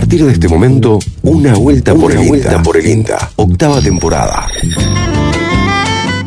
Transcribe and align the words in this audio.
partir 0.00 0.24
de 0.24 0.32
este 0.32 0.48
momento, 0.48 0.98
una 1.20 1.52
vuelta 1.56 1.94
por 1.94 2.10
el 2.10 2.26
vuelta 2.26 2.62
por 2.62 2.74
el 2.78 2.86
INTA, 2.86 3.32
octava 3.36 3.82
temporada. 3.82 4.46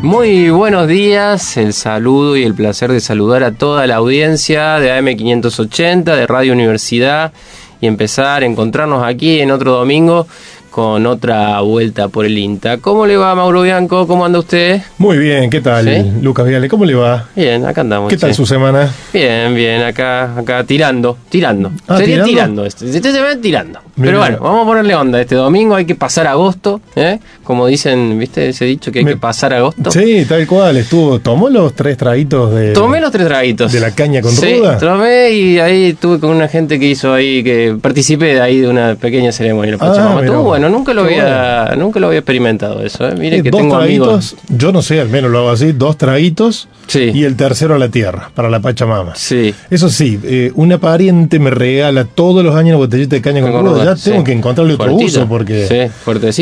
Muy 0.00 0.48
buenos 0.50 0.86
días, 0.86 1.56
el 1.56 1.72
saludo 1.72 2.36
y 2.36 2.44
el 2.44 2.54
placer 2.54 2.92
de 2.92 3.00
saludar 3.00 3.42
a 3.42 3.50
toda 3.50 3.88
la 3.88 3.96
audiencia 3.96 4.78
de 4.78 4.92
AM580, 4.92 6.04
de 6.04 6.24
Radio 6.24 6.52
Universidad 6.52 7.32
y 7.80 7.88
empezar 7.88 8.44
a 8.44 8.46
encontrarnos 8.46 9.04
aquí 9.04 9.40
en 9.40 9.50
otro 9.50 9.72
domingo 9.72 10.28
con 10.74 11.06
otra 11.06 11.60
vuelta 11.60 12.08
por 12.08 12.26
el 12.26 12.36
INTA. 12.36 12.78
¿Cómo 12.78 13.06
le 13.06 13.16
va, 13.16 13.32
Mauro 13.36 13.62
Bianco? 13.62 14.08
¿Cómo 14.08 14.24
anda 14.24 14.40
usted? 14.40 14.82
Muy 14.98 15.18
bien, 15.18 15.48
¿qué 15.48 15.60
tal, 15.60 16.20
Lucas 16.20 16.48
Viale? 16.48 16.68
¿Cómo 16.68 16.84
le 16.84 16.96
va? 16.96 17.28
Bien, 17.36 17.64
acá 17.64 17.82
andamos. 17.82 18.10
¿Qué 18.10 18.16
tal 18.16 18.34
su 18.34 18.44
semana? 18.44 18.92
Bien, 19.12 19.54
bien, 19.54 19.82
acá, 19.82 20.36
acá 20.36 20.64
tirando, 20.64 21.16
tirando. 21.28 21.70
Ah, 21.86 21.98
Sería 21.98 22.24
tirando, 22.24 22.66
este, 22.66 22.86
este 22.90 23.12
se 23.12 23.22
ve 23.22 23.36
tirando. 23.36 23.78
Pero 24.00 24.18
bueno, 24.18 24.38
vamos 24.40 24.64
a 24.64 24.66
ponerle 24.66 24.96
onda. 24.96 25.20
Este 25.20 25.36
domingo 25.36 25.76
hay 25.76 25.84
que 25.84 25.94
pasar 25.94 26.26
agosto, 26.26 26.80
¿eh? 26.96 27.20
Como 27.44 27.68
dicen, 27.68 28.18
¿viste 28.18 28.48
ese 28.48 28.64
dicho 28.64 28.90
que 28.90 28.98
hay 28.98 29.04
que 29.04 29.16
pasar 29.16 29.54
agosto? 29.54 29.92
Sí, 29.92 30.24
tal 30.28 30.44
cual. 30.48 30.76
Estuvo, 30.76 31.20
tomó 31.20 31.48
los 31.48 31.74
tres 31.74 31.96
traguitos 31.96 32.52
de. 32.52 32.72
Tomé 32.72 33.00
los 33.00 33.12
tres 33.12 33.28
traguitos. 33.28 33.70
De 33.70 33.78
la 33.78 33.92
caña 33.92 34.20
con 34.20 34.32
sí, 34.32 34.58
ruda. 34.58 34.78
Tomé 34.78 35.30
y 35.30 35.60
ahí 35.60 35.84
estuve 35.90 36.18
con 36.18 36.30
una 36.30 36.48
gente 36.48 36.80
que 36.80 36.86
hizo 36.86 37.12
ahí, 37.12 37.44
que 37.44 37.76
participé 37.80 38.34
de 38.34 38.40
ahí 38.40 38.58
de 38.58 38.68
una 38.68 38.96
pequeña 38.96 39.30
ceremonia. 39.30 39.76
Ah, 39.78 40.18
estuvo 40.20 40.42
bueno, 40.42 40.63
nunca 40.68 40.94
lo 40.94 41.02
había, 41.02 41.74
nunca 41.76 42.00
lo 42.00 42.08
había 42.08 42.20
experimentado 42.20 42.82
eso. 42.82 43.06
¿eh? 43.08 43.14
Mire 43.18 43.42
que 43.42 43.50
dos 43.50 43.60
tengo 43.60 43.76
traguitos, 43.76 44.36
yo 44.48 44.72
no 44.72 44.82
sé, 44.82 45.00
al 45.00 45.08
menos 45.08 45.30
lo 45.30 45.38
hago 45.38 45.50
así, 45.50 45.72
dos 45.72 45.96
traguitos 45.96 46.68
y 46.92 47.24
el 47.24 47.36
tercero 47.36 47.74
a 47.74 47.78
la 47.78 47.88
tierra, 47.88 48.30
para 48.34 48.50
la 48.50 48.60
Pachamama. 48.60 49.14
Sí. 49.14 49.54
Eso 49.70 49.88
sí, 49.88 50.18
eh, 50.22 50.52
una 50.54 50.78
pariente 50.78 51.38
me 51.38 51.50
regala 51.50 52.04
todos 52.04 52.44
los 52.44 52.54
años 52.54 52.70
una 52.70 52.78
botellita 52.78 53.16
de 53.16 53.22
caña 53.22 53.40
con, 53.40 53.64
ruda. 53.64 53.84
Ya 53.84 53.94
tengo 53.96 54.22
que 54.22 54.32
encontrarle 54.32 54.74
otro 54.74 54.94
uso 54.94 55.26
porque 55.26 55.90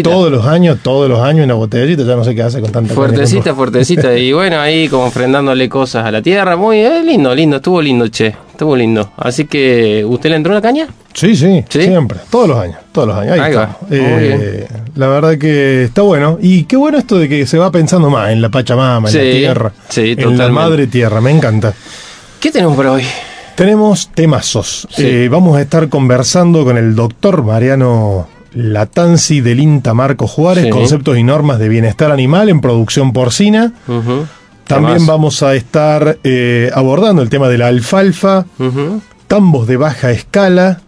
todos 0.03 0.31
los 0.31 0.47
años, 0.47 0.79
todos 0.83 1.09
los 1.09 1.21
años 1.21 1.45
una 1.45 1.55
botellita, 1.55 2.03
ya 2.03 2.17
no 2.17 2.25
sé 2.25 2.35
qué 2.35 2.43
hace 2.43 2.61
con 2.61 2.73
tanta 2.73 2.95
Fuertecita, 2.95 3.55
fuertecita. 3.55 4.17
y 4.17 4.33
bueno, 4.33 4.61
ahí 4.61 4.89
como 4.89 5.05
ofrendándole 5.07 5.69
cosas 5.69 6.05
a 6.05 6.11
la 6.11 6.23
tierra. 6.23 6.57
Muy 6.57 6.79
eh, 6.79 7.03
lindo, 7.05 7.35
lindo, 7.35 7.57
estuvo 7.57 7.81
lindo, 7.81 8.09
che. 8.09 8.35
Estuvo 8.63 8.77
lindo. 8.77 9.11
Así 9.17 9.47
que, 9.47 10.05
¿usted 10.09 10.31
le 10.31 10.37
entró 10.37 10.53
una 10.53 10.63
caña? 10.63 10.87
Sí, 11.15 11.35
sí, 11.35 11.65
siempre. 11.69 12.21
Todos 12.31 12.49
los 12.49 12.61
años, 12.61 12.77
todos 12.93 13.09
los 13.09 13.17
años. 13.17 13.37
Ahí, 13.41 13.51
está. 13.51 13.77
Eh, 13.91 14.69
la 14.95 15.09
verdad 15.09 15.37
que 15.37 15.83
está 15.83 16.03
bueno. 16.03 16.39
Y 16.41 16.63
qué 16.63 16.77
bueno 16.77 16.97
esto 16.97 17.19
de 17.19 17.29
que 17.29 17.45
se 17.45 17.59
va 17.59 17.73
pensando 17.73 18.09
más 18.09 18.31
en 18.31 18.41
la 18.41 18.51
Pachamama, 18.51 19.11
en 19.11 19.17
la 19.17 19.21
tierra. 19.21 19.73
en 19.97 20.39
la 20.39 20.49
madre 20.51 20.87
tierra. 20.87 21.21
Me 21.21 21.33
encanta. 21.33 21.75
¿Qué 22.39 22.53
tenemos 22.53 22.77
por 22.77 22.87
hoy? 22.87 23.03
Tenemos 23.57 24.11
temazos. 24.15 24.87
Eh, 24.97 25.27
vamos 25.29 25.57
a 25.57 25.61
estar 25.61 25.89
conversando 25.89 26.65
con 26.65 26.79
el 26.79 26.95
doctor 26.95 27.43
Mariano 27.43 28.29
Latanzi 28.55 29.41
del 29.41 29.59
INTA 29.59 29.93
Marco 29.93 30.29
Juárez, 30.29 30.71
conceptos 30.71 31.19
y 31.19 31.25
normas 31.25 31.59
de 31.59 31.69
bienestar 31.69 32.13
animal 32.13 32.49
en 32.49 32.61
producción 32.61 33.13
porcina. 33.13 33.73
También 34.67 35.07
vamos 35.07 35.43
a 35.43 35.55
estar 35.55 36.19
eh, 36.25 36.71
abordando 36.75 37.23
el 37.23 37.29
tema 37.29 37.49
de 37.49 37.59
la 37.59 37.69
alfalfa, 37.69 38.47
tambos 39.27 39.67
de 39.67 39.77
baja 39.77 40.11
escala, 40.11 40.81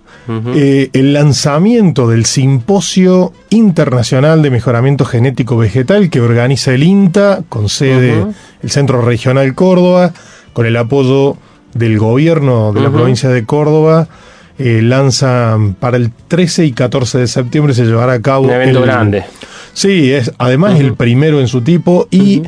eh, 0.55 0.89
el 0.95 1.13
lanzamiento 1.13 2.09
del 2.09 2.25
Simposio 2.25 3.35
Internacional 3.51 4.41
de 4.41 4.51
Mejoramiento 4.51 5.05
Genético 5.05 5.59
Vegetal 5.59 6.09
que 6.09 6.23
organiza 6.23 6.73
el 6.73 6.83
INTA 6.83 7.43
con 7.51 7.69
sede 7.69 8.25
el 8.63 8.71
Centro 8.71 9.03
Regional 9.03 9.55
Córdoba, 9.55 10.15
con 10.55 10.65
el 10.65 10.77
apoyo 10.79 11.37
del 11.75 11.99
gobierno 11.99 12.73
de 12.73 12.81
la 12.81 12.91
provincia 12.91 13.29
de 13.29 13.45
Córdoba. 13.45 14.09
Eh, 14.57 14.81
lanzan 14.83 15.75
para 15.75 15.97
el 15.97 16.13
13 16.29 16.67
y 16.67 16.73
14 16.73 17.19
de 17.19 17.27
septiembre 17.27 17.75
se 17.75 17.85
llevará 17.85 18.13
a 18.13 18.23
cabo 18.23 18.45
un 18.45 18.51
evento 18.51 18.81
grande. 18.83 19.25
Sí, 19.73 20.13
es 20.13 20.33
además 20.39 20.79
el 20.79 20.95
primero 20.95 21.41
en 21.41 21.49
su 21.49 21.61
tipo 21.63 22.07
y 22.11 22.43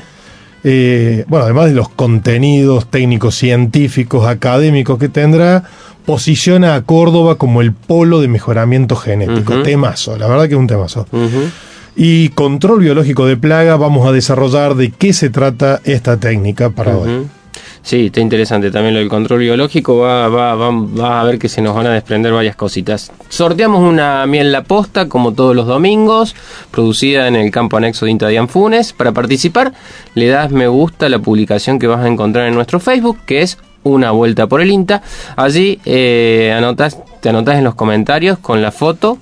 eh, 0.65 1.25
bueno, 1.29 1.45
además 1.45 1.67
de 1.67 1.75
los 1.75 1.89
contenidos 1.89 2.91
técnicos, 2.91 3.35
científicos, 3.37 4.27
académicos 4.27 4.99
que 4.99 5.09
tendrá, 5.09 5.65
posiciona 6.05 6.75
a 6.75 6.83
Córdoba 6.83 7.37
como 7.37 7.61
el 7.61 7.73
polo 7.73 8.21
de 8.21 8.29
mejoramiento 8.29 8.97
genético. 8.97 9.63
Temazo, 9.63 10.17
la 10.17 10.29
verdad 10.29 10.45
que 10.49 10.55
es 10.55 10.61
un 10.61 10.67
temazo. 10.67 11.07
Y 11.95 12.29
control 12.31 12.81
biológico 12.81 13.27
de 13.27 13.37
plaga, 13.37 13.77
vamos 13.77 14.07
a 14.07 14.13
desarrollar 14.13 14.75
de 14.75 14.91
qué 14.91 15.13
se 15.13 15.31
trata 15.31 15.81
esta 15.85 16.19
técnica 16.19 16.71
para 16.71 16.97
hoy. 16.97 17.27
Sí, 17.87 18.07
está 18.07 18.21
interesante 18.21 18.73
también 18.73 18.95
lo 18.95 18.99
del 18.99 19.09
control 19.09 19.39
biológico. 19.39 19.99
Va, 19.99 20.27
va, 20.27 20.57
va, 20.57 21.21
a 21.21 21.25
ver 21.25 21.39
que 21.39 21.49
se 21.49 21.63
nos 21.63 21.73
van 21.73 21.87
a 21.87 21.93
desprender 21.93 22.33
varias 22.33 22.57
cositas. 22.57 23.13
Sorteamos 23.29 23.81
una 23.81 24.27
miel 24.27 24.51
la 24.51 24.65
posta, 24.65 25.09
como 25.09 25.35
todos 25.35 25.55
los 25.55 25.69
domingos, 25.69 26.35
producida 26.73 27.29
en 27.29 27.37
el 27.37 27.53
campo 27.53 27.77
anexo 27.77 28.07
de 28.07 28.11
Inta 28.11 28.47
Funes. 28.49 28.93
Para 28.93 29.13
participar, 29.13 29.73
le 30.15 30.27
das 30.27 30.51
me 30.51 30.67
gusta 30.67 31.07
a 31.07 31.09
la 31.09 31.21
publicación 31.21 31.79
que 31.79 31.87
vas 31.87 32.05
a 32.05 32.09
encontrar 32.09 32.49
en 32.49 32.57
nuestro 32.57 32.81
Facebook, 32.81 33.19
que 33.25 33.43
es 33.43 33.57
una 33.85 34.11
vuelta 34.11 34.49
por 34.49 34.61
el 34.61 34.73
INTA. 34.73 35.03
Allí 35.37 35.79
eh, 35.85 36.53
anotas, 36.57 36.99
te 37.27 37.31
anotas 37.31 37.59
en 37.59 37.65
los 37.65 37.75
comentarios 37.75 38.39
con 38.39 38.63
la 38.63 38.71
foto 38.71 39.19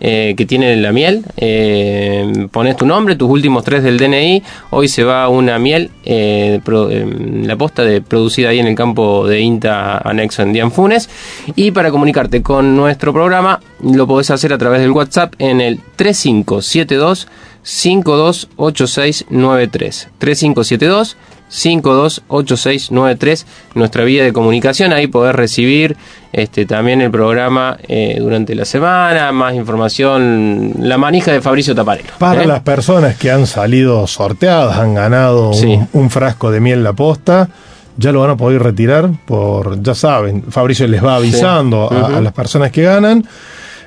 eh, 0.00 0.34
que 0.36 0.44
tiene 0.44 0.74
la 0.74 0.90
miel. 0.90 1.24
Eh, 1.36 2.48
pones 2.50 2.76
tu 2.76 2.84
nombre, 2.84 3.14
tus 3.14 3.30
últimos 3.30 3.62
tres 3.62 3.84
del 3.84 3.96
DNI. 3.96 4.42
Hoy 4.70 4.88
se 4.88 5.04
va 5.04 5.28
una 5.28 5.60
miel, 5.60 5.92
la 6.04 7.56
posta 7.56 7.84
de, 7.84 8.02
producida 8.02 8.48
ahí 8.48 8.58
en 8.58 8.66
el 8.66 8.74
campo 8.74 9.28
de 9.28 9.38
INTA 9.38 9.98
anexo 9.98 10.42
en 10.42 10.52
Dianfunes. 10.52 11.08
Y 11.54 11.70
para 11.70 11.92
comunicarte 11.92 12.42
con 12.42 12.74
nuestro 12.74 13.12
programa, 13.12 13.60
lo 13.84 14.08
podés 14.08 14.32
hacer 14.32 14.52
a 14.52 14.58
través 14.58 14.80
del 14.80 14.90
WhatsApp 14.90 15.34
en 15.38 15.60
el 15.60 15.78
3572 15.94 17.28
528693 17.62 20.08
3572 20.18 21.16
528693, 21.54 23.44
nuestra 23.74 24.04
vía 24.04 24.24
de 24.24 24.32
comunicación. 24.32 24.92
Ahí 24.92 25.06
poder 25.06 25.36
recibir 25.36 25.96
este, 26.32 26.66
también 26.66 27.00
el 27.00 27.10
programa 27.10 27.78
eh, 27.86 28.16
durante 28.18 28.54
la 28.54 28.64
semana, 28.64 29.30
más 29.32 29.54
información, 29.54 30.74
la 30.80 30.98
manija 30.98 31.32
de 31.32 31.40
Fabricio 31.40 31.74
Taparelo. 31.74 32.10
Para 32.18 32.42
¿eh? 32.42 32.46
las 32.46 32.60
personas 32.60 33.16
que 33.16 33.30
han 33.30 33.46
salido 33.46 34.06
sorteadas, 34.06 34.78
han 34.78 34.94
ganado 34.94 35.52
un, 35.92 36.10
frasco 36.10 36.50
de 36.50 36.60
miel 36.60 36.82
la 36.82 36.92
posta. 36.92 37.48
Ya 37.96 38.10
lo 38.10 38.22
van 38.22 38.30
a 38.30 38.36
poder 38.36 38.60
retirar 38.60 39.08
por, 39.24 39.80
ya 39.80 39.94
saben, 39.94 40.42
Fabricio 40.50 40.88
les 40.88 41.04
va 41.04 41.14
avisando 41.14 41.88
a 41.88 42.20
las 42.20 42.32
personas 42.32 42.72
que 42.72 42.82
ganan. 42.82 43.24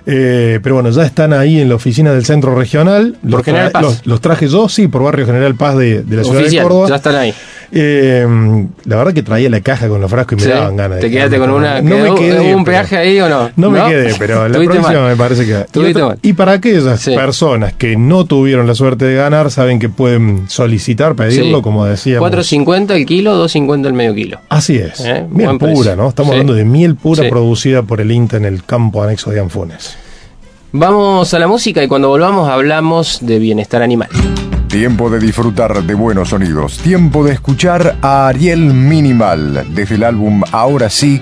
Eh, 0.09 0.61
pero 0.63 0.75
bueno, 0.75 0.89
ya 0.89 1.03
están 1.03 1.33
ahí 1.33 1.59
en 1.59 1.67
la 1.67 1.75
oficina 1.75 2.13
del 2.13 2.23
centro 2.23 2.55
regional. 2.55 3.17
Los, 3.23 3.45
los, 4.05 4.21
traje 4.21 4.47
yo, 4.47 4.69
sí, 4.69 4.87
por 4.87 5.03
Barrio 5.03 5.25
General 5.25 5.53
Paz 5.55 5.75
de, 5.75 6.01
la 6.09 6.23
ciudad 6.23 6.49
de 6.49 6.61
Córdoba. 6.63 6.87
Ya 6.87 6.95
están 6.95 7.15
ahí. 7.15 7.33
Eh, 7.71 8.25
la 8.85 8.95
verdad 8.95 9.13
que 9.13 9.23
traía 9.23 9.49
la 9.49 9.61
caja 9.61 9.87
con 9.87 9.99
los 9.99 10.09
frascos 10.09 10.41
y 10.41 10.45
me 10.45 10.53
daban 10.53 10.75
ganas. 10.77 10.99
¿Te 10.99 11.09
quedaste 11.09 11.37
con 11.37 11.49
una? 11.49 11.81
No 11.81 11.97
me 11.97 12.15
quedé, 12.15 12.55
un 12.55 12.63
peaje 12.63 12.97
ahí 12.97 13.19
o 13.19 13.29
no? 13.29 13.49
No, 13.55 13.69
me 13.69 13.83
quedé, 13.85 14.13
pero 14.17 14.47
la 14.47 14.59
próxima 14.59 15.07
me 15.07 15.15
parece 15.15 15.45
que. 15.45 15.65
Y, 16.23 16.29
y, 16.29 16.33
para 16.33 16.53
aquellas 16.53 17.03
personas 17.05 17.73
que 17.73 17.97
no 17.97 18.25
tuvieron 18.25 18.67
la 18.67 18.75
suerte 18.75 19.05
de 19.05 19.15
ganar, 19.15 19.51
saben 19.51 19.79
que 19.79 19.89
pueden 19.89 20.49
solicitar, 20.49 21.15
pedirlo, 21.15 21.61
como 21.61 21.85
decíamos. 21.85 22.29
4.50 22.31 22.91
el 22.91 23.05
kilo, 23.05 23.45
2.50 23.45 23.87
el 23.87 23.93
medio 23.93 24.13
kilo. 24.13 24.39
Así 24.49 24.77
es. 24.77 24.99
¿Eh? 25.01 25.25
Miel 25.29 25.57
pura, 25.57 25.95
¿no? 25.95 26.09
Estamos 26.09 26.31
hablando 26.31 26.53
de 26.53 26.65
miel 26.65 26.95
pura 26.95 27.29
producida 27.29 27.83
por 27.83 28.01
el 28.01 28.11
INTA 28.11 28.37
en 28.37 28.45
el 28.45 28.63
campo 28.63 29.03
anexo 29.03 29.31
de 29.31 29.39
Anfunes. 29.39 29.97
Vamos 30.71 31.33
a 31.33 31.39
la 31.39 31.47
música 31.47 31.83
y 31.83 31.87
cuando 31.87 32.09
volvamos 32.09 32.49
hablamos 32.49 33.19
de 33.21 33.39
bienestar 33.39 33.81
animal. 33.81 34.09
Tiempo 34.67 35.09
de 35.09 35.19
disfrutar 35.19 35.81
de 35.81 35.93
buenos 35.93 36.29
sonidos. 36.29 36.77
Tiempo 36.79 37.23
de 37.23 37.33
escuchar 37.33 37.97
a 38.01 38.27
Ariel 38.27 38.73
Minimal 38.73 39.65
desde 39.73 39.95
el 39.95 40.03
álbum 40.03 40.43
Ahora 40.51 40.89
sí, 40.89 41.21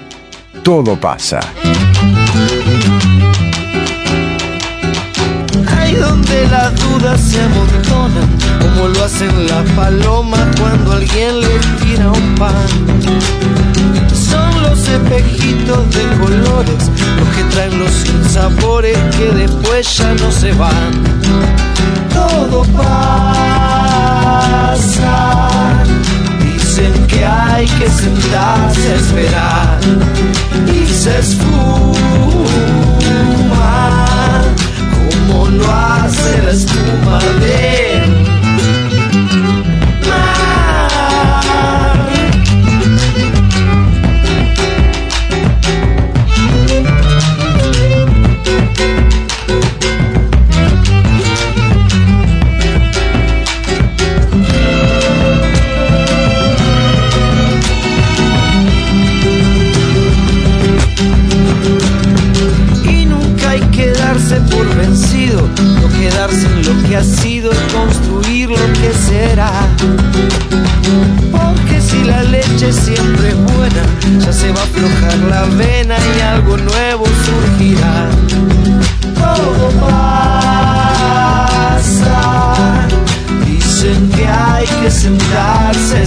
todo 0.63 1.00
pasa. 1.00 1.39
Hay 5.78 5.93
donde 5.93 6.47
las 6.47 6.75
dudas 6.81 7.22
se 7.22 7.40
como 8.59 8.87
lo 8.87 9.03
hacen 9.03 9.47
las 9.47 9.70
palomas 9.72 10.47
cuando 10.59 10.93
alguien 10.93 11.35
tira 11.84 12.11
un 12.11 12.35
pan 12.35 13.65
los 14.75 14.87
espejitos 14.89 15.89
de 15.91 16.03
colores, 16.17 16.91
los 17.17 17.29
que 17.35 17.43
traen 17.51 17.79
los 17.79 17.93
sabores 18.31 18.97
que 19.17 19.31
después 19.31 19.97
ya 19.97 20.13
no 20.16 20.31
se 20.31 20.51
van. 20.53 21.03
Todo 22.13 22.63
pasa, 22.73 22.99
dicen 26.39 27.07
que 27.07 27.25
hay 27.25 27.66
que 27.67 27.89
sentarse 27.89 28.91
a 28.91 28.95
esperar 28.95 29.79
y 30.67 30.85
se 30.93 31.19
esfuma 31.19 31.95
como 35.27 35.47
lo 35.47 35.72
hace 35.72 36.41
la 36.43 36.51
espuma 36.51 37.19
de 37.39 38.24
que 66.87 66.96
ha 66.97 67.03
sido 67.03 67.52
construir 67.73 68.49
lo 68.49 68.73
que 68.73 68.93
será. 68.93 69.52
Porque 71.32 71.82
si 71.82 72.03
la 72.03 72.23
leche 72.23 72.72
siempre 72.72 73.29
es 73.29 73.35
buena, 73.35 73.84
ya 74.20 74.32
se 74.32 74.52
va 74.52 74.61
a 74.61 74.64
aflojar 74.64 75.17
la 75.29 75.46
vena 75.55 75.96
y 76.17 76.22
algo 76.22 76.58
nuevo 76.58 77.05
surgirá. 77.26 78.09
Todo 79.16 79.72
pasa, 79.82 80.08
dicen 83.46 84.09
que 84.11 84.28
hay 84.28 84.67
que 84.82 84.91
sentarse 84.91 86.03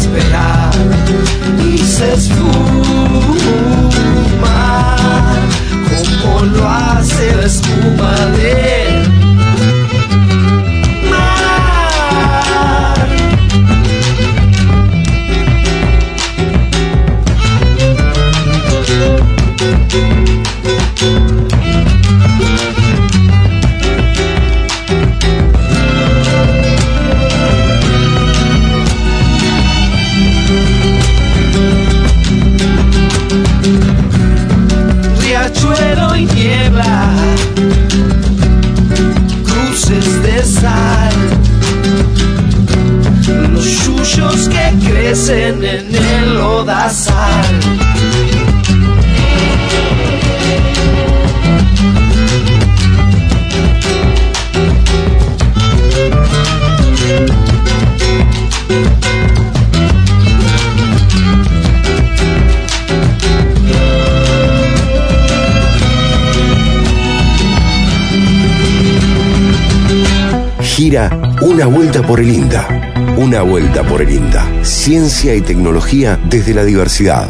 una 71.40 71.66
vuelta 71.66 72.02
por 72.02 72.20
el 72.20 72.30
INDA 72.30 72.88
una 73.18 73.42
vuelta 73.42 73.82
por 73.82 74.00
el 74.00 74.10
INDA. 74.10 74.46
Ciencia 74.62 75.34
y 75.34 75.40
tecnología 75.40 76.20
desde 76.26 76.54
la 76.54 76.64
diversidad. 76.64 77.28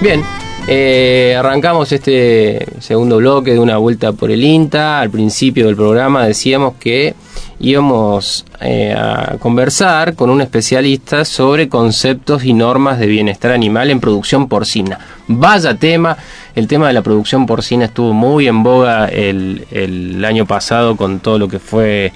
Bien, 0.00 0.22
eh, 0.66 1.36
arrancamos 1.38 1.92
este 1.92 2.66
segundo 2.80 3.18
bloque 3.18 3.52
de 3.52 3.58
una 3.58 3.76
vuelta 3.76 4.12
por 4.12 4.30
el 4.30 4.42
INTA. 4.42 5.00
Al 5.00 5.10
principio 5.10 5.66
del 5.66 5.76
programa 5.76 6.24
decíamos 6.24 6.76
que 6.80 7.14
íbamos 7.60 8.46
eh, 8.62 8.94
a 8.96 9.36
conversar 9.38 10.14
con 10.14 10.30
un 10.30 10.40
especialista 10.40 11.26
sobre 11.26 11.68
conceptos 11.68 12.44
y 12.44 12.54
normas 12.54 12.98
de 12.98 13.08
bienestar 13.08 13.52
animal 13.52 13.90
en 13.90 14.00
producción 14.00 14.48
porcina. 14.48 14.98
Vaya 15.26 15.74
tema, 15.74 16.16
el 16.54 16.66
tema 16.66 16.86
de 16.86 16.94
la 16.94 17.02
producción 17.02 17.44
porcina 17.44 17.84
estuvo 17.84 18.14
muy 18.14 18.48
en 18.48 18.62
boga 18.62 19.06
el 19.08 20.24
año 20.24 20.46
pasado 20.46 20.96
con 20.96 21.20
todo 21.20 21.38
lo 21.38 21.46
que 21.46 21.58
fue 21.58 22.10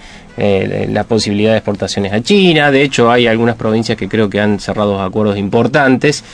eh, 0.45 0.89
la 0.91 1.05
posibilidad 1.05 1.53
de 1.53 1.59
exportaciones 1.59 2.13
a 2.13 2.21
China. 2.21 2.73
De 2.73 2.83
hecho, 2.83 3.13
hay 3.13 3.29
algunas 3.29 3.55
provincias 3.55 3.97
que 3.97 4.09
creo 4.09 4.29
que 4.29 4.41
han 4.41 4.59
cerrado 4.59 5.01
acuerdos 5.01 5.39
importantes. 5.39 6.25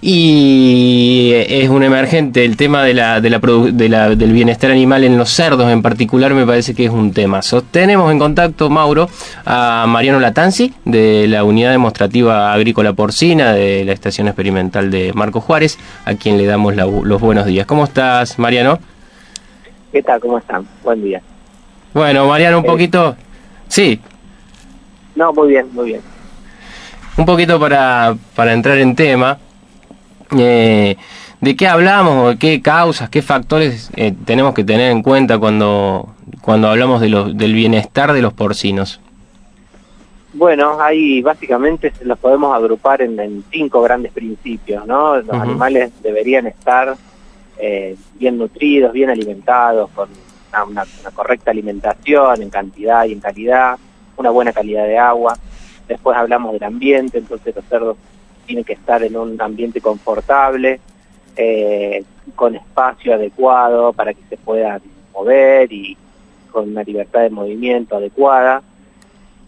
Y 0.00 1.30
es 1.32 1.68
un 1.68 1.84
emergente 1.84 2.44
el 2.44 2.56
tema 2.56 2.82
de 2.82 2.92
la, 2.92 3.20
de 3.20 3.30
la, 3.30 4.08
del 4.16 4.32
bienestar 4.32 4.72
animal 4.72 5.04
en 5.04 5.16
los 5.16 5.30
cerdos 5.30 5.70
en 5.70 5.80
particular, 5.80 6.34
me 6.34 6.44
parece 6.44 6.74
que 6.74 6.86
es 6.86 6.90
un 6.90 7.12
tema. 7.12 7.40
Sostenemos 7.40 8.10
en 8.10 8.18
contacto, 8.18 8.68
Mauro, 8.68 9.08
a 9.44 9.84
Mariano 9.86 10.18
Latanzi, 10.18 10.74
de 10.84 11.28
la 11.28 11.44
Unidad 11.44 11.70
Demostrativa 11.70 12.52
Agrícola 12.52 12.94
Porcina 12.94 13.52
de 13.52 13.84
la 13.84 13.92
Estación 13.92 14.26
Experimental 14.26 14.90
de 14.90 15.12
Marco 15.12 15.40
Juárez, 15.40 15.78
a 16.04 16.14
quien 16.14 16.36
le 16.36 16.46
damos 16.46 16.74
los 16.74 17.20
buenos 17.20 17.46
días. 17.46 17.64
¿Cómo 17.66 17.84
estás, 17.84 18.40
Mariano? 18.40 18.80
¿Qué 19.92 20.02
tal? 20.02 20.18
¿Cómo 20.18 20.38
están? 20.38 20.66
Buen 20.82 21.04
día. 21.04 21.22
Bueno, 21.94 22.26
Mariano, 22.26 22.58
un 22.58 22.64
eh, 22.64 22.68
poquito 22.68 23.16
Sí. 23.72 23.98
No, 25.14 25.32
muy 25.32 25.48
bien, 25.48 25.66
muy 25.72 25.86
bien. 25.86 26.02
Un 27.16 27.24
poquito 27.24 27.58
para, 27.58 28.14
para 28.36 28.52
entrar 28.52 28.76
en 28.76 28.94
tema. 28.94 29.38
Eh, 30.36 30.94
¿De 31.40 31.56
qué 31.56 31.68
hablamos? 31.68 32.36
¿Qué 32.36 32.60
causas, 32.60 33.08
qué 33.08 33.22
factores 33.22 33.90
eh, 33.96 34.12
tenemos 34.26 34.52
que 34.52 34.62
tener 34.62 34.92
en 34.92 35.02
cuenta 35.02 35.38
cuando, 35.38 36.14
cuando 36.42 36.68
hablamos 36.68 37.00
de 37.00 37.08
del 37.34 37.54
bienestar 37.54 38.12
de 38.12 38.20
los 38.20 38.34
porcinos? 38.34 39.00
Bueno, 40.34 40.78
ahí 40.78 41.22
básicamente 41.22 41.94
los 42.02 42.18
podemos 42.18 42.54
agrupar 42.54 43.00
en, 43.00 43.42
cinco 43.50 43.80
grandes 43.80 44.12
principios, 44.12 44.86
¿no? 44.86 45.16
Los 45.16 45.30
animales 45.30 45.92
deberían 46.02 46.46
estar 46.46 46.94
eh, 47.56 47.96
bien 48.18 48.36
nutridos, 48.36 48.92
bien 48.92 49.08
alimentados, 49.08 49.88
con 49.94 50.10
una, 50.68 50.84
correcta 51.14 51.50
alimentación 51.50 52.42
en 52.42 52.50
cantidad 52.50 53.04
y 53.04 53.12
en 53.12 53.20
calidad, 53.20 53.78
una 54.16 54.30
buena 54.30 54.52
calidad 54.52 54.84
de 54.84 54.98
agua. 54.98 55.36
Después 55.88 56.16
hablamos 56.16 56.52
del 56.52 56.64
ambiente, 56.64 57.18
entonces 57.18 57.54
los 57.56 57.64
cerdos 57.66 57.96
tienen 58.46 58.64
que 58.64 58.74
estar 58.74 59.02
en 59.02 59.16
un 59.16 59.40
ambiente 59.40 59.80
confortable, 59.80 60.80
eh, 61.36 62.04
con 62.34 62.54
espacio 62.54 63.14
adecuado 63.14 63.92
para 63.92 64.12
que 64.12 64.22
se 64.28 64.36
puedan 64.36 64.80
mover 65.12 65.72
y 65.72 65.96
con 66.50 66.70
una 66.70 66.82
libertad 66.82 67.22
de 67.22 67.30
movimiento 67.30 67.96
adecuada. 67.96 68.62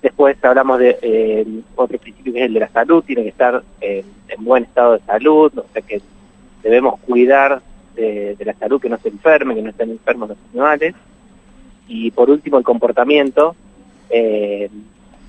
Después 0.01 0.37
hablamos 0.43 0.79
de 0.79 0.99
eh, 1.03 1.47
otro 1.77 1.99
principio 1.99 2.33
que 2.33 2.41
es 2.41 2.47
el 2.47 2.55
de 2.55 2.61
la 2.61 2.69
salud, 2.69 3.05
tiene 3.05 3.23
que 3.23 3.31
estar 3.31 3.63
en 3.81 4.45
buen 4.45 4.65
estado 4.65 4.95
de 4.95 5.01
salud, 5.01 5.53
o 5.57 5.67
sea 5.73 5.83
que 5.83 6.01
debemos 6.63 6.99
cuidar 7.01 7.63
de, 7.95 8.37
la 8.45 8.55
salud, 8.55 8.81
que 8.81 8.89
no 8.89 8.99
se 8.99 9.09
enfermen, 9.09 9.57
que 9.57 9.63
no 9.63 9.71
estén 9.71 9.91
enfermos 9.91 10.31
los 10.31 10.39
animales. 10.51 10.95
Y 11.89 12.11
por 12.11 12.31
último, 12.31 12.59
el 12.59 12.65
comportamiento. 12.65 13.55
Eh, 14.11 14.69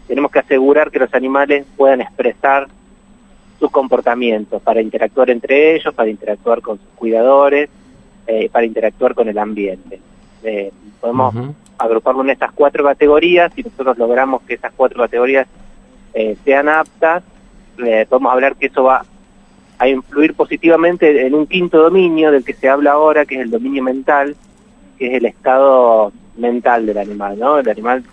tenemos 0.07 0.31
que 0.31 0.39
asegurar 0.39 0.91
que 0.91 1.00
los 1.00 1.13
animales 1.13 1.65
puedan 1.75 2.01
expresar 2.01 2.67
sus 3.60 3.72
comportamientos 3.72 4.62
para 4.62 4.81
interactuar 4.81 5.29
entre 5.29 5.75
ellos, 5.75 5.93
para 5.93 6.10
interactuar 6.10 6.62
con 6.62 6.77
sus 6.77 6.89
cuidadores, 6.95 7.69
eh, 8.27 8.50
para 8.50 8.65
interactuar 8.65 9.15
con 9.15 9.27
el 9.27 9.38
ambiente. 9.38 10.00
Eh, 10.43 10.72
podemos 11.01 11.34
agruparlo 11.77 12.22
en 12.22 12.29
estas 12.29 12.51
cuatro 12.51 12.84
categorías 12.84 13.51
y 13.57 13.63
nosotros 13.63 13.98
logramos 13.98 14.43
que 14.43 14.55
esas 14.55 14.74
cuatro 14.75 15.00
categorías 15.00 15.48
sean 16.45 16.69
aptas, 16.69 17.24
podemos 18.07 18.31
hablar 18.31 18.55
que 18.55 18.67
eso 18.67 18.84
va 18.84 19.03
a 19.77 19.88
influir 19.88 20.34
positivamente 20.34 21.25
en 21.25 21.34
un 21.36 21.48
quinto 21.48 21.82
dominio 21.82 22.32
del 22.32 22.44
que 22.44 22.53
se 22.53 22.70
habla 22.70 22.94
ahora, 22.94 23.25
que 23.25 23.36
es 23.36 23.41
el 23.41 23.51
dominio 23.51 23.84
mental, 23.84 24.36
que 24.98 25.08
es 25.08 25.13
el 25.15 25.25
estado 25.25 26.12
mental 26.38 26.86
del 26.86 26.98
animal, 26.98 27.38
¿no? 27.38 27.60
El 27.60 27.70
animal 27.70 28.03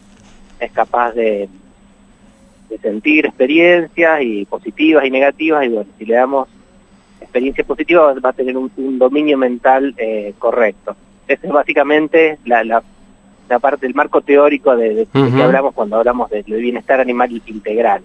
es 0.59 0.73
capaz 0.73 1.13
de, 1.13 1.49
de 2.69 2.79
sentir 2.79 3.27
experiencias 3.27 4.23
y 4.23 4.45
positivas 4.45 5.05
y 5.05 5.11
negativas, 5.11 5.65
y 5.65 5.69
bueno, 5.69 5.91
si 5.99 6.05
le 6.05 6.15
damos 6.15 6.49
experiencias 7.21 7.67
positivas 7.67 8.17
va 8.25 8.31
a 8.31 8.33
tener 8.33 8.57
un, 8.57 8.99
dominio 8.99 9.39
mental 9.39 9.95
eh, 9.97 10.35
correcto. 10.39 10.97
Esa 11.27 11.47
es 11.47 11.53
básicamente 11.53 12.39
la, 12.45 12.65
la, 12.65 12.83
parte 13.61 13.87
del 13.87 13.95
marco 13.95 14.23
teórico 14.23 14.75
de, 14.75 15.07
que 15.13 15.43
hablamos 15.43 15.75
cuando 15.75 15.97
hablamos 15.97 16.31
del 16.31 16.45
bienestar 16.45 17.01
animal 17.01 17.31
integral. 17.47 18.03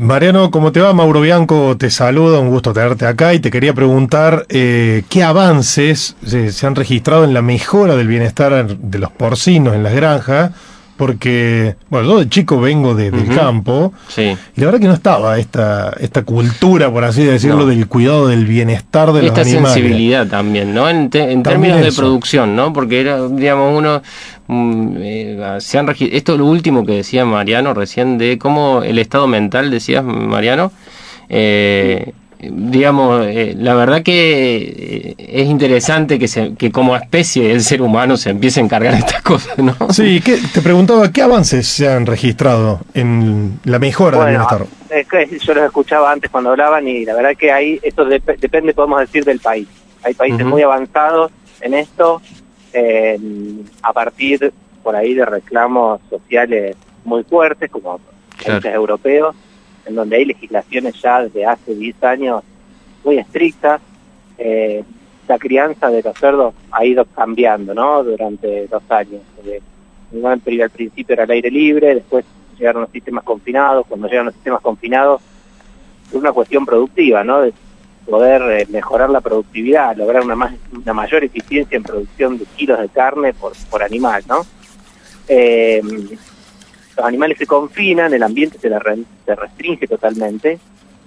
Mariano, 0.00 0.52
¿cómo 0.52 0.70
te 0.70 0.80
va? 0.80 0.92
Mauro 0.92 1.20
Bianco 1.20 1.76
te 1.76 1.90
saluda, 1.90 2.38
un 2.38 2.50
gusto 2.50 2.72
tenerte 2.72 3.04
acá 3.04 3.34
y 3.34 3.40
te 3.40 3.50
quería 3.50 3.74
preguntar 3.74 4.46
eh, 4.48 5.02
qué 5.08 5.24
avances 5.24 6.14
se, 6.24 6.66
han 6.68 6.76
registrado 6.76 7.24
en 7.24 7.34
la 7.34 7.42
mejora 7.42 7.96
del 7.96 8.06
bienestar 8.06 8.78
de 8.78 8.98
los 9.00 9.10
porcinos 9.10 9.74
en 9.74 9.82
las 9.82 9.92
granjas, 9.94 10.52
porque, 10.98 11.76
bueno, 11.88 12.08
yo 12.08 12.18
de 12.18 12.28
chico 12.28 12.60
vengo 12.60 12.94
de, 12.94 13.10
del 13.10 13.34
campo 13.34 13.94
sí. 14.08 14.36
y 14.56 14.60
la 14.60 14.66
verdad 14.66 14.80
que 14.80 14.88
no 14.88 14.94
estaba 14.94 15.38
esta, 15.38 15.94
esta 15.98 16.24
cultura, 16.24 16.92
por 16.92 17.04
así 17.04 17.24
decirlo, 17.24 17.64
del 17.64 17.86
cuidado 17.86 18.28
del 18.28 18.44
bienestar 18.44 19.12
de 19.12 19.22
los 19.22 19.30
animales. 19.30 19.54
Esta 19.54 19.72
sensibilidad 19.72 20.26
también, 20.26 20.74
¿no? 20.74 20.90
En, 20.90 21.08
términos 21.08 21.80
de 21.80 21.92
producción, 21.92 22.54
¿no? 22.54 22.72
Porque 22.74 23.00
era, 23.00 23.26
digamos, 23.28 23.78
uno 23.78 24.02
Mm, 24.48 24.96
eh, 25.02 25.58
se 25.60 25.78
han 25.78 25.86
esto 25.90 26.32
es 26.32 26.38
lo 26.38 26.46
último 26.46 26.86
que 26.86 26.92
decía 26.92 27.26
Mariano 27.26 27.74
recién 27.74 28.16
de 28.16 28.38
cómo 28.38 28.82
el 28.82 28.98
estado 28.98 29.26
mental, 29.26 29.70
decías 29.70 30.02
Mariano, 30.02 30.72
eh, 31.28 32.14
digamos, 32.40 33.26
eh, 33.26 33.54
la 33.58 33.74
verdad 33.74 34.02
que 34.02 34.58
eh, 34.58 35.14
es 35.18 35.48
interesante 35.48 36.18
que, 36.18 36.28
se, 36.28 36.54
que 36.54 36.70
como 36.70 36.94
especie 36.94 37.50
el 37.50 37.62
ser 37.62 37.82
humano 37.82 38.16
se 38.16 38.30
empiece 38.30 38.60
a 38.60 38.64
encargar 38.64 38.92
de 38.92 39.00
estas 39.00 39.22
cosas, 39.22 39.58
¿no? 39.58 39.74
Sí, 39.90 40.20
¿qué, 40.24 40.38
te 40.52 40.62
preguntaba, 40.62 41.10
¿qué 41.10 41.22
avances 41.22 41.66
se 41.66 41.88
han 41.88 42.06
registrado 42.06 42.80
en 42.94 43.58
la 43.64 43.78
mejora 43.78 44.18
del 44.20 44.28
bienestar? 44.30 44.66
Es 44.90 45.08
que 45.08 45.38
yo 45.38 45.54
los 45.54 45.64
escuchaba 45.64 46.12
antes 46.12 46.30
cuando 46.30 46.50
hablaban 46.50 46.86
y 46.86 47.04
la 47.04 47.14
verdad 47.14 47.36
que 47.36 47.50
ahí, 47.50 47.80
esto 47.82 48.04
depende, 48.04 48.72
podemos 48.72 49.00
decir, 49.00 49.24
del 49.24 49.40
país. 49.40 49.68
Hay 50.04 50.14
países 50.14 50.46
muy 50.46 50.62
avanzados 50.62 51.32
en 51.60 51.74
esto, 51.74 52.22
a 53.82 53.92
partir 53.92 54.52
por 54.82 54.94
ahí 54.94 55.12
de 55.12 55.24
reclamos 55.24 56.00
sociales 56.08 56.76
muy 57.04 57.24
fuertes, 57.24 57.68
como 57.70 58.00
países 58.44 58.72
europeos, 58.72 59.34
en 59.88 59.94
donde 59.94 60.16
hay 60.16 60.26
legislaciones 60.26 61.00
ya 61.00 61.22
desde 61.22 61.46
hace 61.46 61.74
10 61.74 62.04
años 62.04 62.42
muy 63.04 63.18
estrictas. 63.18 63.80
Eh, 64.36 64.84
la 65.26 65.38
crianza 65.38 65.88
de 65.88 66.02
los 66.02 66.16
cerdos 66.16 66.54
ha 66.70 66.84
ido 66.84 67.04
cambiando, 67.04 67.74
¿no? 67.74 68.04
Durante 68.04 68.66
dos 68.66 68.82
años. 68.88 69.20
al 70.22 70.70
principio 70.70 71.12
era 71.12 71.24
al 71.24 71.30
aire 71.30 71.50
libre, 71.50 71.94
después 71.94 72.24
llegaron 72.58 72.82
los 72.82 72.90
sistemas 72.90 73.24
confinados. 73.24 73.86
Cuando 73.86 74.08
llegan 74.08 74.26
los 74.26 74.34
sistemas 74.34 74.60
confinados, 74.60 75.20
es 76.08 76.14
una 76.14 76.32
cuestión 76.32 76.64
productiva, 76.64 77.24
¿no? 77.24 77.42
De 77.42 77.52
poder 78.08 78.60
eh, 78.60 78.66
mejorar 78.70 79.10
la 79.10 79.20
productividad, 79.20 79.96
lograr 79.96 80.22
una, 80.22 80.34
más, 80.34 80.54
una 80.72 80.94
mayor 80.94 81.24
eficiencia 81.24 81.76
en 81.76 81.82
producción 81.82 82.38
de 82.38 82.46
kilos 82.46 82.80
de 82.80 82.88
carne 82.88 83.34
por, 83.34 83.52
por 83.70 83.82
animal, 83.82 84.22
¿no? 84.26 84.46
Eh, 85.28 85.82
los 86.98 87.06
animales 87.06 87.38
se 87.38 87.46
confinan, 87.46 88.12
el 88.12 88.22
ambiente 88.22 88.58
se, 88.58 88.68
se 88.68 89.34
restringe 89.34 89.86
totalmente 89.86 90.58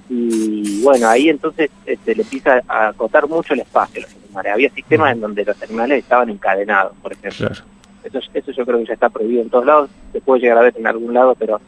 y 0.10 0.82
bueno, 0.84 1.08
ahí 1.08 1.30
entonces 1.30 1.70
se 1.86 1.94
este, 1.94 2.16
le 2.16 2.24
empieza 2.24 2.62
a 2.68 2.90
acotar 2.90 3.28
mucho 3.28 3.54
el 3.54 3.62
espacio 3.62 4.00
a 4.00 4.04
los 4.04 4.16
animales. 4.24 4.54
Había 4.54 4.70
sistemas 4.72 5.14
en 5.14 5.22
donde 5.22 5.46
los 5.46 5.62
animales 5.62 6.00
estaban 6.00 6.30
encadenados, 6.30 6.94
por 7.02 7.14
ejemplo. 7.14 7.50
Eso, 8.04 8.20
eso 8.34 8.52
yo 8.52 8.66
creo 8.66 8.80
que 8.80 8.86
ya 8.86 8.94
está 8.94 9.10
prohibido 9.10 9.42
en 9.42 9.50
todos 9.50 9.66
lados, 9.66 9.90
se 10.12 10.22
puede 10.22 10.42
llegar 10.42 10.58
a 10.58 10.62
ver 10.62 10.74
en 10.78 10.88
algún 10.88 11.14
lado, 11.14 11.36
pero 11.36 11.62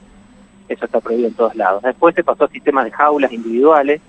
eso 0.68 0.86
está 0.86 1.00
prohibido 1.00 1.28
en 1.28 1.36
todos 1.36 1.56
lados. 1.56 1.84
Después 1.84 2.16
se 2.16 2.24
pasó 2.24 2.46
a 2.46 2.50
sistemas 2.50 2.86
de 2.86 2.92
jaulas 2.92 3.32
individuales, 3.32 4.02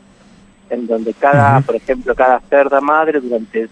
en 0.71 0.87
donde 0.87 1.13
cada, 1.15 1.61
por 1.61 1.77
ejemplo, 1.77 2.15
cada 2.15 2.41
cerda 2.41 2.81
madre 2.81 3.21
durante 3.21 3.69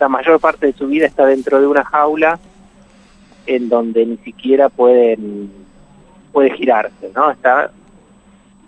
la 0.00 0.08
mayor 0.08 0.40
parte 0.40 0.66
de 0.66 0.72
su 0.72 0.86
vida 0.86 1.06
está 1.06 1.24
dentro 1.24 1.60
de 1.60 1.66
una 1.66 1.84
jaula 1.84 2.38
en 3.46 3.68
donde 3.68 4.04
ni 4.04 4.16
siquiera 4.18 4.68
pueden 4.68 5.50
puede 6.32 6.50
girarse, 6.50 7.10
¿no? 7.14 7.30
Está 7.30 7.70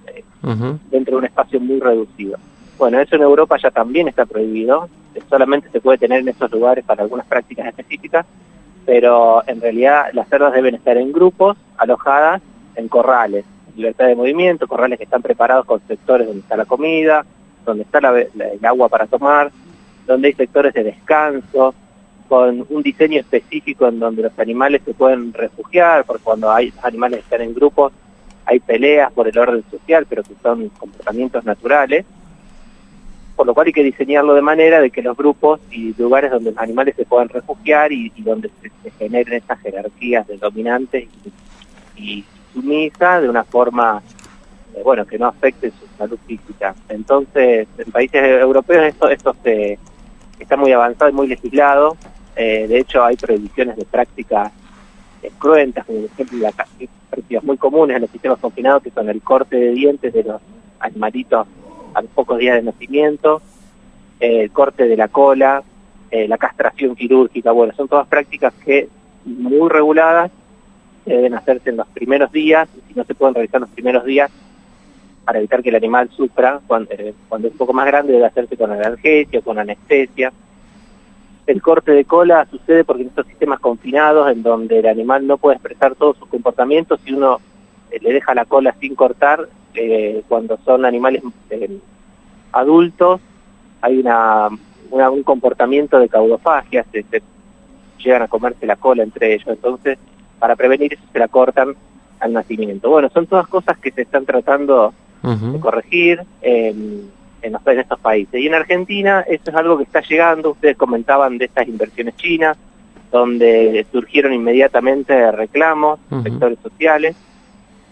eh, 0.06 0.24
dentro 0.90 1.12
de 1.12 1.18
un 1.18 1.24
espacio 1.26 1.60
muy 1.60 1.78
reducido. 1.80 2.38
Bueno, 2.78 2.98
eso 3.00 3.16
en 3.16 3.22
Europa 3.22 3.58
ya 3.62 3.70
también 3.70 4.08
está 4.08 4.24
prohibido, 4.24 4.88
solamente 5.28 5.68
se 5.70 5.80
puede 5.80 5.98
tener 5.98 6.20
en 6.20 6.28
esos 6.28 6.50
lugares 6.50 6.84
para 6.84 7.02
algunas 7.02 7.26
prácticas 7.26 7.66
específicas, 7.66 8.24
pero 8.86 9.42
en 9.46 9.60
realidad 9.60 10.06
las 10.12 10.28
cerdas 10.28 10.52
deben 10.52 10.76
estar 10.76 10.96
en 10.96 11.12
grupos, 11.12 11.56
alojadas 11.76 12.40
en 12.76 12.88
corrales, 12.88 13.44
libertad 13.76 14.06
de 14.06 14.14
movimiento, 14.14 14.66
corrales 14.66 14.96
que 14.98 15.04
están 15.04 15.22
preparados 15.22 15.66
con 15.66 15.80
sectores 15.86 16.26
donde 16.26 16.40
está 16.40 16.56
la 16.56 16.64
comida, 16.64 17.24
donde 17.66 17.82
está 17.82 17.98
el 17.98 18.64
agua 18.64 18.88
para 18.88 19.06
tomar, 19.06 19.50
donde 20.06 20.28
hay 20.28 20.34
sectores 20.34 20.72
de 20.72 20.84
descanso, 20.84 21.74
con 22.28 22.66
un 22.68 22.82
diseño 22.82 23.20
específico 23.20 23.88
en 23.88 23.98
donde 23.98 24.22
los 24.22 24.38
animales 24.38 24.82
se 24.84 24.94
pueden 24.94 25.32
refugiar, 25.32 26.04
porque 26.04 26.22
cuando 26.22 26.50
hay 26.50 26.72
animales 26.82 27.20
que 27.20 27.24
están 27.24 27.42
en 27.42 27.54
grupos 27.54 27.92
hay 28.48 28.60
peleas 28.60 29.12
por 29.12 29.28
el 29.28 29.38
orden 29.38 29.62
social, 29.70 30.06
pero 30.08 30.22
que 30.22 30.34
son 30.42 30.70
comportamientos 30.70 31.44
naturales, 31.44 32.06
por 33.36 33.46
lo 33.46 33.52
cual 33.52 33.66
hay 33.66 33.72
que 33.74 33.84
diseñarlo 33.84 34.32
de 34.32 34.40
manera 34.40 34.80
de 34.80 34.90
que 34.90 35.02
los 35.02 35.14
grupos 35.14 35.60
y 35.70 35.94
lugares 35.98 36.30
donde 36.30 36.52
los 36.52 36.58
animales 36.58 36.96
se 36.96 37.04
puedan 37.04 37.28
refugiar 37.28 37.92
y, 37.92 38.10
donde 38.16 38.50
se, 38.82 38.90
generen 38.92 39.34
estas 39.34 39.60
jerarquías 39.60 40.26
de 40.26 40.38
dominantes 40.38 41.08
y, 41.96 42.24
sumisas 42.54 43.20
de 43.20 43.28
una 43.28 43.44
forma 43.44 44.02
eh, 44.74 44.80
bueno 44.82 45.06
que 45.06 45.18
no 45.18 45.26
afecte 45.26 45.70
su 45.70 45.86
salud 45.98 46.18
física. 46.26 46.74
Entonces, 46.88 47.68
en 47.76 47.92
países 47.92 48.22
europeos 48.22 48.86
esto, 48.86 49.10
esto 49.10 49.36
se, 49.44 49.78
está 50.40 50.56
muy 50.56 50.72
avanzado 50.72 51.10
y 51.10 51.14
muy 51.14 51.28
legislado, 51.28 51.98
eh, 52.40 52.68
de 52.68 52.78
hecho, 52.78 53.04
hay 53.04 53.16
prohibiciones 53.16 53.76
de 53.76 53.84
prácticas 53.84 54.52
cruentas, 55.38 55.84
como 55.84 56.02
por 56.02 56.10
ejemplo 56.12 56.38
las 56.38 56.54
prácticas 56.54 57.42
muy 57.42 57.56
comunes 57.56 57.96
en 57.96 58.02
los 58.02 58.10
sistemas 58.12 58.38
confinados, 58.38 58.84
que 58.84 58.92
son 58.92 59.08
el 59.08 59.20
corte 59.20 59.56
de 59.56 59.72
dientes 59.72 60.12
de 60.14 60.22
los 60.22 60.40
animalitos 60.78 61.48
a 61.94 62.00
los 62.00 62.10
pocos 62.12 62.38
días 62.38 62.54
de 62.54 62.62
nacimiento, 62.62 63.42
eh, 64.20 64.42
el 64.42 64.52
corte 64.52 64.86
de 64.86 64.96
la 64.96 65.08
cola, 65.08 65.64
eh, 66.12 66.28
la 66.28 66.38
castración 66.38 66.94
quirúrgica, 66.94 67.50
bueno, 67.50 67.72
son 67.76 67.88
todas 67.88 68.06
prácticas 68.06 68.54
que 68.64 68.88
muy 69.24 69.68
reguladas 69.68 70.30
deben 71.04 71.34
hacerse 71.34 71.70
en 71.70 71.78
los 71.78 71.88
primeros 71.88 72.30
días, 72.30 72.68
y 72.76 72.92
si 72.92 72.94
no 72.96 73.02
se 73.02 73.16
pueden 73.16 73.34
realizar 73.34 73.58
en 73.58 73.62
los 73.62 73.70
primeros 73.70 74.04
días, 74.04 74.30
para 75.24 75.40
evitar 75.40 75.60
que 75.60 75.70
el 75.70 75.74
animal 75.74 76.08
sufra, 76.10 76.60
cuando, 76.68 76.90
cuando 77.28 77.48
es 77.48 77.52
un 77.52 77.58
poco 77.58 77.72
más 77.72 77.86
grande 77.86 78.12
debe 78.12 78.26
hacerse 78.26 78.56
con 78.56 78.70
analgesia, 78.70 79.40
con 79.40 79.58
anestesia, 79.58 80.32
el 81.48 81.62
corte 81.62 81.92
de 81.92 82.04
cola 82.04 82.46
sucede 82.50 82.84
porque 82.84 83.02
en 83.02 83.08
estos 83.08 83.26
sistemas 83.26 83.58
confinados, 83.58 84.30
en 84.30 84.42
donde 84.42 84.80
el 84.80 84.86
animal 84.86 85.26
no 85.26 85.38
puede 85.38 85.56
expresar 85.56 85.94
todos 85.94 86.18
sus 86.18 86.28
comportamientos, 86.28 87.00
si 87.04 87.14
uno 87.14 87.40
eh, 87.90 87.98
le 88.02 88.12
deja 88.12 88.34
la 88.34 88.44
cola 88.44 88.74
sin 88.78 88.94
cortar, 88.94 89.48
eh, 89.72 90.22
cuando 90.28 90.58
son 90.66 90.84
animales 90.84 91.22
eh, 91.48 91.78
adultos, 92.52 93.22
hay 93.80 93.98
una, 93.98 94.48
un 94.90 95.22
comportamiento 95.22 95.98
de 95.98 96.10
caudofagia, 96.10 96.84
se, 96.92 97.04
llegan 97.98 98.22
a 98.22 98.28
comerse 98.28 98.66
la 98.66 98.76
cola 98.76 99.02
entre 99.02 99.32
ellos, 99.32 99.48
entonces 99.48 99.98
para 100.38 100.54
prevenir 100.54 100.92
eso 100.92 101.02
se 101.10 101.18
la 101.18 101.28
cortan 101.28 101.74
al 102.20 102.32
nacimiento. 102.34 102.90
Bueno, 102.90 103.08
son 103.08 103.26
todas 103.26 103.48
cosas 103.48 103.78
que 103.78 103.90
se 103.90 104.02
están 104.02 104.26
tratando 104.26 104.92
de 105.22 105.60
corregir 105.60 106.22
en, 107.42 107.52
los, 107.52 107.66
en 107.66 107.78
estos 107.80 107.98
países. 108.00 108.40
Y 108.40 108.46
en 108.46 108.54
Argentina 108.54 109.24
eso 109.28 109.50
es 109.50 109.54
algo 109.54 109.76
que 109.76 109.84
está 109.84 110.00
llegando, 110.00 110.50
ustedes 110.50 110.76
comentaban 110.76 111.38
de 111.38 111.46
estas 111.46 111.68
inversiones 111.68 112.16
chinas, 112.16 112.56
donde 113.10 113.86
surgieron 113.90 114.34
inmediatamente 114.34 115.32
reclamos, 115.32 115.98
sectores 116.22 116.58
sociales, 116.62 117.16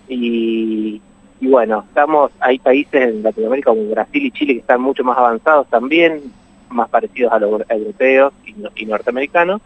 y, 0.09 1.01
bueno, 1.41 1.85
estamos, 1.89 2.31
hay 2.41 2.59
países 2.59 3.09
en 3.09 3.23
Latinoamérica 3.23 3.71
como 3.71 3.91
Brasil 3.91 4.27
y 4.27 4.31
Chile 4.31 4.55
que 4.55 4.61
están 4.61 4.81
mucho 4.81 5.05
más 5.05 5.19
avanzados 5.19 5.69
también, 5.69 6.23
más 6.71 6.89
parecidos 6.89 7.33
a 7.33 7.39
los 7.39 7.63
europeos 7.69 8.33
y, 8.75 8.87
norteamericanos, 8.87 9.61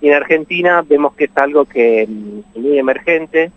y 0.00 0.08
en 0.08 0.14
Argentina 0.14 0.82
vemos 0.82 1.14
que 1.14 1.24
es 1.24 1.36
algo 1.36 1.64
que 1.64 2.02
es 2.02 2.08
mm, 2.08 2.40
muy 2.56 2.78
emergente 2.78 3.50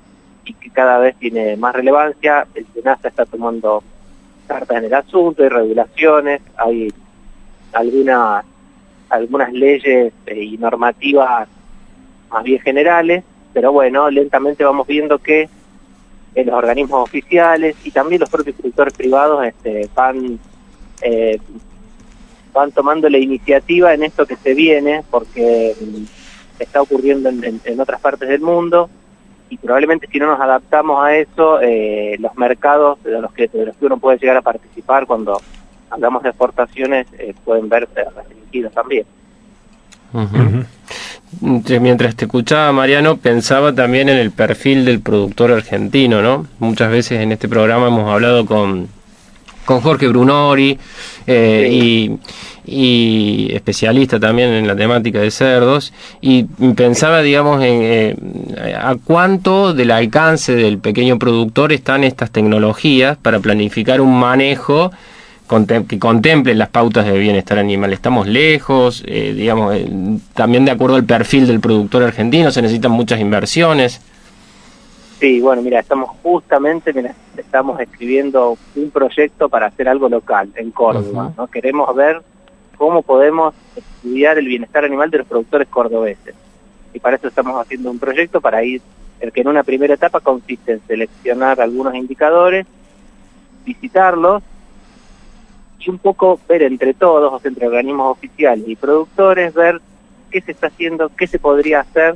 y 0.43 0.53
que 0.53 0.69
cada 0.71 0.97
vez 0.97 1.15
tiene 1.17 1.55
más 1.55 1.75
relevancia, 1.75 2.47
el 2.55 2.65
SENASA 2.73 3.09
está 3.09 3.25
tomando 3.25 3.83
cartas 4.51 4.77
en 4.79 4.86
el 4.86 4.93
asunto, 4.93 5.43
hay 5.43 5.50
regulaciones, 5.50 6.41
hay 6.58 6.91
algunas 7.72 8.43
algunas 9.10 9.51
leyes 9.53 10.13
eh, 10.25 10.43
y 10.43 10.58
normativas 10.58 11.48
más 12.29 12.43
bien 12.43 12.60
generales, 12.60 13.24
pero 13.53 13.72
bueno, 13.72 14.10
lentamente 14.10 14.63
vamos 14.63 14.88
viendo 14.88 15.20
que 15.20 15.50
en 16.36 16.48
los 16.48 16.55
organismos 16.55 17.03
oficiales 17.03 17.75
y 17.84 17.91
también 17.91 18.22
los 18.22 18.29
propios 18.29 18.55
productores 18.58 18.93
privados 18.93 19.46
este, 19.46 19.89
van 19.96 20.39
eh, 21.01 21.39
van 22.53 22.72
tomando 22.74 23.10
la 23.10 23.17
iniciativa 23.17 23.93
en 23.93 24.03
esto 24.03 24.25
que 24.25 24.36
se 24.36 24.53
viene, 24.53 25.03
porque 25.10 25.74
está 26.60 26.81
ocurriendo 26.81 27.29
en 27.29 27.79
otras 27.79 28.01
partes 28.01 28.27
del 28.27 28.41
mundo 28.41 28.89
y 29.51 29.58
probablemente 29.58 30.08
si 30.08 30.17
no 30.17 30.27
nos 30.27 30.39
adaptamos 30.39 31.03
a 31.03 31.13
eso, 31.13 31.60
eh, 31.62 32.15
los 32.20 32.36
mercados 32.38 33.03
de 33.03 33.20
los, 33.20 33.34
que, 33.34 33.50
de 33.50 33.65
los 33.65 33.75
que 33.75 33.86
uno 33.86 33.98
puede 33.98 34.17
llegar 34.17 34.38
a 34.38 34.41
participar 34.41 35.05
cuando 35.05 35.41
hablamos 35.89 36.24
de 36.24 36.29
exportaciones 36.29 37.05
eh, 37.20 37.36
pueden 37.43 37.67
verse 37.67 38.01
restringidos 38.15 38.72
también. 38.72 39.05
Mientras 41.41 42.15
te 42.15 42.25
escuchaba, 42.25 42.72
Mariano, 42.72 43.17
pensaba 43.17 43.75
también 43.75 44.08
en 44.08 44.17
el 44.17 44.31
perfil 44.31 44.86
del 44.86 45.01
productor 45.01 45.51
argentino, 45.51 46.22
¿no? 46.22 46.48
Muchas 46.60 46.89
veces 46.89 47.20
en 47.20 47.34
este 47.34 47.50
programa 47.50 47.88
hemos 47.88 48.10
hablado 48.10 48.46
con, 48.46 48.88
con 49.65 49.81
Jorge 49.81 50.07
Brunori 50.07 50.77
eh, 51.27 51.69
y 51.71 52.11
y 52.65 53.49
especialista 53.53 54.19
también 54.19 54.49
en 54.49 54.67
la 54.67 54.75
temática 54.75 55.19
de 55.19 55.31
cerdos 55.31 55.93
y 56.21 56.43
pensaba 56.75 57.21
digamos 57.21 57.63
en 57.63 57.81
eh, 57.81 58.15
a 58.79 58.95
cuánto 59.03 59.73
del 59.73 59.91
alcance 59.91 60.55
del 60.55 60.77
pequeño 60.77 61.17
productor 61.17 61.73
están 61.73 62.03
estas 62.03 62.31
tecnologías 62.31 63.17
para 63.17 63.39
planificar 63.39 63.99
un 63.99 64.19
manejo 64.19 64.91
que 65.87 65.99
contemple 65.99 66.55
las 66.55 66.69
pautas 66.69 67.05
de 67.05 67.19
bienestar 67.19 67.59
animal. 67.59 67.91
Estamos 67.91 68.25
lejos, 68.25 69.03
eh, 69.05 69.33
digamos, 69.35 69.75
eh, 69.75 69.85
también 70.33 70.63
de 70.63 70.71
acuerdo 70.71 70.95
al 70.95 71.03
perfil 71.03 71.45
del 71.45 71.59
productor 71.59 72.03
argentino 72.03 72.51
se 72.51 72.61
necesitan 72.61 72.91
muchas 72.91 73.19
inversiones. 73.19 73.99
Sí, 75.21 75.39
bueno, 75.39 75.61
mira, 75.61 75.79
estamos 75.79 76.09
justamente, 76.23 76.91
mira, 76.93 77.13
estamos 77.37 77.79
escribiendo 77.79 78.57
un 78.75 78.89
proyecto 78.89 79.49
para 79.49 79.67
hacer 79.67 79.87
algo 79.87 80.09
local 80.09 80.49
en 80.55 80.71
Córdoba, 80.71 81.31
¿no? 81.37 81.45
Queremos 81.45 81.95
ver 81.95 82.23
cómo 82.75 83.03
podemos 83.03 83.53
estudiar 83.75 84.39
el 84.39 84.47
bienestar 84.47 84.83
animal 84.83 85.11
de 85.11 85.19
los 85.19 85.27
productores 85.27 85.67
cordobeses. 85.67 86.33
Y 86.91 86.99
para 86.99 87.17
eso 87.17 87.27
estamos 87.27 87.55
haciendo 87.61 87.91
un 87.91 87.99
proyecto 87.99 88.41
para 88.41 88.63
ir, 88.63 88.81
el 89.19 89.31
que 89.31 89.41
en 89.41 89.49
una 89.49 89.61
primera 89.61 89.93
etapa 89.93 90.21
consiste 90.21 90.71
en 90.71 90.81
seleccionar 90.87 91.61
algunos 91.61 91.93
indicadores, 91.93 92.65
visitarlos 93.63 94.41
y 95.77 95.91
un 95.91 95.99
poco 95.99 96.39
ver 96.49 96.63
entre 96.63 96.95
todos, 96.95 97.45
entre 97.45 97.67
organismos 97.67 98.17
oficiales 98.17 98.67
y 98.67 98.75
productores, 98.75 99.53
ver 99.53 99.81
qué 100.31 100.41
se 100.41 100.53
está 100.53 100.65
haciendo, 100.65 101.11
qué 101.15 101.27
se 101.27 101.37
podría 101.37 101.81
hacer 101.81 102.15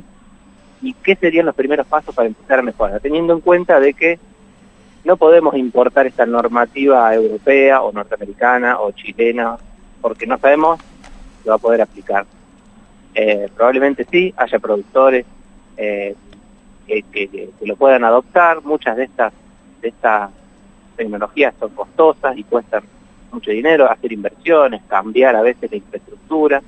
y 0.86 0.92
qué 0.92 1.16
serían 1.16 1.46
los 1.46 1.54
primeros 1.56 1.84
pasos 1.84 2.14
para 2.14 2.28
empezar 2.28 2.60
a 2.60 2.62
mejorar, 2.62 3.00
teniendo 3.00 3.32
en 3.32 3.40
cuenta 3.40 3.80
de 3.80 3.92
que 3.92 4.20
no 5.04 5.16
podemos 5.16 5.56
importar 5.56 6.06
esta 6.06 6.24
normativa 6.26 7.12
europea 7.12 7.82
o 7.82 7.90
norteamericana 7.90 8.78
o 8.78 8.92
chilena 8.92 9.56
porque 10.00 10.28
no 10.28 10.38
sabemos 10.38 10.78
si 11.42 11.48
va 11.48 11.56
a 11.56 11.58
poder 11.58 11.82
aplicar. 11.82 12.24
Eh, 13.16 13.48
probablemente 13.56 14.06
sí, 14.08 14.32
haya 14.36 14.60
productores 14.60 15.26
eh, 15.76 16.14
que, 16.86 17.02
que, 17.02 17.50
lo 17.62 17.74
puedan 17.74 18.04
adoptar, 18.04 18.62
muchas 18.62 18.96
de 18.96 19.04
estas, 19.04 19.32
de 19.80 19.88
estas 19.88 20.30
tecnologías 20.96 21.52
son 21.58 21.70
costosas 21.70 22.38
y 22.38 22.44
cuestan 22.44 22.84
mucho 23.32 23.50
dinero, 23.50 23.90
hacer 23.90 24.12
inversiones, 24.12 24.82
cambiar 24.86 25.34
a 25.34 25.42
veces 25.42 25.68
la 25.68 25.78
infraestructura, 25.78 26.62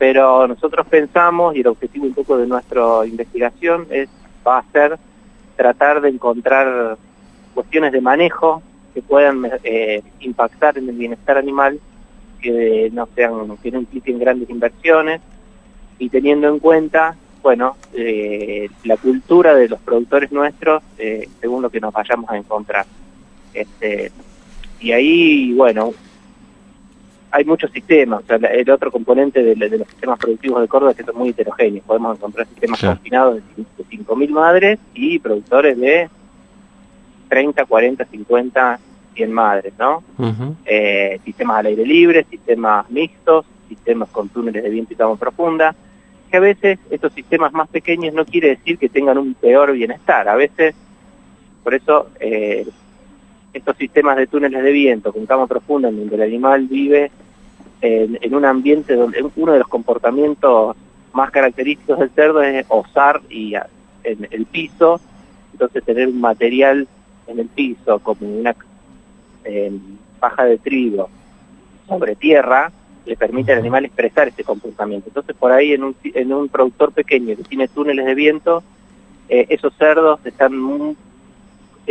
pero 0.00 0.48
nosotros 0.48 0.86
pensamos, 0.86 1.54
y 1.54 1.60
el 1.60 1.66
objetivo 1.66 2.06
un 2.06 2.14
poco 2.14 2.38
de 2.38 2.46
nuestra 2.46 3.04
investigación 3.04 3.86
es, 3.90 4.08
va 4.46 4.60
a 4.60 4.72
ser 4.72 4.98
tratar 5.56 6.00
de 6.00 6.08
encontrar 6.08 6.96
cuestiones 7.52 7.92
de 7.92 8.00
manejo 8.00 8.62
que 8.94 9.02
puedan 9.02 9.42
eh, 9.62 10.02
impactar 10.20 10.78
en 10.78 10.88
el 10.88 10.96
bienestar 10.96 11.36
animal, 11.36 11.78
que 12.40 12.88
no 12.94 13.10
sean, 13.14 13.58
que 13.58 13.70
no 13.70 13.80
impliquen 13.80 14.18
grandes 14.18 14.48
inversiones, 14.48 15.20
y 15.98 16.08
teniendo 16.08 16.48
en 16.48 16.60
cuenta, 16.60 17.14
bueno, 17.42 17.76
eh, 17.92 18.70
la 18.84 18.96
cultura 18.96 19.54
de 19.54 19.68
los 19.68 19.80
productores 19.80 20.32
nuestros, 20.32 20.82
eh, 20.96 21.28
según 21.42 21.60
lo 21.60 21.68
que 21.68 21.78
nos 21.78 21.92
vayamos 21.92 22.30
a 22.30 22.38
encontrar. 22.38 22.86
Este, 23.52 24.10
y 24.80 24.92
ahí, 24.92 25.52
bueno, 25.52 25.92
hay 27.30 27.44
muchos 27.44 27.70
sistemas. 27.70 28.22
el 28.28 28.70
otro 28.70 28.90
componente 28.90 29.42
de, 29.42 29.56
los 29.56 29.88
sistemas 29.88 30.18
productivos 30.18 30.62
de 30.62 30.68
Córdoba 30.68 30.92
es 30.92 30.96
que 30.96 31.04
son 31.04 31.16
muy 31.16 31.30
heterogéneos. 31.30 31.84
Podemos 31.84 32.16
encontrar 32.16 32.46
sistemas 32.46 32.80
confinados 32.80 33.36
de, 33.56 33.64
5.000 33.90 34.28
madres 34.30 34.78
y 34.94 35.18
productores 35.18 35.78
de 35.78 36.08
30, 37.28 37.64
40, 37.64 38.04
50, 38.04 38.80
100 39.14 39.32
madres, 39.32 39.72
¿no? 39.78 40.02
Eh, 40.64 41.20
sistemas 41.24 41.58
al 41.58 41.66
aire 41.66 41.84
libre, 41.84 42.24
sistemas 42.28 42.88
mixtos, 42.90 43.46
sistemas 43.68 44.08
con 44.10 44.28
túneles 44.28 44.62
de 44.62 44.70
viento 44.70 44.92
y 44.92 44.96
cama 44.96 45.16
profunda, 45.16 45.74
que 46.30 46.36
a 46.36 46.40
veces 46.40 46.78
estos 46.90 47.12
sistemas 47.12 47.52
más 47.52 47.68
pequeños 47.68 48.14
no 48.14 48.24
quiere 48.24 48.50
decir 48.50 48.78
que 48.78 48.88
tengan 48.88 49.18
un 49.18 49.34
peor 49.34 49.72
bienestar. 49.72 50.28
A 50.28 50.34
veces, 50.34 50.74
por 51.62 51.74
eso, 51.74 52.08
eh, 52.20 52.66
estos 53.52 53.76
sistemas 53.76 54.16
de 54.16 54.26
túneles 54.26 54.62
de 54.62 54.72
viento 54.72 55.12
con 55.12 55.26
cama 55.26 55.46
profunda 55.46 55.88
en 55.88 55.98
donde 55.98 56.16
el 56.16 56.22
animal 56.22 56.66
vive 56.66 57.10
en, 57.80 58.34
un 58.34 58.44
ambiente 58.44 58.94
donde 58.94 59.24
uno 59.36 59.52
de 59.52 59.58
los 59.58 59.68
comportamientos 59.68 60.76
más 61.12 61.30
característicos 61.30 61.98
del 61.98 62.10
cerdo 62.10 62.42
es 62.42 62.64
osar 62.68 63.20
y 63.28 63.54
en 64.04 64.28
el 64.30 64.46
piso, 64.46 65.00
entonces 65.52 65.84
tener 65.84 66.08
un 66.08 66.20
material 66.20 66.86
en 67.26 67.38
el 67.38 67.46
piso 67.46 67.98
como 68.00 68.26
una 68.26 68.54
paja 70.20 70.44
de 70.44 70.58
trigo 70.58 71.08
sobre 71.88 72.14
tierra 72.14 72.70
le 73.06 73.16
permite 73.16 73.52
al 73.52 73.58
animal 73.58 73.84
expresar 73.86 74.28
ese 74.28 74.44
comportamiento. 74.44 75.08
Entonces 75.08 75.34
por 75.36 75.52
ahí 75.52 75.72
en 75.72 75.84
un, 75.84 75.96
en 76.04 76.32
un 76.32 76.48
productor 76.48 76.92
pequeño 76.92 77.36
que 77.36 77.44
tiene 77.44 77.66
túneles 77.66 78.06
de 78.06 78.14
viento, 78.14 78.62
eh, 79.28 79.46
esos 79.48 79.74
cerdos 79.76 80.20
están 80.24 80.56
muy 80.56 80.96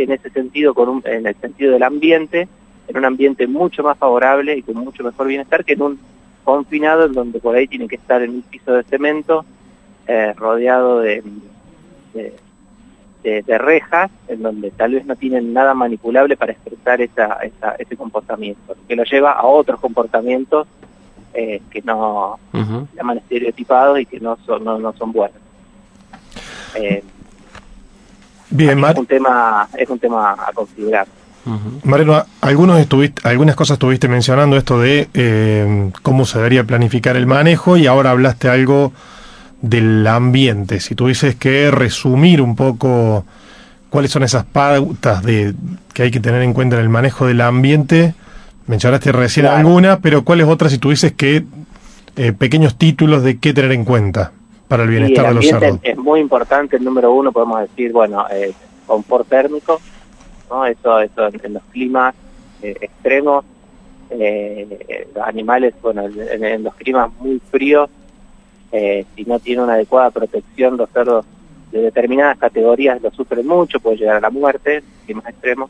en 0.02 0.12
ese 0.12 0.30
sentido, 0.30 0.74
con 0.74 1.02
en 1.04 1.26
el 1.26 1.34
sentido 1.36 1.72
del 1.72 1.82
ambiente, 1.82 2.48
en 2.88 2.96
un 2.96 3.04
ambiente 3.04 3.46
mucho 3.46 3.82
más 3.82 3.96
favorable 3.98 4.56
y 4.56 4.62
con 4.62 4.76
mucho 4.76 5.04
mejor 5.04 5.26
bienestar 5.26 5.64
que 5.64 5.74
en 5.74 5.82
un 5.82 6.00
confinado 6.44 7.06
en 7.06 7.12
donde 7.12 7.38
por 7.38 7.54
ahí 7.54 7.66
tienen 7.68 7.88
que 7.88 7.96
estar 7.96 8.22
en 8.22 8.30
un 8.30 8.42
piso 8.42 8.72
de 8.72 8.82
cemento 8.84 9.44
eh, 10.06 10.32
rodeado 10.36 11.00
de, 11.00 11.22
de, 13.22 13.58
rejas, 13.58 14.10
en 14.28 14.42
donde 14.42 14.70
tal 14.70 14.94
vez 14.94 15.04
no 15.04 15.14
tienen 15.14 15.52
nada 15.52 15.74
manipulable 15.74 16.36
para 16.36 16.52
expresar 16.52 17.00
esa, 17.00 17.38
ese 17.78 17.96
comportamiento, 17.96 18.74
que 18.88 18.96
lo 18.96 19.04
lleva 19.04 19.32
a 19.32 19.44
otros 19.44 19.78
comportamientos 19.78 20.66
eh, 21.34 21.60
que 21.70 21.82
no 21.82 22.38
llaman 22.96 23.18
estereotipados 23.18 24.00
y 24.00 24.06
que 24.06 24.18
no 24.18 24.36
son, 24.44 24.64
no, 24.64 24.92
son 24.94 25.12
buenos. 25.12 25.38
Eh, 26.74 27.04
Bien, 28.50 28.84
es 28.84 28.96
un 28.96 29.06
tema 29.06 29.68
es 29.76 29.88
un 29.88 29.98
tema 29.98 30.32
a 30.32 30.52
considerar. 30.52 31.06
Mariano, 31.84 32.24
algunos 32.42 32.78
estuviste, 32.78 33.26
algunas 33.26 33.56
cosas 33.56 33.76
estuviste 33.76 34.08
mencionando 34.08 34.56
esto 34.56 34.78
de 34.78 35.08
eh, 35.14 35.90
cómo 36.02 36.26
se 36.26 36.38
debería 36.38 36.64
planificar 36.64 37.16
el 37.16 37.26
manejo 37.26 37.76
y 37.76 37.86
ahora 37.86 38.10
hablaste 38.10 38.48
algo 38.48 38.92
del 39.62 40.06
ambiente. 40.06 40.80
Si 40.80 40.94
tuvieses 40.94 41.36
que 41.36 41.70
resumir 41.70 42.42
un 42.42 42.56
poco 42.56 43.24
cuáles 43.88 44.10
son 44.10 44.22
esas 44.22 44.44
pautas 44.44 45.22
de, 45.22 45.54
que 45.94 46.02
hay 46.02 46.10
que 46.10 46.20
tener 46.20 46.42
en 46.42 46.52
cuenta 46.52 46.76
en 46.76 46.82
el 46.82 46.88
manejo 46.88 47.26
del 47.26 47.40
ambiente, 47.40 48.14
mencionaste 48.66 49.10
recién 49.10 49.46
alguna, 49.46 50.00
pero 50.00 50.24
cuáles 50.24 50.46
otras 50.46 50.72
si 50.72 50.78
tuvieses 50.78 51.12
que 51.12 51.44
eh, 52.16 52.32
pequeños 52.32 52.76
títulos 52.76 53.22
de 53.22 53.38
qué 53.38 53.54
tener 53.54 53.72
en 53.72 53.84
cuenta 53.84 54.32
para 54.70 54.84
el 54.84 54.88
bienestar 54.88 55.26
de 55.30 55.34
los 55.34 55.46
cerdos. 55.48 55.80
Es 55.82 55.98
muy 55.98 56.20
importante, 56.20 56.76
el 56.76 56.84
número 56.84 57.12
uno 57.12 57.32
podemos 57.32 57.60
decir, 57.62 57.90
bueno, 57.90 58.24
eh, 58.30 58.52
confort 58.86 59.28
térmico, 59.28 59.80
¿no? 60.48 60.64
Eso, 60.64 61.00
eso 61.00 61.26
en, 61.26 61.54
los 61.54 61.62
climas 61.72 62.14
eh, 62.62 62.76
extremos, 62.80 63.44
eh, 64.10 65.08
los 65.12 65.26
animales, 65.26 65.74
bueno, 65.82 66.04
en, 66.04 66.62
los 66.62 66.72
climas 66.76 67.10
muy 67.18 67.40
fríos, 67.50 67.90
si 68.70 69.24
no 69.24 69.40
tiene 69.40 69.64
una 69.64 69.72
adecuada 69.72 70.12
protección, 70.12 70.76
los 70.76 70.88
cerdos 70.90 71.26
de 71.72 71.82
determinadas 71.82 72.38
categorías 72.38 73.02
lo 73.02 73.10
sufren 73.10 73.48
mucho, 73.48 73.80
puede 73.80 73.96
llegar 73.96 74.18
a 74.18 74.20
la 74.20 74.30
muerte, 74.30 74.76
en 74.76 74.84
climas 75.04 75.26
extremos. 75.26 75.68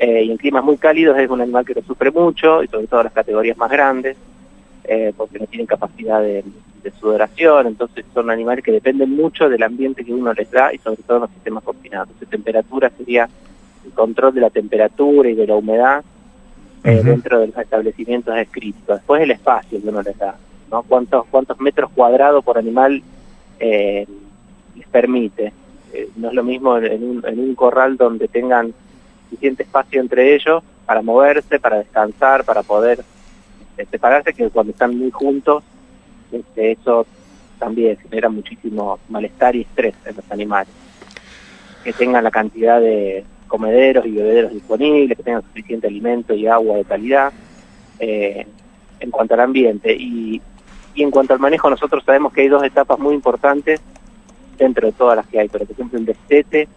y 0.00 0.32
en 0.32 0.36
climas 0.36 0.64
muy 0.64 0.78
cálidos 0.78 1.16
es 1.16 1.30
un 1.30 1.42
animal 1.42 1.64
que 1.64 1.74
lo 1.74 1.82
sufre 1.82 2.10
mucho, 2.10 2.64
y 2.64 2.66
sobre 2.66 2.88
todo 2.88 3.04
las 3.04 3.12
categorías 3.12 3.56
más 3.56 3.70
grandes, 3.70 4.16
porque 5.16 5.38
no 5.38 5.46
tienen 5.46 5.68
capacidad 5.68 6.20
de, 6.20 6.42
de 6.86 6.98
sudoración, 7.00 7.66
entonces 7.66 8.04
son 8.14 8.30
animales 8.30 8.64
que 8.64 8.70
dependen 8.70 9.10
mucho 9.10 9.48
del 9.48 9.62
ambiente 9.62 10.04
que 10.04 10.14
uno 10.14 10.32
les 10.32 10.50
da 10.50 10.72
y 10.72 10.78
sobre 10.78 11.02
todo 11.02 11.16
en 11.16 11.22
los 11.22 11.30
sistemas 11.32 11.64
confinados. 11.64 12.08
Entonces 12.08 12.28
temperatura 12.28 12.90
sería 12.96 13.28
el 13.84 13.92
control 13.92 14.34
de 14.34 14.40
la 14.40 14.50
temperatura 14.50 15.28
y 15.28 15.34
de 15.34 15.46
la 15.46 15.56
humedad 15.56 16.04
eh, 16.84 17.02
dentro 17.02 17.40
de 17.40 17.48
los 17.48 17.58
establecimientos 17.58 18.36
es 18.36 18.48
crítico. 18.50 18.94
Después 18.94 19.20
el 19.20 19.32
espacio 19.32 19.82
que 19.82 19.88
uno 19.88 20.00
les 20.02 20.16
da, 20.16 20.36
¿no? 20.70 20.84
¿Cuántos, 20.84 21.26
cuántos 21.26 21.60
metros 21.60 21.90
cuadrados 21.90 22.44
por 22.44 22.56
animal 22.56 23.02
eh, 23.58 24.06
les 24.76 24.86
permite? 24.86 25.52
Eh, 25.92 26.08
no 26.16 26.28
es 26.28 26.34
lo 26.34 26.44
mismo 26.44 26.78
en 26.78 27.02
un, 27.02 27.24
en 27.26 27.40
un 27.40 27.54
corral 27.56 27.96
donde 27.96 28.28
tengan 28.28 28.72
suficiente 29.24 29.64
espacio 29.64 30.00
entre 30.00 30.36
ellos 30.36 30.62
para 30.84 31.02
moverse, 31.02 31.58
para 31.58 31.78
descansar, 31.78 32.44
para 32.44 32.62
poder 32.62 33.04
separarse, 33.90 34.32
que 34.32 34.48
cuando 34.50 34.70
están 34.70 34.96
muy 34.96 35.10
juntos 35.10 35.64
este, 36.40 36.72
eso 36.72 37.06
también 37.58 37.96
genera 37.96 38.28
muchísimo 38.28 38.98
malestar 39.08 39.56
y 39.56 39.62
estrés 39.62 39.94
en 40.04 40.16
los 40.16 40.30
animales. 40.30 40.72
Que 41.84 41.92
tengan 41.92 42.24
la 42.24 42.30
cantidad 42.30 42.80
de 42.80 43.24
comederos 43.48 44.06
y 44.06 44.12
bebederos 44.12 44.52
disponibles, 44.52 45.16
que 45.16 45.22
tengan 45.22 45.42
suficiente 45.42 45.86
alimento 45.86 46.34
y 46.34 46.46
agua 46.46 46.76
de 46.76 46.84
calidad 46.84 47.32
eh, 47.98 48.46
en 49.00 49.10
cuanto 49.10 49.34
al 49.34 49.40
ambiente. 49.40 49.94
Y, 49.94 50.40
y 50.94 51.02
en 51.02 51.10
cuanto 51.10 51.34
al 51.34 51.40
manejo, 51.40 51.70
nosotros 51.70 52.02
sabemos 52.04 52.32
que 52.32 52.42
hay 52.42 52.48
dos 52.48 52.64
etapas 52.64 52.98
muy 52.98 53.14
importantes 53.14 53.80
dentro 54.58 54.86
de 54.86 54.92
todas 54.92 55.16
las 55.16 55.26
que 55.26 55.38
hay, 55.38 55.48
pero 55.48 55.64
por 55.66 55.74
ejemplo 55.74 55.98
el 55.98 56.06
destete 56.06 56.68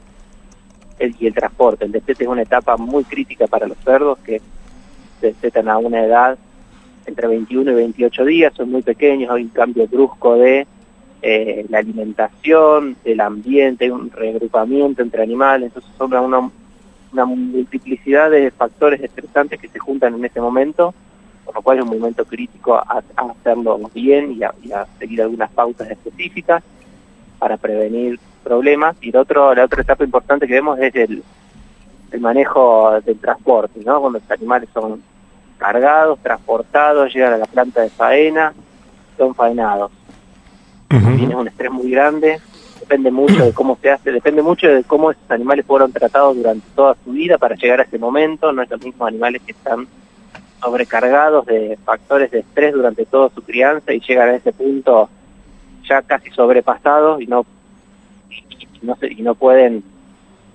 y 0.99 1.27
el 1.27 1.33
transporte. 1.33 1.85
El 1.85 1.91
destete 1.91 2.23
es 2.23 2.29
una 2.29 2.41
etapa 2.41 2.77
muy 2.77 3.03
crítica 3.03 3.47
para 3.47 3.67
los 3.67 3.77
cerdos 3.79 4.17
que 4.19 4.41
destetan 5.21 5.69
a 5.69 5.77
una 5.77 6.03
edad 6.03 6.37
entre 7.05 7.27
21 7.27 7.71
y 7.71 7.75
28 7.75 8.25
días, 8.25 8.53
son 8.55 8.71
muy 8.71 8.81
pequeños, 8.81 9.31
hay 9.31 9.43
un 9.43 9.49
cambio 9.49 9.87
brusco 9.87 10.35
de 10.35 10.67
eh, 11.21 11.65
la 11.69 11.79
alimentación, 11.79 12.95
del 13.03 13.19
ambiente, 13.21 13.91
un 13.91 14.11
reagrupamiento 14.11 15.01
entre 15.01 15.23
animales, 15.23 15.67
entonces 15.67 15.91
son 15.97 16.13
una, 16.13 16.49
una 17.11 17.25
multiplicidad 17.25 18.31
de 18.31 18.51
factores 18.51 19.01
estresantes 19.01 19.59
que 19.59 19.67
se 19.67 19.79
juntan 19.79 20.15
en 20.15 20.25
ese 20.25 20.39
momento, 20.39 20.93
por 21.45 21.55
lo 21.55 21.61
cual 21.61 21.79
es 21.79 21.83
un 21.83 21.99
momento 21.99 22.25
crítico 22.25 22.75
a, 22.75 23.03
hacerlo 23.15 23.79
bien 23.93 24.33
y 24.33 24.43
a, 24.43 24.53
seguir 24.99 25.21
algunas 25.21 25.49
pautas 25.51 25.89
específicas. 25.89 26.63
para 27.39 27.57
prevenir 27.57 28.19
problemas. 28.43 28.95
Y 29.01 29.09
el 29.09 29.17
otro, 29.17 29.53
la 29.55 29.65
otra 29.65 29.81
etapa 29.81 30.03
importante 30.03 30.47
que 30.47 30.53
vemos 30.53 30.79
es 30.79 30.93
el, 30.95 31.23
el 32.11 32.19
manejo 32.19 32.99
del 33.01 33.17
transporte, 33.19 33.79
¿no? 33.85 33.99
Cuando 34.01 34.19
los 34.19 34.31
animales 34.31 34.69
son 34.73 35.01
cargados, 35.59 36.17
transportados, 36.19 37.13
llegan 37.13 37.33
a 37.33 37.37
la 37.37 37.45
planta 37.45 37.81
de 37.81 37.89
faena, 37.89 38.53
son 39.17 39.35
faenados. 39.35 39.91
Tienes 40.87 41.35
un 41.35 41.47
estrés 41.47 41.69
muy 41.69 41.91
grande, 41.91 42.39
depende 42.79 43.11
mucho 43.11 43.45
de 43.45 43.53
cómo 43.53 43.77
se 43.79 43.91
hace, 43.91 44.11
depende 44.11 44.41
mucho 44.41 44.67
de 44.67 44.83
cómo 44.83 45.11
esos 45.11 45.29
animales 45.29 45.65
fueron 45.65 45.91
tratados 45.91 46.35
durante 46.37 46.65
toda 46.73 46.95
su 47.03 47.11
vida 47.11 47.37
para 47.37 47.55
llegar 47.55 47.81
a 47.81 47.83
ese 47.83 47.99
momento, 47.99 48.51
no 48.51 48.63
es 48.63 48.69
los 48.71 48.83
mismos 48.83 49.07
animales 49.07 49.43
que 49.45 49.51
están 49.51 49.87
sobrecargados 50.59 51.45
de 51.45 51.77
factores 51.85 52.31
de 52.31 52.39
estrés 52.39 52.73
durante 52.73 53.05
toda 53.05 53.29
su 53.29 53.43
crianza 53.43 53.93
y 53.93 53.99
llegan 53.99 54.29
a 54.29 54.35
ese 54.35 54.51
punto 54.51 55.09
ya 55.87 56.01
casi 56.01 56.31
sobrepasados 56.31 57.21
y 57.21 57.27
no 57.27 57.45
y, 58.29 58.85
no, 58.85 58.97
y 59.01 59.21
no 59.21 59.35
pueden 59.35 59.83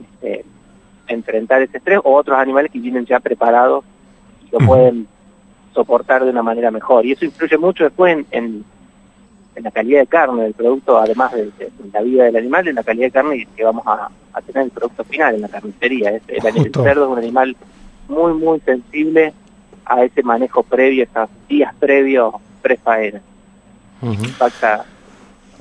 este, 0.01 0.45
enfrentar 1.07 1.62
ese 1.62 1.79
estrés 1.79 2.01
o 2.03 2.14
otros 2.14 2.38
animales 2.38 2.73
que 2.73 2.81
vienen 2.81 3.07
ya 3.07 3.21
preparados 3.21 3.85
y 4.55 4.62
lo 4.62 4.67
pueden 4.67 5.07
soportar 5.73 6.25
de 6.25 6.31
una 6.31 6.43
manera 6.43 6.71
mejor. 6.71 7.05
Y 7.05 7.12
eso 7.12 7.25
influye 7.25 7.59
mucho 7.59 7.85
después 7.85 8.12
en, 8.12 8.27
en, 8.31 8.64
la 9.62 9.71
calidad 9.71 10.01
de 10.01 10.07
carne 10.09 10.43
del 10.43 10.55
producto 10.55 10.99
además 10.99 11.33
de, 11.33 11.51
la 11.93 12.03
vida 12.03 12.25
del 12.25 12.37
animal 12.37 12.67
en 12.67 12.75
la 12.75 12.83
calidad 12.83 13.07
de 13.07 13.11
carne 13.12 13.49
que 13.57 13.64
vamos 13.64 13.85
a, 13.87 14.11
tener 14.47 14.64
el 14.64 14.71
producto 14.71 15.05
final 15.05 15.37
en 15.37 15.43
la 15.43 15.49
carnicería. 15.49 16.11
El, 16.11 16.23
el 16.29 16.73
cerdo 16.73 17.05
es 17.05 17.11
un 17.11 17.19
animal 17.19 17.57
muy 18.09 18.35
muy 18.35 18.61
sensible 18.61 19.33
a 19.87 20.05
ese 20.05 20.23
manejo 20.23 20.62
previo, 20.62 21.05
esos 21.05 21.29
días 21.49 21.75
previos 21.79 22.35
pre-faena. 22.62 23.21
Impacta 24.03 24.85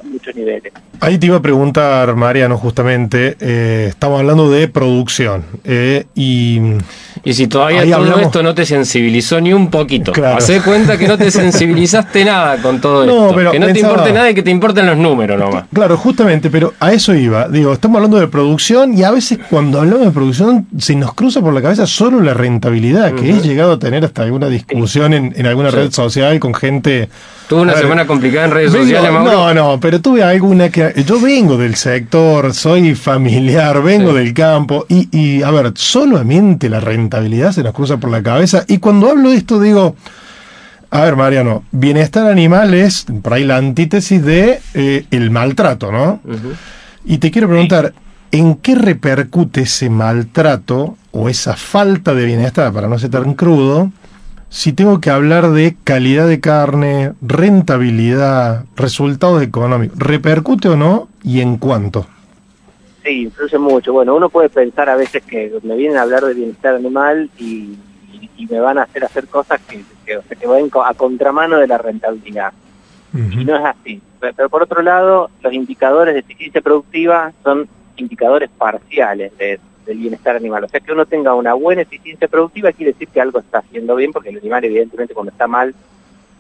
muchos 0.06 0.36
niveles. 0.36 0.74
Ahí 1.00 1.18
te 1.18 1.28
iba 1.28 1.38
a 1.38 1.42
preguntar, 1.42 2.16
Mariano, 2.16 2.58
justamente, 2.58 3.36
eh, 3.40 3.88
estamos 3.90 4.20
hablando 4.20 4.50
de 4.50 4.68
producción 4.68 5.44
eh, 5.64 6.06
y... 6.16 6.60
Y 7.26 7.34
si 7.34 7.48
todavía 7.48 7.84
todo 7.96 8.20
esto 8.20 8.44
no 8.44 8.54
te 8.54 8.66
sensibilizó 8.66 9.40
ni 9.40 9.54
un 9.54 9.70
poquito, 9.70 10.12
claro. 10.12 10.38
Hacé 10.38 10.62
cuenta 10.62 10.98
que 10.98 11.08
no 11.08 11.18
te 11.18 11.32
sensibilizaste 11.32 12.26
nada 12.26 12.58
con 12.62 12.82
todo 12.82 13.04
esto, 13.04 13.52
que 13.52 13.60
no 13.60 13.68
te 13.68 13.80
importe 13.80 14.12
nada 14.12 14.30
y 14.32 14.34
que 14.34 14.44
te 14.44 14.52
importen 14.52 14.86
los 14.86 14.98
números 14.98 15.40
nomás. 15.40 15.66
Claro, 15.72 15.96
justamente, 15.96 16.50
pero 16.50 16.74
a 16.80 16.92
eso 16.92 17.14
iba. 17.14 17.48
Digo, 17.48 17.72
estamos 17.72 17.98
hablando 17.98 18.20
de 18.20 18.28
producción 18.28 18.98
y 18.98 19.04
a 19.04 19.12
veces 19.12 19.40
cuando 19.50 19.80
hablamos 19.80 20.06
de 20.06 20.12
producción 20.12 20.68
se 20.78 20.96
nos 20.96 21.14
cruza 21.14 21.42
por 21.42 21.54
la 21.54 21.62
cabeza 21.62 21.88
solo 21.88 22.20
la 22.22 22.34
rentabilidad, 22.34 23.14
que 23.14 23.30
he 23.30 23.42
llegado 23.42 23.74
a 23.74 23.80
tener 23.80 24.04
hasta 24.04 24.24
alguna 24.24 24.48
discusión 24.48 25.14
en, 25.14 25.34
en, 25.36 25.46
alguna 25.46 25.70
red 25.70 25.92
social 25.92 26.40
con 26.40 26.54
gente 26.54 27.10
Tuve 27.48 27.62
una 27.62 27.76
semana 27.76 28.06
complicada 28.08 28.46
en 28.46 28.52
redes 28.52 28.72
sociales, 28.72 29.12
No, 29.12 29.54
no, 29.54 29.80
pero 29.80 30.02
tuve 30.02 30.24
alguna 30.24 30.70
que. 30.70 30.94
Yo 31.06 31.20
vengo 31.20 31.58
del 31.58 31.76
sector, 31.76 32.54
soy 32.54 32.96
familiar, 32.96 33.82
vengo 33.82 34.14
del 34.14 34.34
campo, 34.34 34.86
y, 34.88 35.10
y, 35.12 35.44
a 35.44 35.52
ver, 35.52 35.72
solamente 35.76 36.70
la 36.70 36.80
rentabilidad 36.80 37.52
se 37.52 37.64
nos 37.64 37.74
cruza 37.74 37.98
por 37.98 38.10
la 38.10 38.24
cabeza. 38.24 38.64
Y 38.68 38.78
cuando 38.78 39.10
hablo 39.10 39.30
de 39.32 39.38
esto, 39.38 39.60
digo. 39.60 39.96
A 40.90 41.02
ver, 41.02 41.16
Mariano, 41.16 41.64
bienestar 41.72 42.28
animal 42.28 42.76
es 42.76 43.08
por 43.24 43.34
ahí 43.34 43.44
la 43.44 43.58
antítesis 43.58 44.24
de 44.24 44.62
eh, 44.76 45.08
el 45.10 45.32
maltrato, 45.32 45.92
¿no? 45.92 46.20
Y 47.04 47.18
te 47.18 47.32
quiero 47.32 47.48
preguntar, 47.48 47.96
¿en 48.32 48.54
qué 48.58 48.76
repercute 48.76 49.62
ese 49.62 49.90
maltrato 49.90 50.96
o 51.10 51.30
esa 51.30 51.56
falta 51.56 52.14
de 52.14 52.26
bienestar, 52.26 52.72
para 52.72 52.88
no 52.88 53.00
ser 53.00 53.10
tan 53.10 53.34
crudo, 53.34 53.92
si 54.54 54.72
tengo 54.72 55.02
que 55.02 55.10
hablar 55.10 55.50
de 55.50 55.76
calidad 55.84 56.28
de 56.28 56.40
carne, 56.40 57.14
rentabilidad, 57.24 58.66
resultados 58.76 59.42
económicos, 59.42 59.98
¿repercute 59.98 60.70
o 60.70 60.76
no 60.76 61.10
y 61.24 61.42
en 61.42 61.58
cuánto? 61.58 62.06
Sí, 63.04 63.24
influye 63.24 63.58
mucho. 63.58 63.94
Bueno, 63.94 64.14
uno 64.14 64.30
puede 64.30 64.50
pensar 64.50 64.92
a 64.92 64.96
veces 64.96 65.24
que 65.24 65.52
me 65.64 65.76
vienen 65.76 65.98
a 65.98 66.04
hablar 66.04 66.24
de 66.24 66.36
bienestar 66.36 66.76
animal 66.76 67.32
y, 67.40 67.76
me 68.48 68.60
van 68.60 68.78
a 68.78 68.84
hacer 68.84 69.04
hacer 69.06 69.28
cosas 69.28 69.60
que, 69.62 69.84
que, 70.06 70.48
vayan 70.48 70.70
a 70.86 70.94
contramano 70.94 71.58
de 71.58 71.66
la 71.66 71.80
rentabilidad. 71.80 72.54
Y 73.16 73.46
no 73.46 73.56
es 73.56 73.66
así. 73.66 74.02
Pero, 74.20 74.50
por 74.50 74.62
otro 74.62 74.84
lado, 74.84 75.32
los 75.42 75.54
indicadores 75.54 76.14
de 76.14 76.20
eficiencia 76.20 76.62
productiva 76.62 77.32
son 77.44 77.68
indicadores 77.96 78.52
parciales 78.52 79.36
de 79.38 79.60
del 79.86 79.98
bienestar 79.98 80.36
animal. 80.36 80.64
O 80.64 80.68
sea, 80.68 80.80
que 80.80 80.92
uno 80.92 81.06
tenga 81.06 81.34
una 81.34 81.54
buena 81.54 81.82
eficiencia 81.82 82.28
productiva 82.28 82.72
quiere 82.72 82.94
decir 82.94 83.08
que 83.08 83.22
algo 83.22 83.40
está 83.40 83.60
haciendo 83.60 83.96
bien, 83.96 84.12
porque 84.12 84.30
el 84.30 84.38
animal 84.38 84.64
evidentemente 84.66 85.14
cuando 85.14 85.32
está 85.32 85.48
mal 85.48 85.74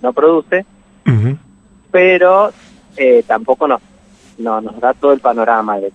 no 0.01 0.13
produce, 0.13 0.65
pero 1.91 2.51
eh, 2.97 3.23
tampoco 3.25 3.67
nos, 3.67 3.82
no, 4.38 4.62
nos 4.62 4.79
da 4.79 4.93
todo 4.93 5.13
el 5.13 5.19
panorama 5.19 5.79
de, 5.79 5.91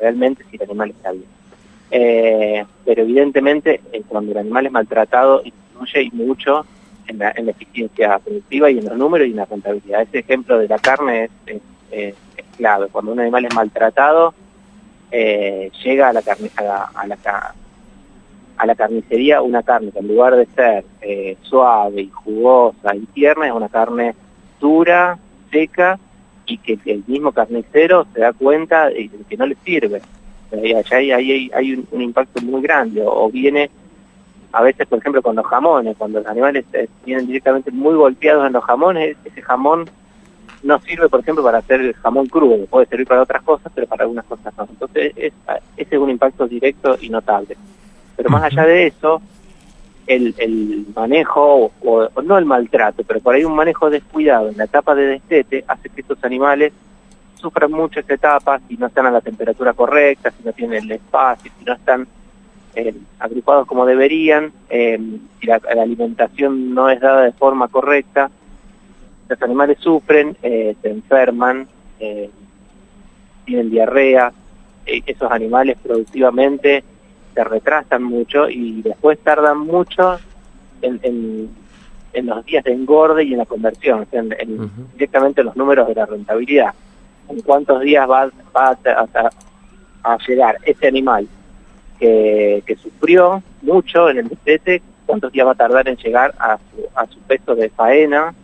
realmente 0.00 0.44
si 0.50 0.56
el 0.56 0.62
animal 0.62 0.90
está 0.90 1.12
bien. 1.12 1.26
Eh, 1.90 2.64
pero 2.84 3.02
evidentemente 3.02 3.80
eh, 3.92 4.02
cuando 4.08 4.32
el 4.32 4.38
animal 4.38 4.66
es 4.66 4.72
maltratado 4.72 5.42
influye 5.44 6.10
mucho 6.12 6.66
en 7.06 7.18
la, 7.18 7.32
en 7.36 7.46
la, 7.46 7.52
eficiencia 7.52 8.18
productiva 8.18 8.70
y 8.70 8.78
en 8.78 8.86
los 8.86 8.96
números 8.96 9.28
y 9.28 9.30
en 9.30 9.36
la 9.36 9.44
rentabilidad. 9.44 10.02
Ese 10.02 10.18
ejemplo 10.20 10.58
de 10.58 10.68
la 10.68 10.78
carne 10.78 11.30
es, 11.46 11.62
es 11.90 12.14
clave. 12.56 12.88
Cuando 12.90 13.12
un 13.12 13.20
animal 13.20 13.44
es 13.44 13.54
maltratado, 13.54 14.34
eh, 15.10 15.70
llega 15.84 16.08
a 16.08 16.12
la, 16.12 16.22
carne, 16.22 16.50
a, 16.56 16.62
la, 16.62 17.54
a, 18.56 18.66
la, 18.66 18.74
carnicería 18.74 19.42
una 19.42 19.62
carne 19.62 19.92
que 19.92 19.98
en 20.00 20.08
lugar 20.08 20.34
de 20.34 20.46
ser 20.46 20.84
eh, 21.00 21.36
suave 21.42 22.02
y 22.02 22.10
jugosa 22.10 22.94
y 22.94 23.06
tierna 23.06 23.46
es 23.46 23.52
una 23.52 23.68
carne 23.68 24.14
dura, 24.60 25.18
seca 25.50 25.98
y 26.46 26.58
que 26.58 26.78
el 26.86 27.04
mismo 27.06 27.32
carnicero 27.32 28.06
se 28.14 28.20
da 28.20 28.32
cuenta 28.32 28.88
de 28.88 29.10
que 29.28 29.36
no 29.36 29.46
le 29.46 29.56
sirve. 29.64 30.00
allá 30.52 30.96
hay, 30.96 31.12
hay, 31.12 31.50
hay 31.54 31.86
un, 31.90 32.00
impacto 32.00 32.40
muy 32.42 32.62
grande 32.62 33.02
o, 33.04 33.28
viene 33.30 33.70
a 34.52 34.62
veces 34.62 34.86
por 34.86 34.98
ejemplo 34.98 35.22
con 35.22 35.36
los 35.36 35.46
jamones, 35.46 35.96
cuando 35.96 36.20
los 36.20 36.28
animales 36.28 36.64
eh, 36.72 36.88
vienen 37.04 37.26
directamente 37.26 37.70
muy 37.70 37.94
golpeados 37.94 38.46
en 38.46 38.52
los 38.52 38.64
jamones, 38.64 39.16
ese 39.24 39.42
jamón 39.42 39.90
no 40.62 40.80
sirve, 40.80 41.08
por 41.08 41.20
ejemplo, 41.20 41.44
para 41.44 41.58
hacer 41.58 41.94
jamón 41.94 42.26
crudo, 42.26 42.66
puede 42.66 42.86
servir 42.86 43.06
para 43.06 43.22
otras 43.22 43.42
cosas, 43.42 43.70
pero 43.74 43.86
para 43.86 44.04
algunas 44.04 44.24
cosas 44.24 44.52
no. 44.56 44.66
Entonces, 44.68 45.12
ese 45.16 45.32
es 45.76 45.98
un 45.98 46.10
impacto 46.10 46.46
directo 46.46 46.96
y 47.00 47.08
notable. 47.08 47.56
Pero 48.16 48.30
más 48.30 48.42
allá 48.44 48.64
de 48.64 48.86
eso, 48.86 49.20
el, 50.06 50.34
el 50.38 50.86
manejo, 50.94 51.72
o, 51.84 52.08
no 52.22 52.38
el 52.38 52.44
maltrato, 52.44 53.02
pero 53.04 53.20
por 53.20 53.34
ahí 53.34 53.44
un 53.44 53.54
manejo 53.54 53.90
descuidado 53.90 54.48
en 54.48 54.56
la 54.56 54.64
etapa 54.64 54.94
de 54.94 55.06
destete 55.06 55.64
hace 55.66 55.88
que 55.90 56.00
estos 56.00 56.22
animales 56.24 56.72
sufran 57.34 57.70
mucho 57.70 58.00
esta 58.00 58.14
etapa, 58.14 58.60
si 58.66 58.76
no 58.76 58.86
están 58.86 59.06
a 59.06 59.10
la 59.10 59.20
temperatura 59.20 59.74
correcta, 59.74 60.30
si 60.30 60.42
no 60.42 60.52
tienen 60.52 60.84
el 60.84 60.92
espacio, 60.92 61.52
si 61.58 61.64
no 61.64 61.74
están 61.74 62.06
eh, 62.74 62.94
agrupados 63.18 63.66
como 63.66 63.84
deberían, 63.84 64.52
eh, 64.70 64.98
si 65.40 65.46
la 65.46 65.60
alimentación 65.80 66.74
no 66.74 66.88
es 66.88 67.00
dada 67.00 67.22
de 67.22 67.32
forma 67.32 67.68
correcta, 67.68 68.30
los 69.28 69.42
animales 69.42 69.78
sufren, 69.80 70.36
eh, 70.42 70.76
se 70.80 70.90
enferman, 70.90 71.66
eh, 71.98 72.30
tienen 73.44 73.70
diarrea, 73.70 74.32
eh, 74.86 75.02
esos 75.06 75.30
animales 75.30 75.76
productivamente 75.82 76.84
se 77.34 77.44
retrasan 77.44 78.02
mucho 78.02 78.48
y 78.48 78.82
después 78.82 79.18
tardan 79.18 79.58
mucho 79.58 80.18
en, 80.82 81.00
en, 81.02 82.26
los 82.26 82.44
días 82.46 82.64
de 82.64 82.72
engorde 82.72 83.24
y 83.24 83.32
en 83.32 83.38
la 83.38 83.44
conversión, 83.44 84.00
o 84.00 84.06
sea, 84.06 84.20
en, 84.20 84.70
directamente 84.94 85.42
en 85.42 85.48
los 85.48 85.56
números 85.56 85.86
de 85.86 85.94
la 85.94 86.06
rentabilidad. 86.06 86.72
En 87.28 87.40
cuántos 87.42 87.82
días 87.82 88.08
va, 88.08 88.30
va 88.56 88.78
a, 90.02 90.18
llegar 90.26 90.56
ese 90.62 90.86
animal 90.86 91.28
que, 91.98 92.62
que 92.64 92.76
sufrió 92.76 93.42
mucho 93.60 94.08
en 94.08 94.18
el 94.18 94.28
destete, 94.28 94.80
cuántos 95.04 95.30
días 95.32 95.46
va 95.46 95.52
a 95.52 95.56
tardar 95.56 95.88
en 95.88 95.96
llegar 95.96 96.34
a 96.38 96.56
su, 96.56 96.86
a 96.94 97.06
su 97.06 97.18
peso 97.20 97.54
de 97.54 97.68
faena, 97.68 98.34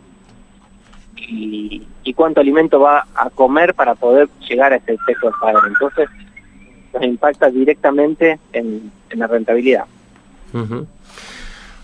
y, 1.15 1.81
cuánto 2.15 2.41
alimento 2.41 2.79
va 2.79 3.07
a 3.15 3.29
comer 3.31 3.73
para 3.73 3.95
poder 3.95 4.29
llegar 4.47 4.71
a 4.71 4.75
ese 4.75 4.97
peso 5.05 5.27
de 5.27 5.33
padre. 5.41 5.61
Entonces, 5.67 6.07
nos 6.93 7.03
impacta 7.03 7.49
directamente 7.49 8.39
en, 8.51 8.91
la 9.15 9.27
rentabilidad. 9.27 9.85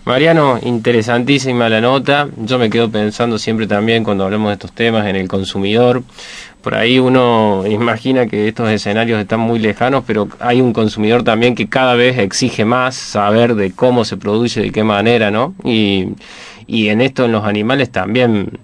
Mariano, 0.04 0.58
interesantísima 0.62 1.68
la 1.68 1.80
nota. 1.80 2.28
Yo 2.38 2.58
me 2.58 2.70
quedo 2.70 2.90
pensando 2.90 3.38
siempre 3.38 3.66
también 3.66 4.02
cuando 4.02 4.24
hablamos 4.24 4.48
de 4.48 4.54
estos 4.54 4.72
temas 4.72 5.06
en 5.06 5.16
el 5.16 5.28
consumidor. 5.28 6.02
Por 6.62 6.74
ahí 6.74 6.98
uno 6.98 7.64
imagina 7.66 8.26
que 8.26 8.48
estos 8.48 8.68
escenarios 8.70 9.20
están 9.20 9.40
muy 9.40 9.58
lejanos, 9.58 10.04
pero 10.06 10.28
hay 10.40 10.60
un 10.60 10.72
consumidor 10.72 11.22
también 11.22 11.54
que 11.54 11.68
cada 11.68 11.94
vez 11.94 12.18
exige 12.18 12.64
más 12.64 12.96
saber 12.96 13.54
de 13.54 13.72
cómo 13.72 14.04
se 14.04 14.16
produce, 14.16 14.60
de 14.60 14.72
qué 14.72 14.84
manera, 14.84 15.30
¿no? 15.30 15.54
Y, 15.64 16.08
y 16.66 16.88
en 16.88 17.00
esto 17.00 17.24
en 17.26 17.32
los 17.32 17.44
animales 17.44 17.90
también 17.90 18.58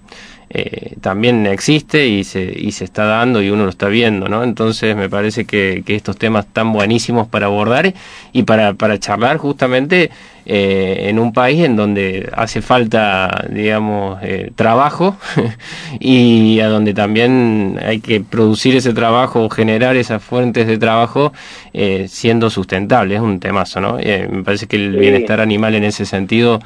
eh, 0.59 0.95
también 1.01 1.45
existe 1.45 2.07
y 2.07 2.23
se, 2.23 2.41
y 2.41 2.71
se 2.71 2.83
está 2.83 3.05
dando 3.05 3.41
y 3.41 3.49
uno 3.49 3.65
lo 3.65 3.69
está 3.69 3.87
viendo, 3.89 4.27
¿no? 4.27 4.43
Entonces 4.43 4.95
me 4.95 5.09
parece 5.09 5.45
que, 5.45 5.83
que 5.85 5.95
estos 5.95 6.17
temas 6.17 6.45
están 6.45 6.73
buenísimos 6.73 7.27
para 7.27 7.45
abordar 7.45 7.93
y 8.33 8.43
para, 8.43 8.73
para 8.73 8.99
charlar 8.99 9.37
justamente 9.37 10.09
eh, 10.49 11.09
en 11.09 11.19
un 11.19 11.33
país 11.33 11.65
en 11.65 11.75
donde 11.75 12.29
hace 12.31 12.61
falta, 12.61 13.45
digamos, 13.49 14.17
eh, 14.23 14.51
trabajo 14.55 15.17
y 15.99 16.61
a 16.61 16.69
donde 16.69 16.93
también 16.93 17.77
hay 17.85 17.99
que 17.99 18.21
producir 18.21 18.73
ese 18.77 18.93
trabajo, 18.93 19.49
generar 19.49 19.97
esas 19.97 20.23
fuentes 20.23 20.65
de 20.65 20.77
trabajo 20.77 21.33
eh, 21.73 22.05
siendo 22.07 22.49
sustentable. 22.49 23.15
Es 23.15 23.21
un 23.21 23.41
temazo, 23.41 23.81
¿no? 23.81 23.97
me 23.97 24.43
parece 24.45 24.67
que 24.67 24.77
el 24.77 24.95
bienestar 24.95 25.41
animal 25.41 25.75
en 25.75 25.83
ese 25.83 26.05
sentido 26.05 26.61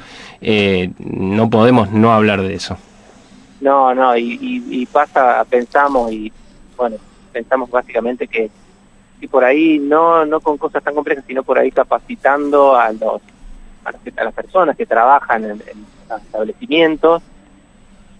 no 0.98 1.50
podemos 1.50 1.90
no 1.90 2.12
hablar 2.12 2.42
de 2.42 2.54
eso. 2.54 2.78
No, 3.62 3.94
no, 3.94 4.16
y, 4.16 4.38
y, 4.40 4.86
pasa, 4.86 5.44
pensamos 5.48 6.10
y, 6.10 6.32
bueno, 6.76 6.96
pensamos 7.32 7.70
básicamente 7.70 8.26
que 8.26 8.50
y 9.20 9.28
por 9.28 9.44
ahí 9.44 9.78
no 9.78 10.26
no 10.26 10.40
con 10.40 10.58
cosas 10.58 10.82
tan 10.82 10.96
complejas, 10.96 11.24
sino 11.28 11.44
por 11.44 11.56
ahí 11.56 11.70
capacitando 11.70 12.74
a 12.74 12.90
los 12.90 13.22
a 13.84 13.92
las, 14.24 14.34
personas 14.34 14.76
que 14.76 14.84
trabajan 14.84 15.44
en, 15.44 15.62
los 16.10 16.22
establecimientos, 16.22 17.22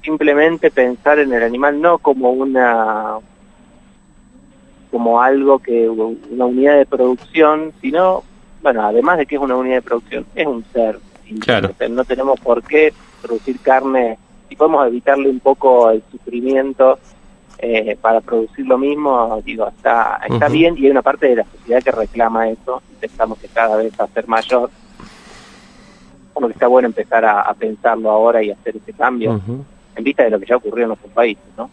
simplemente 0.05 0.71
pensar 0.71 1.19
en 1.19 1.33
el 1.33 1.43
animal 1.43 1.81
no 1.81 1.99
como 1.99 2.31
una 2.31 3.17
como 4.93 5.21
algo 5.21 5.59
que 5.59 5.89
una 5.89 6.47
unidad 6.47 6.77
de 6.77 6.87
producción, 6.87 7.73
sino, 7.81 8.23
bueno, 8.63 8.87
además 8.87 9.19
de 9.19 9.27
que 9.27 9.35
es 9.35 9.41
una 9.41 9.57
unidad 9.57 9.77
de 9.77 9.83
producción, 9.83 10.25
es 10.37 10.47
un 10.47 10.65
ser. 10.73 11.01
Claro. 11.41 11.71
No 11.91 12.05
tenemos 12.05 12.39
por 12.39 12.63
qué 12.63 12.93
producir 13.23 13.59
carne, 13.61 14.19
si 14.53 14.57
podemos 14.57 14.87
evitarle 14.87 15.31
un 15.31 15.41
poco 15.41 15.91
el 15.91 16.03
sufrimiento 16.11 16.99
eh, 17.57 17.97
para 17.99 18.21
producir 18.21 18.67
lo 18.67 18.77
mismo, 18.77 19.41
digo, 19.43 19.67
está, 19.67 20.21
está 20.29 20.49
bien 20.49 20.77
y 20.77 20.85
hay 20.85 20.91
una 20.91 21.01
parte 21.01 21.29
de 21.29 21.37
la 21.37 21.45
sociedad 21.45 21.83
que 21.83 21.91
reclama 21.91 22.51
eso, 22.51 22.83
pensamos 23.01 23.39
que 23.39 23.49
cada 23.49 23.79
vez 23.79 23.95
va 23.99 24.05
a 24.05 24.09
ser 24.09 24.29
mayor. 24.29 24.69
Como 26.35 26.49
que 26.49 26.53
está 26.53 26.67
bueno 26.67 26.87
empezar 26.87 27.25
a, 27.25 27.55
pensarlo 27.55 28.11
ahora 28.11 28.43
y 28.43 28.51
hacer 28.51 28.77
ese 28.77 28.93
cambio 28.93 29.41
en 29.97 30.05
vista 30.05 30.25
de 30.25 30.31
lo 30.31 30.39
que 30.39 30.45
ya 30.45 30.57
ocurrió 30.57 30.85
en 30.85 30.89
nuestro 30.89 31.09
país, 31.09 31.39
¿no? 31.57 31.71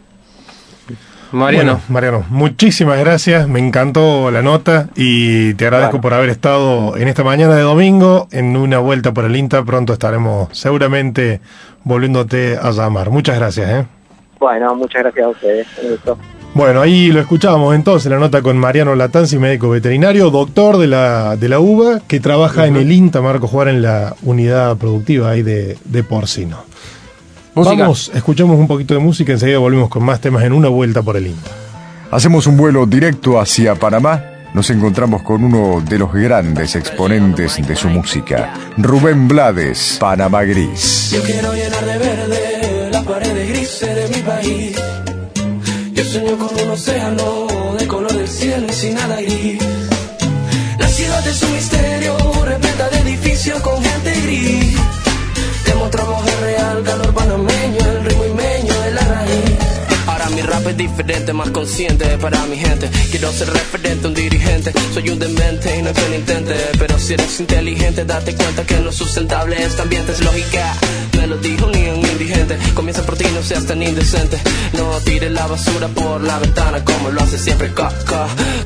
Mariano. 1.32 1.80
Mariano, 1.88 2.24
muchísimas 2.28 2.98
gracias, 2.98 3.48
me 3.48 3.60
encantó 3.60 4.30
la 4.30 4.42
nota 4.42 4.88
y 4.96 5.54
te 5.54 5.66
agradezco 5.66 6.00
por 6.00 6.12
haber 6.12 6.28
estado 6.28 6.96
en 6.96 7.08
esta 7.08 7.22
mañana 7.22 7.54
de 7.54 7.62
domingo 7.62 8.28
en 8.32 8.56
una 8.56 8.78
vuelta 8.78 9.12
por 9.12 9.24
el 9.24 9.36
INTA. 9.36 9.62
Pronto 9.64 9.92
estaremos 9.92 10.48
seguramente 10.52 11.40
volviéndote 11.84 12.58
a 12.60 12.70
llamar. 12.70 13.10
Muchas 13.10 13.38
gracias. 13.38 13.70
¿eh? 13.70 13.86
Bueno, 14.38 14.74
muchas 14.74 15.02
gracias 15.02 15.24
a 15.24 15.28
ustedes. 15.28 15.66
Bueno, 16.52 16.80
ahí 16.80 17.12
lo 17.12 17.20
escuchábamos 17.20 17.76
entonces, 17.76 18.10
la 18.10 18.18
nota 18.18 18.42
con 18.42 18.58
Mariano 18.58 18.96
Latanzi, 18.96 19.38
médico 19.38 19.70
veterinario, 19.70 20.30
doctor 20.30 20.78
de 20.78 20.88
la, 20.88 21.36
de 21.36 21.48
la 21.48 21.60
UBA, 21.60 22.00
que 22.08 22.18
trabaja 22.18 22.66
en 22.66 22.74
el 22.74 22.90
INTA, 22.90 23.20
Marco 23.20 23.46
Jugar, 23.46 23.68
en 23.68 23.82
la 23.82 24.16
unidad 24.22 24.76
productiva 24.76 25.30
ahí 25.30 25.42
de, 25.42 25.78
de 25.84 26.02
porcino. 26.02 26.64
Vamos, 27.54 28.10
escuchamos 28.14 28.58
un 28.58 28.66
poquito 28.66 28.94
de 28.94 29.00
música, 29.00 29.32
enseguida 29.32 29.58
volvemos 29.58 29.88
con 29.88 30.04
más 30.04 30.20
temas 30.20 30.44
en 30.44 30.52
una 30.52 30.68
vuelta 30.68 31.02
por 31.02 31.16
el 31.16 31.26
INTA. 31.26 31.50
Hacemos 32.10 32.46
un 32.46 32.56
vuelo 32.56 32.86
directo 32.86 33.40
hacia 33.40 33.74
Panamá. 33.74 34.24
Nos 34.54 34.68
encontramos 34.70 35.22
con 35.22 35.44
uno 35.44 35.80
de 35.80 35.98
los 35.98 36.12
grandes 36.12 36.74
exponentes 36.74 37.64
de 37.64 37.76
su 37.76 37.88
música, 37.88 38.52
Rubén 38.76 39.28
Blades, 39.28 39.96
Panamá 40.00 40.42
Gris. 40.42 41.12
Yo 41.12 41.22
quiero 41.22 41.52
llenar 41.54 41.84
de 41.84 41.98
verde 41.98 42.90
las 42.90 43.04
paredes 43.04 43.48
grises 43.48 43.94
de 43.94 44.16
mi 44.16 44.22
país 44.22 44.76
sueño 46.10 46.36
con 46.38 46.48
un 46.60 46.70
océano 46.70 47.29
diferente, 60.90 61.32
más 61.32 61.50
consciente 61.50 62.18
para 62.18 62.44
mi 62.46 62.56
gente. 62.56 62.90
Quiero 63.10 63.32
ser 63.32 63.50
referente, 63.50 64.06
un 64.06 64.14
dirigente. 64.14 64.72
Soy 64.92 65.08
un 65.10 65.18
demente 65.18 65.78
y 65.78 65.82
no 65.82 65.92
que 65.92 66.08
lo 66.08 66.14
intente. 66.14 66.54
Pero 66.78 66.98
si 66.98 67.14
eres 67.14 67.40
inteligente, 67.40 68.04
date 68.04 68.34
cuenta 68.34 68.64
que 68.64 68.76
no 68.78 68.90
es 68.90 68.96
sustentable 68.96 69.62
este 69.62 69.82
ambiente, 69.82 70.12
es 70.12 70.20
lógica 70.20 70.76
me 71.20 71.26
lo 71.26 71.36
dijo 71.36 71.70
ni 71.70 71.88
un 71.88 72.06
indigente. 72.06 72.58
Comienza 72.74 73.02
por 73.02 73.16
ti, 73.16 73.24
no 73.34 73.42
seas 73.42 73.66
tan 73.66 73.82
indecente. 73.82 74.38
No 74.72 74.98
tires 75.00 75.19
la 75.40 75.46
basura 75.46 75.88
por 75.88 76.20
la 76.20 76.38
ventana 76.38 76.84
como 76.84 77.08
lo 77.08 77.22
hace 77.22 77.38
siempre, 77.38 77.72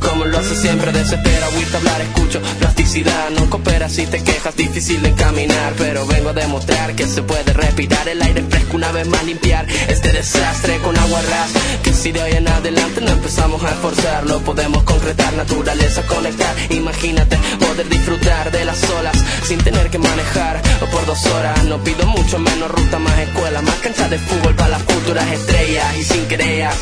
como 0.01 0.25
lo 0.25 0.39
hace 0.39 0.57
siempre. 0.57 0.91
Desespera, 0.91 1.47
a 1.47 1.77
hablar, 1.77 2.01
escucho. 2.01 2.41
Plasticidad 2.59 3.31
no 3.31 3.49
coopera 3.49 3.89
si 3.89 4.07
te 4.07 4.25
quejas, 4.25 4.57
difícil 4.57 5.01
de 5.01 5.13
caminar. 5.13 5.75
Pero 5.79 6.05
vengo 6.05 6.31
a 6.31 6.33
demostrar 6.33 6.97
que 6.97 7.07
se 7.07 7.23
puede 7.23 7.53
respirar 7.53 8.09
el 8.09 8.21
aire 8.21 8.43
fresco 8.51 8.77
una 8.77 8.91
vez 8.91 9.07
más, 9.07 9.23
limpiar 9.25 9.67
este 9.89 10.11
desastre 10.11 10.79
con 10.79 10.99
agua 10.99 11.23
ras. 11.23 11.51
Que 11.85 11.93
si 11.93 12.11
de 12.11 12.21
hoy 12.21 12.33
en 12.33 12.49
adelante 12.49 13.01
no 13.03 13.13
empezamos 13.13 13.63
a 13.63 13.71
esforzarlo, 13.71 14.41
podemos 14.41 14.83
concretar 14.83 15.33
naturaleza, 15.35 16.03
conectar. 16.09 16.57
Imagínate 16.71 17.39
poder 17.61 17.89
disfrutar 17.89 18.51
de 18.51 18.65
las 18.65 18.83
olas 18.99 19.17
sin 19.45 19.59
tener 19.59 19.91
que 19.91 19.99
manejar 19.99 20.61
por 20.91 21.07
dos 21.07 21.25
horas. 21.27 21.63
No 21.67 21.79
pido 21.85 22.05
mucho 22.07 22.41
menos 22.41 22.69
ruta, 22.69 22.99
más 22.99 23.17
escuela, 23.21 23.63
más 23.63 23.77
cancha 23.77 24.09
de 24.09 24.19
fútbol 24.19 24.57
para 24.57 24.71
las 24.71 24.83
futuras 24.83 25.31
estrellas 25.31 25.97
y 25.99 26.03
sin 26.03 26.25
creas. 26.65 26.77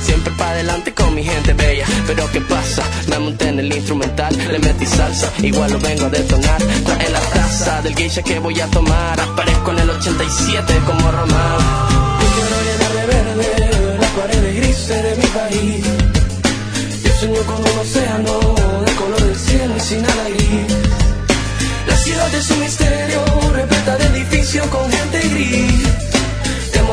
Siempre 0.00 0.32
para 0.34 0.50
adelante 0.52 0.92
con 0.94 1.14
mi 1.14 1.22
gente 1.22 1.52
bella. 1.52 1.86
Pero 2.06 2.30
¿qué 2.32 2.40
pasa? 2.40 2.82
Me 3.08 3.18
monté 3.18 3.48
en 3.48 3.58
el 3.60 3.72
instrumental, 3.72 4.36
le 4.36 4.58
metí 4.58 4.86
salsa, 4.86 5.30
igual 5.38 5.72
lo 5.72 5.78
vengo 5.78 6.06
a 6.06 6.10
detonar. 6.10 6.60
Trae 6.84 7.10
la 7.10 7.20
taza 7.20 7.82
del 7.82 7.94
geisha 7.94 8.22
que 8.22 8.38
voy 8.38 8.60
a 8.60 8.66
tomar. 8.68 9.20
Aparezco 9.20 9.70
en 9.72 9.78
el 9.80 9.90
87 9.90 10.80
como 10.86 11.10
Román. 11.10 11.58
Yo 12.20 12.26
quiero 12.34 12.56
llenar 12.66 12.92
de 12.98 13.06
verde 13.06 13.98
las 14.00 14.10
paredes 14.10 14.56
grises 14.56 15.02
de 15.02 15.16
mi 15.16 15.26
país. 15.26 15.84
Yo 17.04 17.12
sueño 17.20 17.42
con 17.42 17.60
un 17.60 17.78
océano 17.78 18.84
de 18.86 18.92
color 18.94 19.22
del 19.22 19.36
cielo 19.36 19.74
y 19.76 19.80
sin 19.80 20.02
nada 20.02 20.28
gris. 20.30 20.76
La 21.86 21.96
ciudad 21.96 22.34
es 22.34 22.50
un 22.50 22.60
misterio, 22.60 23.24
repleta 23.52 23.96
de 23.98 24.06
edificios 24.06 24.66
con 24.68 24.90
gente 24.90 25.28
gris. 25.28 26.09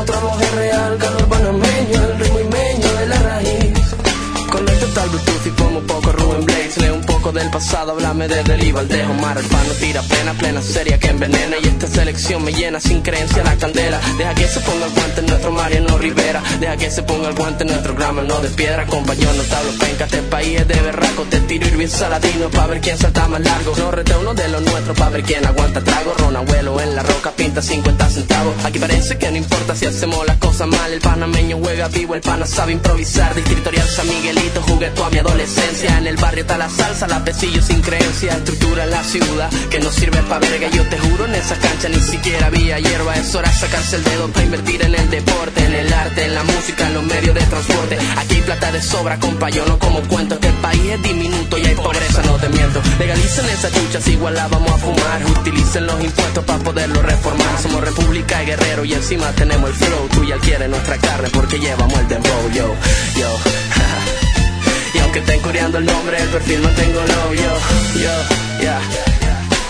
Demostramos 0.08 0.42
el 0.42 0.52
real 0.56 0.98
panameño, 1.28 2.04
el 2.06 2.27
Conecto 4.88 5.02
al 5.02 5.10
Bluetooth 5.10 5.46
y 5.46 5.50
pongo 5.50 5.80
un 5.80 5.88
poco 5.88 6.12
Ruben 6.14 6.46
Blades. 6.46 6.78
Leo 6.78 6.96
un 6.96 7.02
poco 7.02 7.32
del 7.32 7.50
pasado, 7.50 7.92
háblame 7.92 8.28
de 8.28 8.44
deliva. 8.44 8.82
El 8.82 8.88
dejo 8.88 9.14
mar, 9.16 9.38
el 9.38 9.46
pan 9.46 9.68
no 9.68 9.74
tira 9.74 10.02
pena, 10.02 10.34
plena 10.34 10.62
seria 10.62 10.98
que 10.98 11.08
envenena. 11.10 11.58
Y 11.62 11.68
esta 11.68 11.88
selección 11.88 12.44
me 12.44 12.54
llena 12.54 12.80
sin 12.80 13.02
creencia 13.02 13.44
la 13.44 13.56
candela. 13.58 14.00
Deja 14.18 14.34
que 14.36 14.48
se 14.48 14.60
ponga 14.62 14.86
el 14.86 14.94
guante 14.94 15.22
nuestro 15.24 15.52
Mariano 15.52 15.98
Rivera. 15.98 16.42
Deja 16.60 16.78
que 16.78 16.90
se 16.90 17.04
ponga 17.04 17.28
el 17.30 17.36
guante 17.36 17.66
nuestro 17.66 17.96
grama, 17.96 18.22
no 18.22 18.40
de 18.40 18.50
piedra. 18.50 18.86
Compañero, 18.86 19.32
tablo 19.50 19.72
penca, 19.80 20.06
este 20.06 20.22
país 20.24 20.62
es 20.62 20.68
de 20.68 20.80
berraco. 20.80 21.24
Te 21.24 21.40
tiro 21.42 21.68
ir 21.68 21.78
bien 21.78 21.90
saladino 21.90 22.50
pa' 22.50 22.68
ver 22.68 22.80
quién 22.80 22.98
salta 22.98 23.28
más 23.28 23.42
largo. 23.42 23.74
No 23.78 23.92
rete 23.92 24.16
uno 24.16 24.34
de 24.34 24.48
los 24.48 24.62
nuestros 24.62 24.98
pa' 24.98 25.10
ver 25.10 25.24
quién 25.24 25.46
aguanta 25.46 25.84
trago. 25.84 26.14
Ron 26.18 26.36
abuelo 26.38 26.80
en 26.80 26.96
la 26.96 27.04
roca 27.04 27.32
pinta 27.32 27.62
50 27.62 28.10
centavos. 28.10 28.54
Aquí 28.64 28.80
parece 28.80 29.18
que 29.18 29.30
no 29.32 29.38
importa 29.38 29.76
si 29.76 29.86
hacemos 29.86 30.26
las 30.26 30.38
cosas 30.38 30.68
mal. 30.68 30.94
El 30.94 31.02
panameño 31.02 31.58
juega 31.62 31.90
vivo, 31.90 32.16
el 32.16 32.22
pana 32.22 32.46
sabe 32.46 32.72
improvisar. 32.72 33.36
Distritorial 33.36 33.88
San 33.88 34.08
Miguelito 34.08 34.62
jugué 34.62 34.78
toda 34.92 35.10
mi 35.10 35.20
adolescencia. 35.20 35.98
En 35.98 36.08
el 36.08 36.18
barrio 36.18 36.42
está 36.42 36.58
la 36.58 36.70
salsa, 36.70 37.08
la 37.08 37.24
pesillo 37.24 37.62
sin 37.62 37.82
creencia. 37.82 38.34
Estructura 38.34 38.84
en 38.84 38.92
la 38.92 39.04
ciudad 39.04 39.50
que 39.70 39.80
no 39.80 39.92
sirve 39.92 40.22
pa' 40.24 40.40
verga. 40.40 40.70
Yo 40.70 40.84
te 40.84 40.98
juro, 40.98 41.26
en 41.26 41.36
esa 41.36 41.56
cancha 41.56 41.90
ni 41.90 42.00
siquiera 42.00 42.48
había 42.48 42.80
hierba. 42.80 43.16
Es 43.16 43.34
hora 43.36 43.52
sacarse 43.52 43.98
el 43.98 44.04
dedo 44.04 44.28
para 44.30 44.46
invertir 44.46 44.82
en 44.84 44.96
el 44.96 45.10
deporte, 45.10 45.66
en 45.66 45.74
el 45.74 45.94
arte, 45.94 46.26
en 46.26 46.36
la 46.36 46.44
música, 46.44 46.88
en 46.88 46.94
los 46.94 47.04
medios 47.04 47.36
de 47.36 47.42
transporte. 47.42 47.98
Aquí 48.18 48.36
hay 48.36 48.42
plata 48.42 48.72
de 48.72 48.82
sobra, 48.82 49.20
compa, 49.20 49.50
yo 49.50 49.66
no 49.66 49.80
como 49.80 50.02
cuento. 50.02 50.40
Que 50.40 50.48
el 50.48 50.56
país 50.56 50.92
es 50.92 51.02
diminuto 51.04 51.58
y 51.58 51.66
hay 51.66 51.76
pobreza, 51.76 52.22
no 52.24 52.36
te 52.36 52.50
miento. 52.50 52.82
Legalicen 53.00 53.46
esas 53.50 53.72
chuchas, 53.74 54.08
igual 54.08 54.36
la 54.36 54.48
vamos 54.48 54.72
a 54.72 54.78
fumar. 54.78 55.26
Utilicen 55.40 55.88
los 55.88 56.04
impuestos 56.04 56.44
para 56.46 56.60
poderlo 56.60 57.02
reformar. 57.02 57.62
Somos 57.62 57.82
república 57.82 58.44
y 58.44 58.46
guerrero 58.48 58.86
y 58.86 58.94
encima 58.94 59.32
tenemos 59.34 59.70
el 59.70 59.76
flow. 59.76 60.08
Tú 60.14 60.24
ya 60.24 60.38
quieres 60.38 60.70
nuestra 60.70 60.98
carne 60.98 61.30
porque 61.32 61.60
llevamos 61.60 62.00
el 62.00 62.08
dembow, 62.08 62.52
yo, 62.54 62.76
yo. 63.20 63.67
Aunque 65.08 65.20
estén 65.20 65.40
coreando 65.40 65.78
el 65.78 65.86
nombre, 65.86 66.18
el 66.22 66.28
perfil 66.28 66.62
no 66.62 66.70
tengo 66.72 67.00
novio. 67.00 67.50
Yo, 67.96 68.16
ya. 68.62 68.78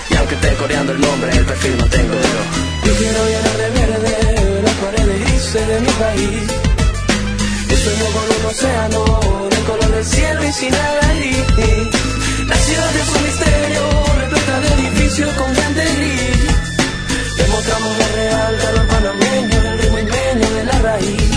Y 0.09 0.15
aunque 0.15 0.33
estén 0.33 0.55
coreando 0.55 0.91
el 0.93 0.99
nombre, 0.99 1.31
el 1.31 1.45
perfil 1.45 1.77
no 1.77 1.85
tengo 1.85 2.15
yo. 2.15 2.41
Yo 2.87 2.97
quiero 2.97 3.19
llenar 3.29 3.57
de 3.61 3.69
verde 3.69 4.61
las 4.63 4.73
paredes 4.73 5.21
grises 5.21 5.67
de 5.67 5.79
mi 5.79 5.91
país. 6.01 6.41
Yo 7.69 7.77
sueño 7.77 8.05
con 8.15 8.25
un 8.35 8.45
océano 8.49 9.47
del 9.51 9.63
color 9.65 9.91
del 9.91 10.05
cielo 10.05 10.43
y 10.43 10.51
sin 10.53 10.71
nada 10.71 11.07
allí. 11.07 11.35
La 12.47 12.55
ciudad 12.55 12.95
es 12.95 13.09
un 13.15 13.23
misterio, 13.23 13.81
repleta 14.17 14.59
de 14.59 14.67
edificios 14.73 15.33
con 15.33 15.55
gente 15.55 15.83
gris. 15.97 17.37
Demostramos 17.37 17.97
la 17.99 18.07
real 18.07 18.57
calor 18.57 18.87
panameño, 18.87 19.61
el 19.69 19.77
ritmo 19.77 19.97
de 19.97 20.63
la 20.65 21.36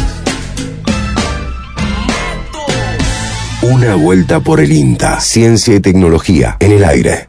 Una 3.70 3.94
vuelta 3.94 4.40
por 4.40 4.58
el 4.58 4.72
INTA. 4.72 5.20
Ciencia 5.20 5.76
y 5.76 5.80
tecnología 5.80 6.56
en 6.58 6.72
el 6.72 6.84
aire. 6.84 7.28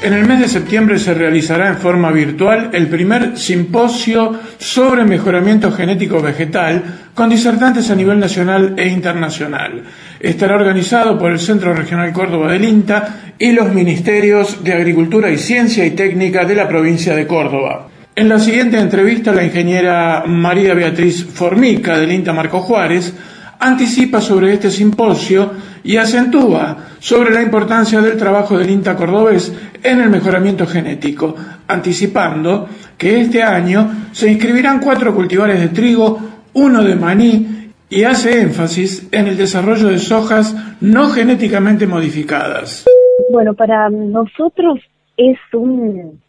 En 0.00 0.12
el 0.12 0.24
mes 0.28 0.38
de 0.38 0.48
septiembre 0.48 1.00
se 1.00 1.12
realizará 1.12 1.66
en 1.66 1.78
forma 1.78 2.12
virtual 2.12 2.70
el 2.72 2.86
primer 2.86 3.36
simposio 3.36 4.38
sobre 4.58 5.04
mejoramiento 5.04 5.72
genético 5.72 6.22
vegetal 6.22 6.84
con 7.14 7.28
disertantes 7.28 7.90
a 7.90 7.96
nivel 7.96 8.20
nacional 8.20 8.74
e 8.76 8.86
internacional. 8.86 9.82
Estará 10.20 10.54
organizado 10.54 11.18
por 11.18 11.32
el 11.32 11.40
Centro 11.40 11.74
Regional 11.74 12.12
Córdoba 12.12 12.52
del 12.52 12.64
INTA 12.64 13.34
y 13.40 13.50
los 13.50 13.74
Ministerios 13.74 14.62
de 14.62 14.72
Agricultura 14.72 15.32
y 15.32 15.38
Ciencia 15.38 15.84
y 15.84 15.96
Técnica 15.96 16.44
de 16.44 16.54
la 16.54 16.68
provincia 16.68 17.16
de 17.16 17.26
Córdoba. 17.26 17.88
En 18.14 18.28
la 18.28 18.38
siguiente 18.38 18.78
entrevista, 18.78 19.32
la 19.32 19.42
ingeniera 19.42 20.22
María 20.28 20.74
Beatriz 20.74 21.26
Formica 21.26 21.98
del 21.98 22.12
INTA 22.12 22.32
Marco 22.32 22.60
Juárez 22.60 23.12
anticipa 23.58 24.20
sobre 24.20 24.52
este 24.54 24.70
simposio 24.70 25.52
y 25.82 25.96
acentúa 25.96 26.76
sobre 26.98 27.30
la 27.30 27.42
importancia 27.42 28.00
del 28.00 28.16
trabajo 28.16 28.58
del 28.58 28.70
INTA 28.70 28.96
cordobés 28.96 29.54
en 29.82 30.00
el 30.00 30.10
mejoramiento 30.10 30.66
genético, 30.66 31.34
anticipando 31.68 32.68
que 32.98 33.20
este 33.20 33.42
año 33.42 34.08
se 34.12 34.30
inscribirán 34.30 34.80
cuatro 34.80 35.14
cultivares 35.14 35.60
de 35.60 35.68
trigo, 35.68 36.18
uno 36.54 36.82
de 36.82 36.96
maní 36.96 37.72
y 37.88 38.02
hace 38.02 38.40
énfasis 38.40 39.08
en 39.12 39.28
el 39.28 39.36
desarrollo 39.36 39.88
de 39.88 39.98
sojas 39.98 40.56
no 40.80 41.08
genéticamente 41.10 41.86
modificadas. 41.86 42.84
Bueno, 43.30 43.54
para 43.54 43.88
nosotros 43.90 44.80
es 45.16 45.38
un 45.52 46.20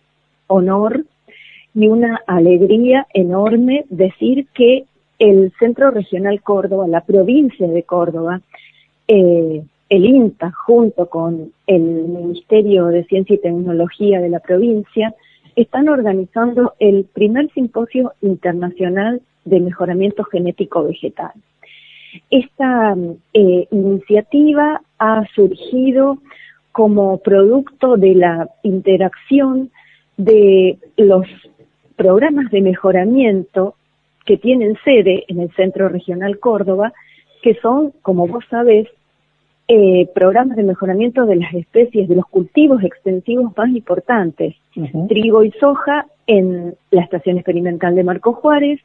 honor 0.47 1.03
y 1.73 1.87
una 1.87 2.21
alegría 2.27 3.07
enorme 3.13 3.85
decir 3.89 4.47
que 4.53 4.85
el 5.19 5.51
Centro 5.59 5.91
Regional 5.91 6.41
Córdoba, 6.41 6.87
la 6.87 7.01
provincia 7.01 7.67
de 7.67 7.83
Córdoba, 7.83 8.41
eh, 9.07 9.63
el 9.89 10.05
INTA 10.05 10.51
junto 10.51 11.07
con 11.07 11.51
el 11.65 11.81
Ministerio 11.81 12.87
de 12.87 13.05
Ciencia 13.05 13.35
y 13.35 13.39
Tecnología 13.39 14.19
de 14.19 14.29
la 14.29 14.39
provincia 14.39 15.15
están 15.55 15.89
organizando 15.89 16.73
el 16.79 17.05
primer 17.05 17.51
simposio 17.53 18.13
internacional 18.21 19.21
de 19.45 19.59
mejoramiento 19.59 20.23
genético 20.25 20.83
vegetal. 20.83 21.31
Esta 22.29 22.95
eh, 23.33 23.67
iniciativa 23.71 24.81
ha 24.99 25.23
surgido 25.33 26.19
como 26.71 27.17
producto 27.19 27.97
de 27.97 28.13
la 28.13 28.49
interacción 28.61 29.71
de 30.17 30.77
los 30.97 31.25
programas 31.95 32.51
de 32.51 32.61
mejoramiento 32.61 33.75
que 34.27 34.37
tienen 34.37 34.77
sede 34.83 35.23
en 35.29 35.39
el 35.39 35.49
Centro 35.55 35.87
Regional 35.87 36.37
Córdoba, 36.37 36.93
que 37.41 37.55
son, 37.55 37.93
como 38.01 38.27
vos 38.27 38.43
sabés, 38.49 38.87
eh, 39.69 40.07
programas 40.13 40.57
de 40.57 40.63
mejoramiento 40.63 41.25
de 41.25 41.37
las 41.37 41.53
especies, 41.53 42.09
de 42.09 42.15
los 42.15 42.25
cultivos 42.25 42.83
extensivos 42.83 43.55
más 43.57 43.69
importantes, 43.69 44.55
trigo 45.07 45.43
y 45.43 45.51
soja 45.51 46.05
en 46.27 46.75
la 46.91 47.01
Estación 47.01 47.37
Experimental 47.37 47.95
de 47.95 48.03
Marco 48.03 48.33
Juárez 48.33 48.81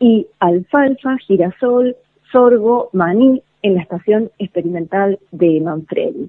y 0.00 0.26
alfalfa, 0.40 1.16
girasol, 1.18 1.96
sorgo, 2.32 2.90
maní 2.92 3.42
en 3.62 3.76
la 3.76 3.82
Estación 3.82 4.30
Experimental 4.38 5.18
de 5.30 5.60
Manfredi. 5.60 6.28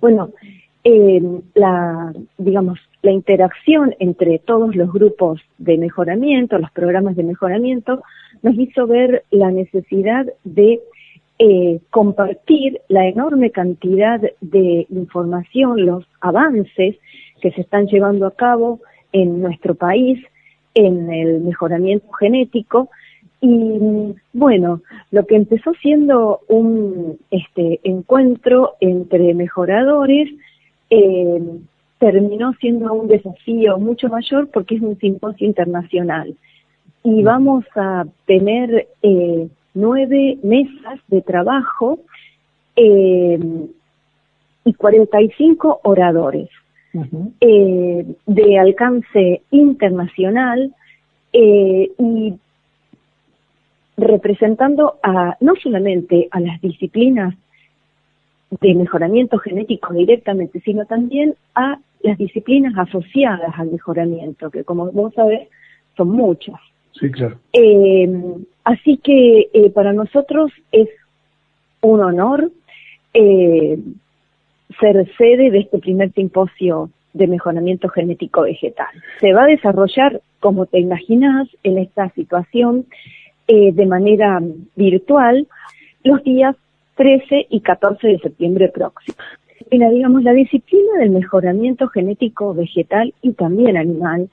Bueno, 0.00 0.30
la, 0.84 2.12
digamos, 2.36 2.78
la 3.02 3.10
interacción 3.10 3.94
entre 3.98 4.38
todos 4.38 4.76
los 4.76 4.92
grupos 4.92 5.40
de 5.58 5.78
mejoramiento, 5.78 6.58
los 6.58 6.70
programas 6.72 7.16
de 7.16 7.22
mejoramiento, 7.22 8.02
nos 8.42 8.58
hizo 8.58 8.86
ver 8.86 9.24
la 9.30 9.50
necesidad 9.50 10.26
de 10.44 10.80
eh, 11.38 11.80
compartir 11.90 12.80
la 12.88 13.06
enorme 13.08 13.50
cantidad 13.50 14.20
de 14.40 14.86
información, 14.90 15.84
los 15.84 16.06
avances 16.20 16.96
que 17.40 17.50
se 17.52 17.62
están 17.62 17.86
llevando 17.86 18.26
a 18.26 18.34
cabo 18.34 18.80
en 19.12 19.40
nuestro 19.40 19.74
país 19.74 20.22
en 20.74 21.10
el 21.12 21.40
mejoramiento 21.40 22.10
genético. 22.12 22.88
Y 23.40 24.14
bueno, 24.32 24.80
lo 25.10 25.26
que 25.26 25.36
empezó 25.36 25.72
siendo 25.82 26.40
un 26.48 27.18
este 27.30 27.80
encuentro 27.84 28.74
entre 28.80 29.34
mejoradores 29.34 30.30
eh, 30.94 31.42
terminó 31.98 32.52
siendo 32.54 32.92
un 32.92 33.08
desafío 33.08 33.78
mucho 33.78 34.08
mayor 34.08 34.48
porque 34.48 34.76
es 34.76 34.82
un 34.82 34.98
simposio 34.98 35.46
internacional. 35.46 36.36
Y 37.02 37.22
vamos 37.22 37.64
a 37.74 38.04
tener 38.26 38.88
eh, 39.02 39.48
nueve 39.74 40.38
mesas 40.42 41.00
de 41.08 41.20
trabajo 41.22 41.98
eh, 42.76 43.38
y 44.64 44.72
45 44.72 45.80
oradores 45.82 46.48
eh, 47.40 48.06
de 48.26 48.58
alcance 48.58 49.42
internacional 49.50 50.74
eh, 51.32 51.90
y 51.98 52.34
representando 53.96 54.98
a 55.02 55.36
no 55.40 55.54
solamente 55.56 56.28
a 56.30 56.40
las 56.40 56.60
disciplinas 56.60 57.34
de 58.50 58.74
mejoramiento 58.74 59.38
genético 59.38 59.92
directamente, 59.92 60.60
sino 60.60 60.84
también 60.86 61.34
a 61.54 61.78
las 62.02 62.18
disciplinas 62.18 62.74
asociadas 62.76 63.54
al 63.56 63.70
mejoramiento, 63.70 64.50
que 64.50 64.64
como 64.64 64.90
vos 64.92 65.14
sabés 65.14 65.48
son 65.96 66.10
muchas. 66.10 66.60
Sí, 66.92 67.10
claro. 67.10 67.38
Eh, 67.52 68.08
así 68.64 68.98
que 68.98 69.48
eh, 69.52 69.70
para 69.70 69.92
nosotros 69.92 70.52
es 70.70 70.88
un 71.80 72.02
honor 72.02 72.50
eh, 73.12 73.78
ser 74.80 75.10
sede 75.16 75.50
de 75.50 75.60
este 75.60 75.78
primer 75.78 76.12
simposio 76.12 76.90
de 77.12 77.26
mejoramiento 77.26 77.88
genético 77.88 78.42
vegetal. 78.42 78.88
Se 79.20 79.32
va 79.32 79.44
a 79.44 79.46
desarrollar, 79.46 80.20
como 80.40 80.66
te 80.66 80.80
imaginas, 80.80 81.48
en 81.62 81.78
esta 81.78 82.10
situación 82.10 82.86
de 83.46 83.86
manera 83.86 84.40
virtual 84.74 85.46
los 86.02 86.24
días 86.24 86.56
13 86.96 87.46
y 87.50 87.60
14 87.60 88.06
de 88.06 88.18
septiembre 88.18 88.68
próximo. 88.68 89.16
Mira, 89.70 89.90
digamos, 89.90 90.22
la 90.22 90.32
disciplina 90.32 90.98
del 90.98 91.10
mejoramiento 91.10 91.88
genético 91.88 92.54
vegetal 92.54 93.14
y 93.22 93.32
también 93.32 93.76
animal 93.76 94.28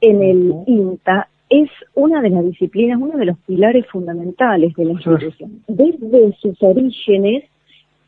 en 0.00 0.22
el 0.22 0.54
INTA 0.66 1.28
es 1.48 1.68
una 1.94 2.22
de 2.22 2.30
las 2.30 2.44
disciplinas, 2.44 3.00
uno 3.00 3.18
de 3.18 3.26
los 3.26 3.38
pilares 3.40 3.86
fundamentales 3.88 4.74
de 4.74 4.84
la 4.84 4.92
institución. 4.92 5.62
Desde 5.66 6.32
sus 6.40 6.62
orígenes 6.62 7.44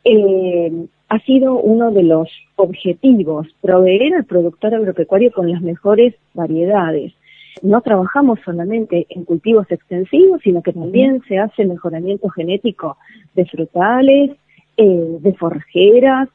eh, 0.04 0.86
ha 1.08 1.18
sido 1.20 1.54
uno 1.56 1.90
de 1.90 2.04
los 2.04 2.28
objetivos, 2.56 3.48
proveer 3.60 4.14
al 4.14 4.24
productor 4.24 4.74
agropecuario 4.74 5.32
con 5.32 5.50
las 5.50 5.60
mejores 5.60 6.14
variedades. 6.34 7.12
No 7.60 7.80
trabajamos 7.82 8.40
solamente 8.44 9.06
en 9.10 9.24
cultivos 9.24 9.70
extensivos, 9.70 10.40
sino 10.42 10.62
que 10.62 10.72
también 10.72 11.22
se 11.28 11.38
hace 11.38 11.64
mejoramiento 11.66 12.28
genético 12.30 12.96
de 13.34 13.44
frutales, 13.44 14.30
eh, 14.76 15.16
de 15.20 15.34
forjeras, 15.34 16.28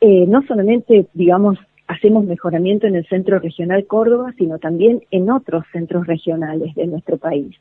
eh, 0.00 0.24
no 0.26 0.42
solamente, 0.46 1.06
digamos, 1.12 1.58
hacemos 1.86 2.24
mejoramiento 2.24 2.86
en 2.86 2.96
el 2.96 3.06
Centro 3.06 3.38
Regional 3.38 3.86
Córdoba, 3.86 4.32
sino 4.38 4.58
también 4.58 5.02
en 5.10 5.30
otros 5.30 5.64
centros 5.72 6.06
regionales 6.06 6.74
de 6.74 6.86
nuestro 6.86 7.18
país. 7.18 7.54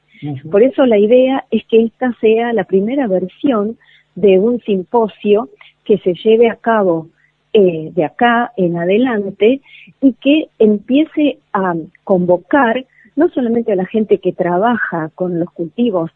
Por 0.49 0.63
eso 0.63 0.85
la 0.85 0.97
idea 0.97 1.45
es 1.51 1.65
que 1.65 1.83
esta 1.83 2.13
sea 2.21 2.53
la 2.53 2.63
primera 2.63 3.07
versión 3.07 3.77
de 4.15 4.39
un 4.39 4.61
simposio 4.61 5.49
que 5.83 5.97
se 5.97 6.13
lleve 6.13 6.49
a 6.49 6.55
cabo 6.55 7.07
eh, 7.51 7.91
de 7.93 8.05
acá 8.05 8.51
en 8.55 8.77
adelante 8.77 9.61
y 10.01 10.13
que 10.13 10.47
empiece 10.57 11.39
a 11.51 11.75
convocar 12.03 12.85
no 13.15 13.29
solamente 13.29 13.71
a 13.71 13.75
la 13.75 13.85
gente 13.85 14.19
que 14.19 14.33
trabaja 14.33 15.09
con 15.15 15.39
los 15.39 15.49
cultivos 15.51 16.11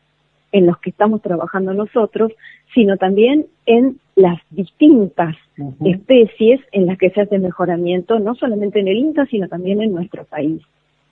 en 0.51 0.65
los 0.65 0.77
que 0.77 0.89
estamos 0.89 1.21
trabajando 1.21 1.73
nosotros, 1.73 2.31
sino 2.73 2.97
también 2.97 3.45
en 3.65 3.99
las 4.15 4.39
distintas 4.49 5.35
especies 5.83 6.61
en 6.71 6.85
las 6.85 6.97
que 6.97 7.09
se 7.11 7.21
hace 7.21 7.37
mejoramiento, 7.37 8.19
no 8.19 8.35
solamente 8.35 8.79
en 8.79 8.87
el 8.87 8.97
INTA, 8.97 9.25
sino 9.25 9.47
también 9.47 9.81
en 9.81 9.93
nuestro 9.93 10.23
país. 10.25 10.61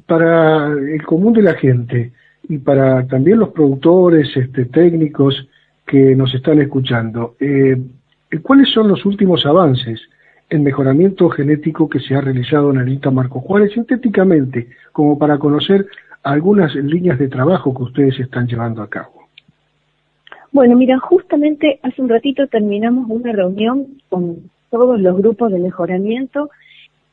Para 0.05 0.71
el 0.71 1.03
común 1.03 1.33
de 1.33 1.41
la 1.41 1.53
gente 1.55 2.11
y 2.47 2.57
para 2.57 3.05
también 3.07 3.39
los 3.39 3.49
productores, 3.49 4.35
este, 4.35 4.65
técnicos 4.65 5.47
que 5.85 6.15
nos 6.15 6.33
están 6.33 6.61
escuchando, 6.61 7.35
eh, 7.39 7.77
¿cuáles 8.41 8.69
son 8.69 8.87
los 8.87 9.05
últimos 9.05 9.45
avances 9.45 10.01
en 10.49 10.63
mejoramiento 10.63 11.29
genético 11.29 11.89
que 11.89 11.99
se 11.99 12.15
ha 12.15 12.21
realizado 12.21 12.71
en 12.71 12.77
el 12.77 12.89
INTA 12.89 13.11
Marco 13.11 13.41
Juárez 13.41 13.73
sintéticamente, 13.73 14.67
como 14.91 15.17
para 15.17 15.37
conocer 15.39 15.85
algunas 16.23 16.73
líneas 16.75 17.19
de 17.19 17.27
trabajo 17.27 17.73
que 17.73 17.83
ustedes 17.83 18.19
están 18.19 18.47
llevando 18.47 18.81
a 18.81 18.89
cabo? 18.89 19.27
Bueno, 20.51 20.75
mira, 20.75 20.97
justamente 20.99 21.79
hace 21.83 22.01
un 22.01 22.09
ratito 22.09 22.47
terminamos 22.47 23.09
una 23.09 23.31
reunión 23.31 23.87
con 24.09 24.49
todos 24.69 24.99
los 24.99 25.17
grupos 25.17 25.51
de 25.51 25.59
mejoramiento. 25.59 26.49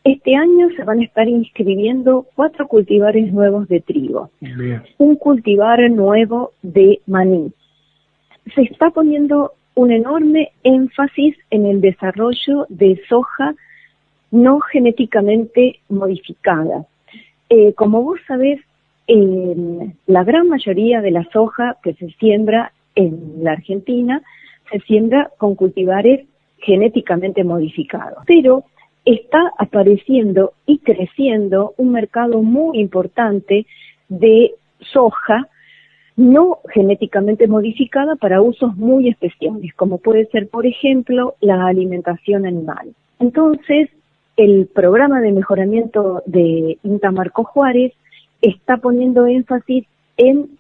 Este 0.04 0.34
año 0.34 0.68
se 0.76 0.84
van 0.84 1.00
a 1.00 1.04
estar 1.04 1.28
inscribiendo 1.28 2.26
cuatro 2.34 2.66
cultivares 2.68 3.32
nuevos 3.32 3.68
de 3.68 3.80
trigo, 3.80 4.30
un 4.98 5.16
cultivar 5.16 5.78
nuevo 5.90 6.52
de 6.62 7.00
maní. 7.06 7.52
Se 8.54 8.62
está 8.62 8.90
poniendo 8.90 9.52
un 9.74 9.90
enorme 9.90 10.52
énfasis 10.62 11.36
en 11.50 11.66
el 11.66 11.80
desarrollo 11.80 12.66
de 12.68 13.00
soja 13.08 13.54
no 14.30 14.60
genéticamente 14.60 15.80
modificada. 15.88 16.86
Eh, 17.48 17.74
como 17.74 18.02
vos 18.02 18.20
sabés, 18.26 18.60
la 20.06 20.24
gran 20.24 20.48
mayoría 20.48 21.00
de 21.02 21.10
la 21.10 21.24
soja 21.32 21.76
que 21.82 21.92
se 21.94 22.10
siembra 22.12 22.72
en 22.94 23.42
la 23.42 23.52
Argentina 23.52 24.22
se 24.70 24.80
siembra 24.80 25.30
con 25.38 25.54
cultivares 25.54 26.26
genéticamente 26.58 27.44
modificados. 27.44 28.24
Pero 28.26 28.64
está 29.04 29.52
apareciendo 29.58 30.52
y 30.66 30.78
creciendo 30.78 31.74
un 31.76 31.92
mercado 31.92 32.42
muy 32.42 32.78
importante 32.78 33.66
de 34.08 34.52
soja 34.80 35.48
no 36.16 36.58
genéticamente 36.72 37.46
modificada 37.46 38.16
para 38.16 38.42
usos 38.42 38.76
muy 38.76 39.08
especiales, 39.08 39.72
como 39.74 39.98
puede 39.98 40.26
ser, 40.26 40.48
por 40.48 40.66
ejemplo, 40.66 41.36
la 41.40 41.66
alimentación 41.66 42.46
animal. 42.46 42.94
Entonces, 43.18 43.88
el 44.36 44.66
programa 44.66 45.20
de 45.20 45.32
mejoramiento 45.32 46.22
de 46.26 46.78
INTA 46.82 47.10
Marco 47.10 47.44
Juárez 47.44 47.92
está 48.40 48.78
poniendo 48.78 49.26
énfasis 49.26 49.86
en 50.16 50.50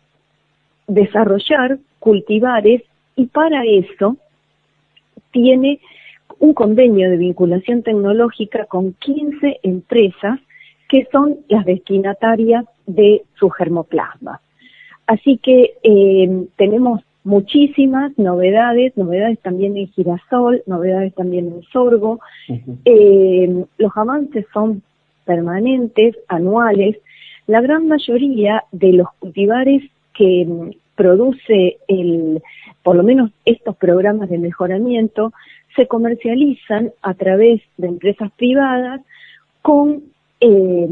desarrollar 0.86 1.78
cultivares 1.98 2.82
y 3.16 3.26
para 3.26 3.64
eso 3.64 4.16
tiene 5.32 5.80
un 6.38 6.54
convenio 6.54 7.10
de 7.10 7.16
vinculación 7.16 7.82
tecnológica 7.82 8.66
con 8.66 8.94
15 8.94 9.60
empresas 9.62 10.40
que 10.88 11.08
son 11.10 11.38
las 11.48 11.64
destinatarias 11.64 12.64
de 12.86 13.22
su 13.34 13.48
germoplasma. 13.48 14.40
Así 15.06 15.38
que 15.38 15.74
eh, 15.82 16.46
tenemos 16.56 17.02
muchísimas 17.24 18.16
novedades, 18.18 18.96
novedades 18.96 19.38
también 19.40 19.76
en 19.76 19.88
girasol, 19.88 20.62
novedades 20.66 21.14
también 21.14 21.46
en 21.46 21.62
sorgo. 21.72 22.20
Eh, 22.84 23.64
los 23.78 23.96
avances 23.96 24.46
son 24.52 24.82
permanentes, 25.24 26.16
anuales. 26.28 26.96
La 27.46 27.60
gran 27.60 27.88
mayoría 27.88 28.64
de 28.72 28.92
los 28.92 29.08
cultivares 29.18 29.82
que 30.14 30.46
mm, 30.46 30.70
produce 30.96 31.78
el, 31.88 32.42
por 32.82 32.96
lo 32.96 33.02
menos 33.02 33.30
estos 33.44 33.76
programas 33.76 34.28
de 34.28 34.38
mejoramiento, 34.38 35.32
se 35.76 35.86
comercializan 35.86 36.92
a 37.02 37.14
través 37.14 37.62
de 37.78 37.88
empresas 37.88 38.30
privadas 38.32 39.00
con 39.62 40.02
eh, 40.44 40.88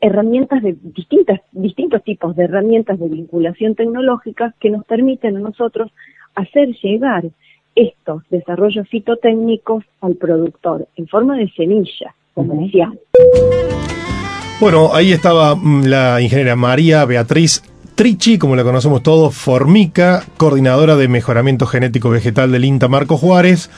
herramientas 0.00 0.62
de 0.62 0.76
distintas, 0.80 1.40
distintos 1.50 2.04
tipos 2.04 2.36
de 2.36 2.44
herramientas 2.44 3.00
de 3.00 3.08
vinculación 3.08 3.74
tecnológica 3.74 4.54
que 4.60 4.70
nos 4.70 4.84
permiten 4.84 5.36
a 5.36 5.40
nosotros 5.40 5.90
hacer 6.36 6.68
llegar 6.80 7.24
estos 7.74 8.22
desarrollos 8.30 8.88
fitotécnicos 8.88 9.84
al 10.00 10.14
productor 10.14 10.86
en 10.94 11.08
forma 11.08 11.36
de 11.36 11.50
semilla 11.50 12.14
comercial. 12.32 12.96
Bueno, 14.60 14.94
ahí 14.94 15.10
estaba 15.10 15.56
mm, 15.56 15.86
la 15.86 16.20
ingeniera 16.20 16.54
María 16.54 17.04
Beatriz 17.04 17.64
Trichi, 17.96 18.38
como 18.38 18.54
la 18.54 18.62
conocemos 18.62 19.02
todos, 19.02 19.34
Formica, 19.34 20.22
coordinadora 20.36 20.94
de 20.94 21.08
mejoramiento 21.08 21.66
genético 21.66 22.08
vegetal 22.08 22.52
del 22.52 22.64
INTA 22.64 22.86
Marco 22.86 23.16
Juárez 23.16 23.68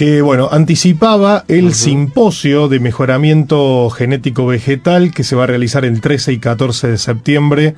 que 0.00 0.22
bueno, 0.22 0.48
anticipaba 0.50 1.44
el 1.46 1.74
simposio 1.74 2.68
de 2.68 2.80
mejoramiento 2.80 3.90
genético 3.90 4.46
vegetal 4.46 5.12
que 5.12 5.24
se 5.24 5.36
va 5.36 5.44
a 5.44 5.46
realizar 5.46 5.84
el 5.84 6.00
13 6.00 6.32
y 6.32 6.38
14 6.38 6.88
de 6.88 6.96
septiembre 6.96 7.74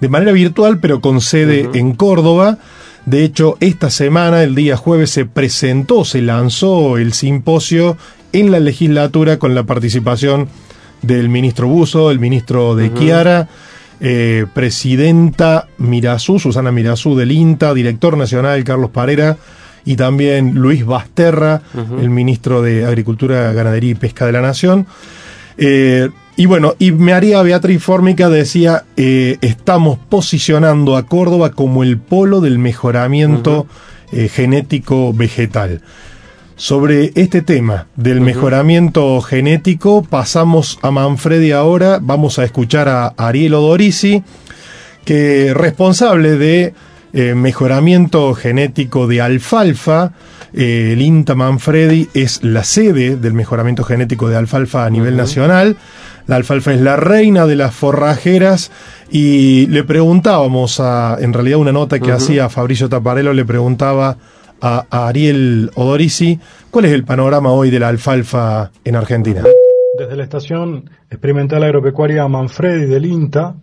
de 0.00 0.08
manera 0.08 0.30
virtual, 0.30 0.78
pero 0.78 1.00
con 1.00 1.20
sede 1.20 1.68
en 1.74 1.94
Córdoba. 1.94 2.58
De 3.04 3.24
hecho, 3.24 3.56
esta 3.58 3.90
semana, 3.90 4.44
el 4.44 4.54
día 4.54 4.76
jueves, 4.76 5.10
se 5.10 5.24
presentó, 5.24 6.04
se 6.04 6.22
lanzó 6.22 6.98
el 6.98 7.12
simposio 7.12 7.96
en 8.32 8.52
la 8.52 8.60
legislatura 8.60 9.40
con 9.40 9.56
la 9.56 9.64
participación 9.64 10.48
del 11.02 11.28
ministro 11.28 11.66
Buzo, 11.66 12.12
el 12.12 12.20
ministro 12.20 12.76
de 12.76 12.92
Kiara, 12.92 13.48
eh, 13.98 14.46
presidenta 14.54 15.66
Mirazú, 15.78 16.38
Susana 16.38 16.70
Mirazú 16.70 17.16
del 17.16 17.32
INTA, 17.32 17.74
director 17.74 18.16
nacional 18.16 18.62
Carlos 18.62 18.90
Parera, 18.90 19.36
y 19.86 19.94
también 19.96 20.56
Luis 20.56 20.84
Basterra, 20.84 21.62
el 22.00 22.10
ministro 22.10 22.60
de 22.60 22.84
Agricultura, 22.84 23.52
Ganadería 23.52 23.92
y 23.92 23.94
Pesca 23.94 24.26
de 24.26 24.32
la 24.32 24.42
Nación. 24.42 24.86
Eh, 25.56 26.10
y 26.36 26.44
bueno, 26.44 26.74
y 26.78 26.90
María 26.92 27.40
Beatriz 27.42 27.82
Fórmica 27.82 28.28
decía, 28.28 28.84
eh, 28.96 29.38
estamos 29.40 29.98
posicionando 30.08 30.96
a 30.96 31.06
Córdoba 31.06 31.52
como 31.52 31.84
el 31.84 31.98
polo 31.98 32.40
del 32.40 32.58
mejoramiento 32.58 33.66
eh, 34.12 34.28
genético 34.28 35.14
vegetal. 35.14 35.80
Sobre 36.56 37.12
este 37.14 37.42
tema 37.42 37.86
del 37.96 38.20
mejoramiento 38.20 39.20
genético, 39.20 40.02
pasamos 40.02 40.78
a 40.82 40.90
Manfredi 40.90 41.52
ahora, 41.52 42.00
vamos 42.02 42.38
a 42.38 42.44
escuchar 42.44 42.88
a 42.88 43.08
Ariel 43.16 43.54
Odorisi, 43.54 44.22
que 45.04 45.54
responsable 45.54 46.36
de 46.36 46.74
eh, 47.18 47.34
mejoramiento 47.34 48.34
genético 48.34 49.06
de 49.06 49.22
alfalfa. 49.22 50.12
Eh, 50.52 50.90
el 50.92 51.00
INTA 51.00 51.34
Manfredi 51.34 52.10
es 52.12 52.44
la 52.44 52.62
sede 52.62 53.16
del 53.16 53.32
mejoramiento 53.32 53.84
genético 53.84 54.28
de 54.28 54.36
alfalfa 54.36 54.84
a 54.84 54.90
nivel 54.90 55.16
nacional. 55.16 55.78
La 56.26 56.36
alfalfa 56.36 56.74
es 56.74 56.80
la 56.82 56.96
reina 56.96 57.46
de 57.46 57.56
las 57.56 57.74
forrajeras 57.74 58.70
y 59.10 59.66
le 59.68 59.82
preguntábamos 59.82 60.78
a, 60.78 61.16
en 61.18 61.32
realidad 61.32 61.58
una 61.58 61.72
nota 61.72 62.00
que 62.00 62.12
hacía 62.12 62.50
Fabricio 62.50 62.90
Taparello 62.90 63.32
le 63.32 63.46
preguntaba 63.46 64.18
a, 64.60 64.84
a, 64.90 65.08
Ariel 65.08 65.70
Odorisi, 65.74 66.38
¿cuál 66.70 66.84
es 66.84 66.92
el 66.92 67.04
panorama 67.04 67.50
hoy 67.50 67.70
de 67.70 67.80
la 67.80 67.88
alfalfa 67.88 68.72
en 68.84 68.94
Argentina? 68.94 69.42
Desde 69.98 70.16
la 70.16 70.22
Estación 70.22 70.90
Experimental 71.08 71.64
Agropecuaria 71.64 72.28
Manfredi 72.28 72.84
del 72.84 73.06
INTA, 73.06 73.54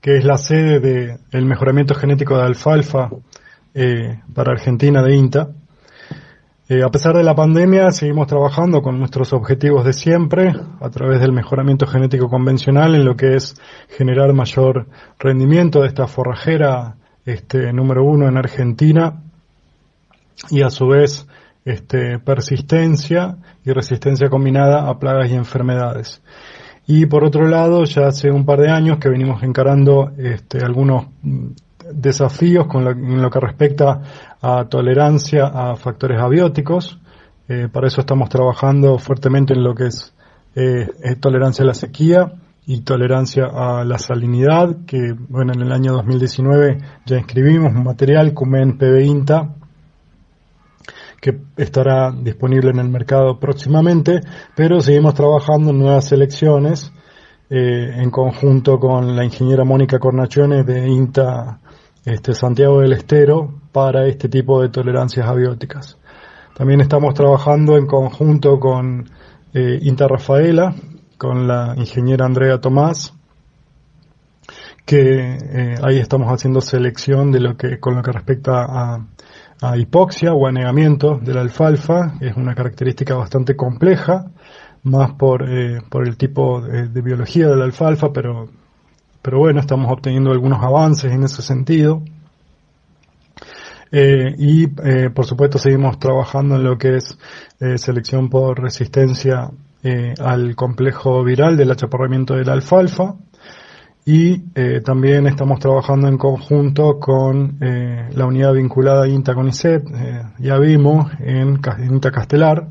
que 0.00 0.16
es 0.16 0.24
la 0.24 0.38
sede 0.38 0.80
del 0.80 1.44
mejoramiento 1.44 1.94
genético 1.94 2.36
de 2.36 2.44
alfalfa 2.44 3.10
eh, 3.74 4.20
para 4.34 4.52
Argentina 4.52 5.02
de 5.02 5.16
INTA. 5.16 5.50
Eh, 6.68 6.82
a 6.82 6.90
pesar 6.90 7.16
de 7.16 7.24
la 7.24 7.34
pandemia, 7.34 7.90
seguimos 7.92 8.26
trabajando 8.26 8.82
con 8.82 8.98
nuestros 8.98 9.32
objetivos 9.32 9.84
de 9.84 9.94
siempre 9.94 10.54
a 10.80 10.90
través 10.90 11.20
del 11.20 11.32
mejoramiento 11.32 11.86
genético 11.86 12.28
convencional 12.28 12.94
en 12.94 13.04
lo 13.04 13.16
que 13.16 13.36
es 13.36 13.60
generar 13.88 14.32
mayor 14.34 14.86
rendimiento 15.18 15.80
de 15.80 15.88
esta 15.88 16.06
forrajera 16.06 16.96
este, 17.24 17.72
número 17.72 18.04
uno 18.04 18.28
en 18.28 18.36
Argentina 18.36 19.22
y 20.50 20.62
a 20.62 20.70
su 20.70 20.86
vez 20.88 21.26
este, 21.64 22.18
persistencia 22.18 23.36
y 23.64 23.72
resistencia 23.72 24.28
combinada 24.28 24.88
a 24.88 24.98
plagas 24.98 25.30
y 25.30 25.34
enfermedades. 25.34 26.22
Y 26.90 27.04
por 27.04 27.22
otro 27.22 27.46
lado, 27.46 27.84
ya 27.84 28.06
hace 28.06 28.30
un 28.30 28.46
par 28.46 28.60
de 28.60 28.70
años 28.70 28.96
que 28.96 29.10
venimos 29.10 29.42
encarando 29.42 30.10
este, 30.16 30.64
algunos 30.64 31.08
mm, 31.20 31.48
desafíos 31.92 32.66
con 32.66 32.82
lo, 32.82 32.92
en 32.92 33.20
lo 33.20 33.28
que 33.28 33.40
respecta 33.40 34.00
a 34.40 34.64
tolerancia 34.70 35.48
a 35.48 35.76
factores 35.76 36.18
abióticos. 36.18 36.98
Eh, 37.46 37.68
para 37.70 37.88
eso 37.88 38.00
estamos 38.00 38.30
trabajando 38.30 38.98
fuertemente 38.98 39.52
en 39.52 39.64
lo 39.64 39.74
que 39.74 39.88
es, 39.88 40.14
eh, 40.54 40.88
tolerancia 41.20 41.62
a 41.62 41.66
la 41.66 41.74
sequía 41.74 42.32
y 42.64 42.80
tolerancia 42.80 43.50
a 43.52 43.84
la 43.84 43.98
salinidad, 43.98 44.86
que 44.86 45.14
bueno, 45.28 45.52
en 45.54 45.60
el 45.60 45.72
año 45.72 45.92
2019 45.92 46.78
ya 47.04 47.18
inscribimos 47.18 47.74
un 47.74 47.84
material, 47.84 48.32
Cumen 48.32 48.78
PB 48.78 49.04
que 51.20 51.38
estará 51.56 52.12
disponible 52.12 52.70
en 52.70 52.78
el 52.78 52.88
mercado 52.88 53.38
próximamente, 53.38 54.20
pero 54.54 54.80
seguimos 54.80 55.14
trabajando 55.14 55.70
en 55.70 55.78
nuevas 55.78 56.06
selecciones 56.06 56.92
eh, 57.50 57.92
en 57.96 58.10
conjunto 58.10 58.78
con 58.78 59.16
la 59.16 59.24
ingeniera 59.24 59.64
Mónica 59.64 59.98
Cornachones 59.98 60.66
de 60.66 60.86
INTA 60.86 61.60
este, 62.04 62.34
Santiago 62.34 62.80
del 62.80 62.92
Estero 62.92 63.62
para 63.72 64.06
este 64.06 64.28
tipo 64.28 64.60
de 64.62 64.68
tolerancias 64.68 65.26
abióticas. 65.26 65.98
También 66.54 66.80
estamos 66.80 67.14
trabajando 67.14 67.76
en 67.76 67.86
conjunto 67.86 68.58
con 68.58 69.08
eh, 69.54 69.78
INTA 69.82 70.08
Rafaela, 70.08 70.74
con 71.16 71.48
la 71.48 71.74
ingeniera 71.76 72.26
Andrea 72.26 72.60
Tomás, 72.60 73.14
que 74.84 75.36
eh, 75.36 75.74
ahí 75.82 75.98
estamos 75.98 76.28
haciendo 76.28 76.60
selección 76.60 77.30
de 77.30 77.40
lo 77.40 77.56
que 77.56 77.78
con 77.78 77.94
lo 77.94 78.02
que 78.02 78.12
respecta 78.12 78.64
a 78.64 79.06
a 79.60 79.76
hipoxia 79.76 80.32
o 80.32 80.46
anegamiento 80.46 81.18
de 81.22 81.34
la 81.34 81.40
alfalfa. 81.40 82.14
Es 82.20 82.36
una 82.36 82.54
característica 82.54 83.14
bastante 83.14 83.56
compleja, 83.56 84.30
más 84.84 85.12
por, 85.12 85.48
eh, 85.48 85.80
por 85.88 86.06
el 86.06 86.16
tipo 86.16 86.60
de, 86.60 87.02
biología 87.02 87.48
de 87.48 87.56
la 87.56 87.64
alfalfa, 87.64 88.12
pero, 88.12 88.48
pero 89.22 89.38
bueno, 89.38 89.60
estamos 89.60 89.90
obteniendo 89.90 90.30
algunos 90.30 90.62
avances 90.62 91.12
en 91.12 91.24
ese 91.24 91.42
sentido. 91.42 92.02
Eh, 93.90 94.34
y 94.36 94.64
eh, 94.64 95.10
por 95.10 95.24
supuesto 95.24 95.58
seguimos 95.58 95.98
trabajando 95.98 96.56
en 96.56 96.64
lo 96.64 96.76
que 96.76 96.96
es 96.96 97.18
selección 97.76 98.28
por 98.28 98.60
resistencia 98.60 99.50
al 100.20 100.54
complejo 100.54 101.24
viral 101.24 101.56
del 101.56 101.70
achaparramiento 101.70 102.34
de 102.34 102.44
la 102.44 102.52
alfalfa 102.52 103.14
y 104.08 104.42
eh, 104.54 104.80
también 104.80 105.26
estamos 105.26 105.60
trabajando 105.60 106.08
en 106.08 106.16
conjunto 106.16 106.98
con 106.98 107.58
eh, 107.60 108.08
la 108.14 108.24
unidad 108.24 108.54
vinculada 108.54 109.06
INTA 109.06 109.34
con 109.34 109.48
ICET, 109.48 109.84
eh, 109.86 110.22
ya 110.38 110.56
vimos, 110.56 111.12
en, 111.20 111.60
INTA 111.90 112.10
Castelar, 112.10 112.68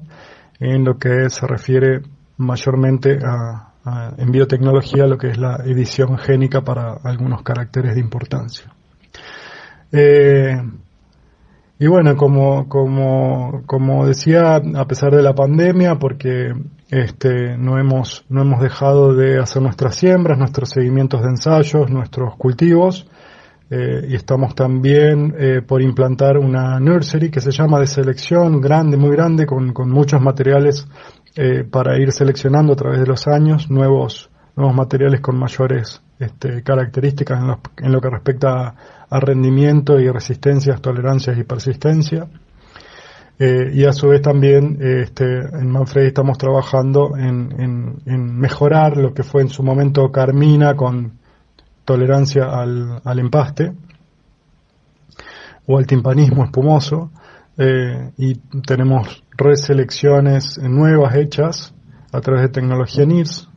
en 0.60 0.84
lo 0.84 0.98
que 0.98 1.30
se 1.30 1.46
refiere 1.46 2.02
mayormente 2.38 3.20
a, 3.24 3.70
en 4.18 4.32
biotecnología, 4.32 5.06
lo 5.06 5.20
que 5.20 5.28
es 5.28 5.38
la 5.38 5.58
edición 5.64 6.18
génica 6.18 6.62
para 6.62 6.94
algunos 7.04 7.44
caracteres 7.44 7.94
de 7.94 8.02
importancia. 8.02 8.74
Y 11.80 11.88
bueno, 11.88 12.16
como, 12.16 12.68
como, 12.68 13.62
como 13.68 14.08
decía, 14.08 14.56
a 14.56 14.86
pesar 14.88 15.16
de 15.16 15.22
la 15.22 15.36
pandemia, 15.36 16.00
porque 16.00 16.54
este, 16.90 17.56
no 17.58 17.78
hemos, 17.78 18.26
no 18.30 18.42
hemos 18.42 18.62
dejado 18.62 19.14
de 19.14 19.40
hacer 19.40 19.62
nuestras 19.62 19.96
siembras, 19.96 20.40
nuestros 20.40 20.70
seguimientos 20.70 21.22
de 21.22 21.30
ensayos, 21.30 21.92
nuestros 21.92 22.36
cultivos, 22.36 23.08
eh, 23.70 24.08
y 24.10 24.16
estamos 24.16 24.56
también 24.56 25.36
eh, 25.38 25.62
por 25.62 25.82
implantar 25.82 26.38
una 26.38 26.80
nursery 26.80 27.30
que 27.30 27.42
se 27.42 27.52
llama 27.52 27.80
de 27.80 27.88
selección 27.88 28.60
grande, 28.60 28.98
muy 28.98 29.12
grande, 29.12 29.46
con, 29.46 29.74
con 29.74 29.92
muchos 29.92 30.20
materiales 30.20 30.88
eh, 31.36 31.64
para 31.64 32.00
ir 32.00 32.12
seleccionando 32.12 32.74
a 32.74 32.78
través 32.78 33.02
de 33.02 33.06
los 33.06 33.28
años 33.28 33.70
nuevos, 33.70 34.32
nuevos 34.56 34.74
materiales 34.74 35.22
con 35.22 35.38
mayores 35.38 36.02
este, 36.18 36.64
características 36.64 37.40
en 37.40 37.86
en 37.86 37.92
lo 37.92 38.02
que 38.02 38.10
respecta 38.10 38.50
a, 38.50 38.76
a 39.10 39.20
rendimiento 39.20 40.00
y 40.00 40.10
resistencias, 40.10 40.82
tolerancias 40.82 41.38
y 41.38 41.44
persistencia. 41.44 42.28
Eh, 43.40 43.72
y 43.72 43.86
a 43.86 43.94
su 43.94 44.08
vez 44.08 44.22
también 44.22 44.80
eh, 44.82 45.02
este, 45.04 45.24
en 45.26 45.70
Manfredi 45.70 46.08
estamos 46.08 46.40
trabajando 46.40 47.16
en, 47.16 48.02
mejorar 48.40 48.98
lo 48.98 49.14
que 49.14 49.22
fue 49.22 49.44
en 49.44 49.50
su 49.50 49.62
momento 49.62 50.12
Carmina 50.12 50.76
con 50.76 51.20
tolerancia 51.86 52.46
al, 52.46 53.00
al 53.04 53.20
empaste 53.20 53.74
o 55.68 55.78
al 55.78 55.86
timpanismo 55.86 56.46
espumoso 56.46 57.12
eh, 57.60 58.12
y 58.18 58.36
tenemos 58.66 59.24
reselecciones 59.38 60.58
nuevas 60.58 61.16
hechas 61.16 61.76
a 62.12 62.22
través 62.22 62.42
de 62.42 62.50
tecnología 62.50 63.06
NIRS 63.06 63.50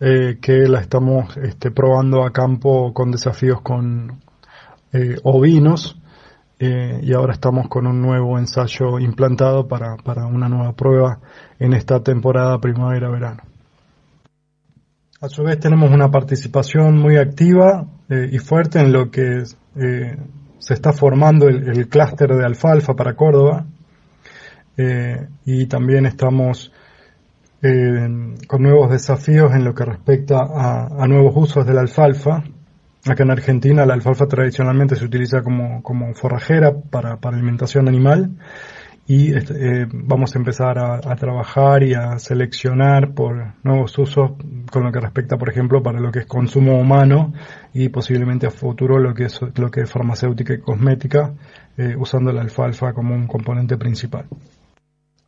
que 0.00 0.66
la 0.66 0.80
estamos 0.80 1.36
este, 1.36 1.70
probando 1.70 2.24
a 2.24 2.32
campo 2.32 2.94
con 2.94 3.10
desafíos 3.10 3.60
con 3.60 4.18
ovinos 5.22 6.00
eh, 6.62 7.00
y 7.02 7.14
ahora 7.14 7.32
estamos 7.32 7.68
con 7.68 7.86
un 7.86 8.02
nuevo 8.02 8.38
ensayo 8.38 8.98
implantado 8.98 9.66
para, 9.66 9.96
para 9.96 10.26
una 10.26 10.46
nueva 10.46 10.74
prueba 10.74 11.18
en 11.58 11.72
esta 11.72 12.02
temporada 12.02 12.58
primavera-verano. 12.60 13.42
A 15.22 15.28
su 15.30 15.42
vez 15.42 15.58
tenemos 15.58 15.90
una 15.90 16.10
participación 16.10 16.98
muy 16.98 17.16
activa 17.16 17.86
eh, 18.10 18.28
y 18.30 18.38
fuerte 18.38 18.78
en 18.78 18.92
lo 18.92 19.10
que 19.10 19.44
eh, 19.76 20.16
se 20.58 20.74
está 20.74 20.92
formando 20.92 21.48
el, 21.48 21.88
clúster 21.88 22.28
de 22.36 22.44
alfalfa 22.44 22.92
para 22.94 23.16
Córdoba 23.16 23.64
y 25.44 25.66
también 25.66 26.06
estamos 26.06 26.72
con 27.60 28.62
nuevos 28.62 28.90
desafíos 28.90 29.52
en 29.52 29.62
lo 29.62 29.74
que 29.74 29.84
respecta 29.84 30.38
a, 30.38 30.86
a 30.86 31.06
nuevos 31.06 31.34
usos 31.36 31.66
de 31.66 31.74
la 31.74 31.82
alfalfa 31.82 32.44
Acá 33.06 33.22
en 33.22 33.30
Argentina 33.30 33.86
la 33.86 33.94
alfalfa 33.94 34.26
tradicionalmente 34.26 34.94
se 34.94 35.04
utiliza 35.04 35.42
como, 35.42 35.82
como 35.82 36.14
forrajera 36.14 36.72
para, 36.72 37.16
para 37.16 37.36
alimentación 37.36 37.88
animal 37.88 38.30
y 39.10 39.34
este, 39.34 39.54
eh, 39.54 39.86
vamos 39.92 40.36
a 40.36 40.38
empezar 40.38 40.78
a, 40.78 41.16
trabajar 41.16 41.82
y 41.82 41.94
a 41.94 42.16
seleccionar 42.20 43.12
por 43.12 43.54
nuevos 43.64 43.98
usos 43.98 44.32
con 44.70 44.84
lo 44.84 44.92
que 44.92 45.00
respecta, 45.00 45.36
por 45.36 45.48
ejemplo, 45.48 45.82
para 45.82 45.98
lo 45.98 46.12
que 46.12 46.20
es 46.20 46.26
consumo 46.26 46.78
humano 46.78 47.32
y 47.74 47.88
posiblemente 47.88 48.46
a 48.46 48.52
futuro 48.52 49.00
lo 49.00 49.12
que 49.12 49.24
es 49.24 49.40
lo 49.56 49.68
que 49.68 49.80
es 49.80 49.90
farmacéutica 49.90 50.54
y 50.54 50.60
cosmética, 50.60 51.34
eh, 51.76 51.96
usando 51.98 52.30
la 52.30 52.42
alfalfa 52.42 52.92
como 52.92 53.12
un 53.12 53.26
componente 53.26 53.76
principal. 53.76 54.26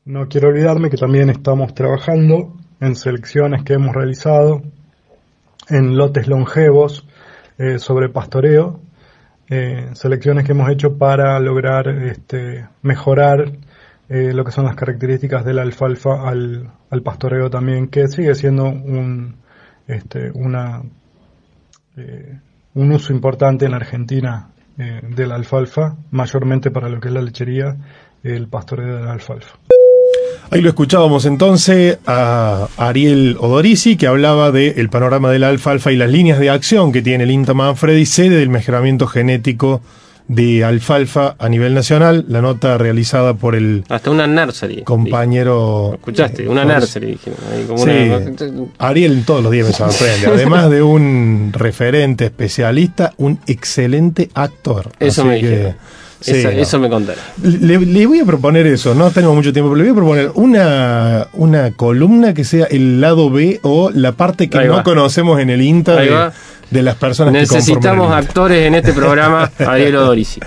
No 0.05 0.29
quiero 0.29 0.51
olvidarme 0.51 0.89
que 0.89 0.97
también 0.97 1.31
estamos 1.31 1.75
trabajando 1.75 2.55
en 2.79 2.95
selecciones 2.95 3.64
que 3.64 3.73
hemos 3.73 3.97
realizado 3.97 4.62
en 5.68 5.97
lotes 5.97 6.29
longevos 6.29 7.05
eh, 7.62 7.78
sobre 7.78 8.08
pastoreo, 8.08 8.80
eh, 9.48 9.90
selecciones 9.92 10.44
que 10.44 10.50
hemos 10.50 10.68
hecho 10.68 10.98
para 10.98 11.38
lograr 11.38 11.86
este, 11.86 12.66
mejorar 12.82 13.52
eh, 14.08 14.32
lo 14.32 14.44
que 14.44 14.50
son 14.50 14.64
las 14.64 14.74
características 14.74 15.44
de 15.44 15.54
la 15.54 15.62
alfalfa 15.62 16.28
al, 16.28 16.72
al 16.90 17.02
pastoreo 17.02 17.50
también, 17.50 17.86
que 17.86 18.08
sigue 18.08 18.34
siendo 18.34 18.64
un, 18.64 19.36
este, 19.86 20.32
una, 20.34 20.82
un 22.74 22.90
uso 22.90 23.12
importante 23.12 23.64
en 23.66 23.74
Argentina 23.74 24.48
de 24.76 25.26
la 25.28 25.36
alfalfa, 25.36 25.96
mayormente 26.10 26.72
para 26.72 26.88
lo 26.88 26.98
que 26.98 27.08
es 27.08 27.14
la 27.14 27.22
lechería, 27.22 27.76
el 28.24 28.48
pastoreo 28.48 28.96
de 28.96 29.04
la 29.04 29.12
alfalfa. 29.12 29.56
Ahí 30.53 30.61
lo 30.61 30.68
escuchábamos 30.68 31.24
entonces 31.24 31.96
a 32.07 32.68
Ariel 32.76 33.38
Odorisi, 33.40 33.96
que 33.96 34.07
hablaba 34.07 34.50
del 34.53 34.90
panorama 34.90 35.30
de 35.30 35.38
la 35.38 35.48
alfalfa 35.48 35.92
y 35.92 35.96
las 35.96 36.11
líneas 36.11 36.38
de 36.38 36.50
acción 36.50 36.92
que 36.92 37.00
tiene 37.00 37.24
el 37.24 37.30
INTA 37.30 37.55
Manfredi, 37.55 38.05
sede 38.05 38.36
del 38.36 38.50
mejoramiento 38.50 39.07
genético 39.07 39.80
de 40.28 40.62
alfalfa 40.62 41.36
a 41.38 41.48
nivel 41.48 41.72
nacional, 41.72 42.26
la 42.28 42.42
nota 42.42 42.76
realizada 42.76 43.32
por 43.32 43.55
el 43.55 43.84
hasta 43.88 44.11
una 44.11 44.26
nursery 44.26 44.82
compañero 44.82 45.94
escuchaste 45.94 46.46
una 46.46 46.64
nursery 46.64 47.18
Ariel 48.78 49.24
todos 49.24 49.42
los 49.42 49.53
días 49.53 49.66
me 49.68 49.72
sorprende 49.72 50.26
además 50.26 50.70
de 50.70 50.82
un 50.82 51.50
referente 51.55 52.26
especialista 52.26 53.14
un 53.16 53.40
excelente 53.46 54.28
actor. 54.34 54.92
Eso 55.00 55.24
me 55.24 55.40
eso 56.27 56.79
me 56.79 56.89
contará. 56.89 57.20
Le, 57.43 58.07
voy 58.07 58.20
a 58.20 58.25
proponer 58.25 58.66
eso, 58.66 58.95
no 58.95 59.11
tenemos 59.11 59.37
mucho 59.37 59.53
tiempo, 59.53 59.70
pero 59.70 59.83
le 59.83 59.91
voy 59.91 59.93
a 59.93 59.95
proponer 59.95 60.31
una, 60.35 61.29
una 61.35 61.73
columna 61.73 62.35
que 62.35 62.45
sea 62.45 62.66
el 62.66 63.01
lado 63.01 63.31
B 63.31 63.61
o 63.62 63.91
la 63.91 64.12
parte 64.12 64.49
que 64.49 64.64
no 64.64 64.83
conocemos 64.83 65.41
en 65.41 65.51
el 65.51 65.62
INTA 65.62 66.33
de, 66.70 66.83
las 66.83 66.97
personas 66.97 67.35
Necesitamos 67.35 68.09
que 68.09 68.14
actores 68.14 68.66
en 68.66 68.75
este 68.75 68.93
programa, 68.93 69.51
Ariel 69.59 69.97
Odorici, 69.97 70.41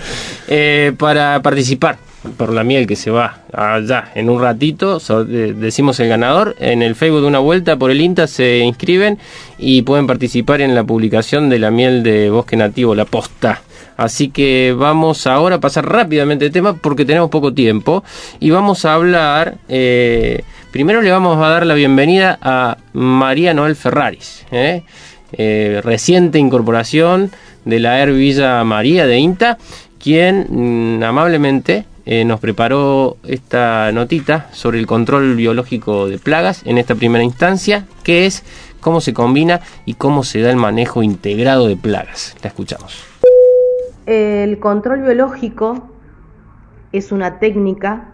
eh, 0.48 0.92
para 0.98 1.42
participar 1.42 1.98
por 2.38 2.52
la 2.52 2.64
miel 2.64 2.88
que 2.88 2.96
se 2.96 3.12
va 3.12 3.40
allá 3.54 4.12
en 4.16 4.30
un 4.30 4.42
ratito. 4.42 5.00
decimos 5.28 6.00
el 6.00 6.10
ganador. 6.10 6.56
En 6.60 6.82
el 6.82 6.96
Facebook 6.96 7.22
de 7.22 7.28
una 7.28 7.40
vuelta 7.40 7.78
por 7.78 7.92
el 7.92 8.02
INTA 8.02 8.28
se 8.28 8.60
inscriben 8.60 9.20
y 9.58 9.84
pueden 9.84 10.08
participar 10.08 10.62
en 10.62 10.76
la 10.76 10.84
publicación 10.84 11.50
de 11.50 11.60
la 11.60 11.72
miel 11.72 12.04
de 12.04 12.30
bosque 12.30 12.58
nativo, 12.58 12.96
la 12.96 13.06
posta. 13.06 13.62
Así 13.98 14.30
que 14.30 14.76
vamos 14.78 15.26
ahora 15.28 15.56
a 15.56 15.60
pasar 15.60 15.88
rápidamente 15.88 16.46
el 16.46 16.52
tema 16.52 16.74
porque 16.74 17.06
tenemos 17.06 17.30
poco 17.30 17.54
tiempo 17.54 18.04
y 18.40 18.50
vamos 18.50 18.86
a 18.86 18.94
hablar, 18.94 19.58
eh, 19.70 20.44
primero 20.72 21.02
le 21.02 21.12
vamos 21.12 21.38
a 21.38 21.50
dar 21.50 21.66
la 21.66 21.76
bienvenida 21.76 22.38
a 22.42 22.78
María 22.94 23.54
Noel 23.54 23.76
Ferraris, 23.76 24.46
¿eh? 24.52 24.84
Eh, 25.38 25.82
reciente 25.84 26.40
incorporación 26.40 27.32
de 27.66 27.80
la 27.80 28.00
ER 28.00 28.14
Villa 28.14 28.64
María 28.64 29.08
de 29.08 29.18
INTA, 29.18 29.58
quien 30.00 30.48
mm, 31.00 31.04
amablemente 31.04 31.86
nos 32.24 32.40
preparó 32.40 33.18
esta 33.28 33.92
notita 33.92 34.48
sobre 34.54 34.78
el 34.78 34.86
control 34.86 35.36
biológico 35.36 36.08
de 36.08 36.20
plagas 36.20 36.62
en 36.64 36.78
esta 36.78 36.94
primera 36.94 37.24
instancia, 37.24 37.88
que 38.04 38.28
es 38.28 38.44
cómo 38.86 39.02
se 39.02 39.16
combina 39.16 39.62
y 39.88 39.96
cómo 39.96 40.24
se 40.24 40.42
da 40.42 40.52
el 40.52 40.58
manejo 40.58 41.02
integrado 41.02 41.68
de 41.68 41.76
plagas. 41.76 42.36
La 42.44 42.50
escuchamos. 42.50 43.15
El 44.06 44.60
control 44.60 45.02
biológico 45.02 45.90
es 46.92 47.12
una 47.12 47.40
técnica 47.40 48.14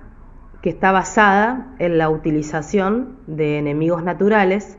que 0.62 0.70
está 0.70 0.94
basada 0.94 1.76
en 1.80 1.98
la 1.98 2.10
utilización 2.10 3.18
de 3.28 3.58
enemigos 3.58 4.02
naturales 4.02 4.78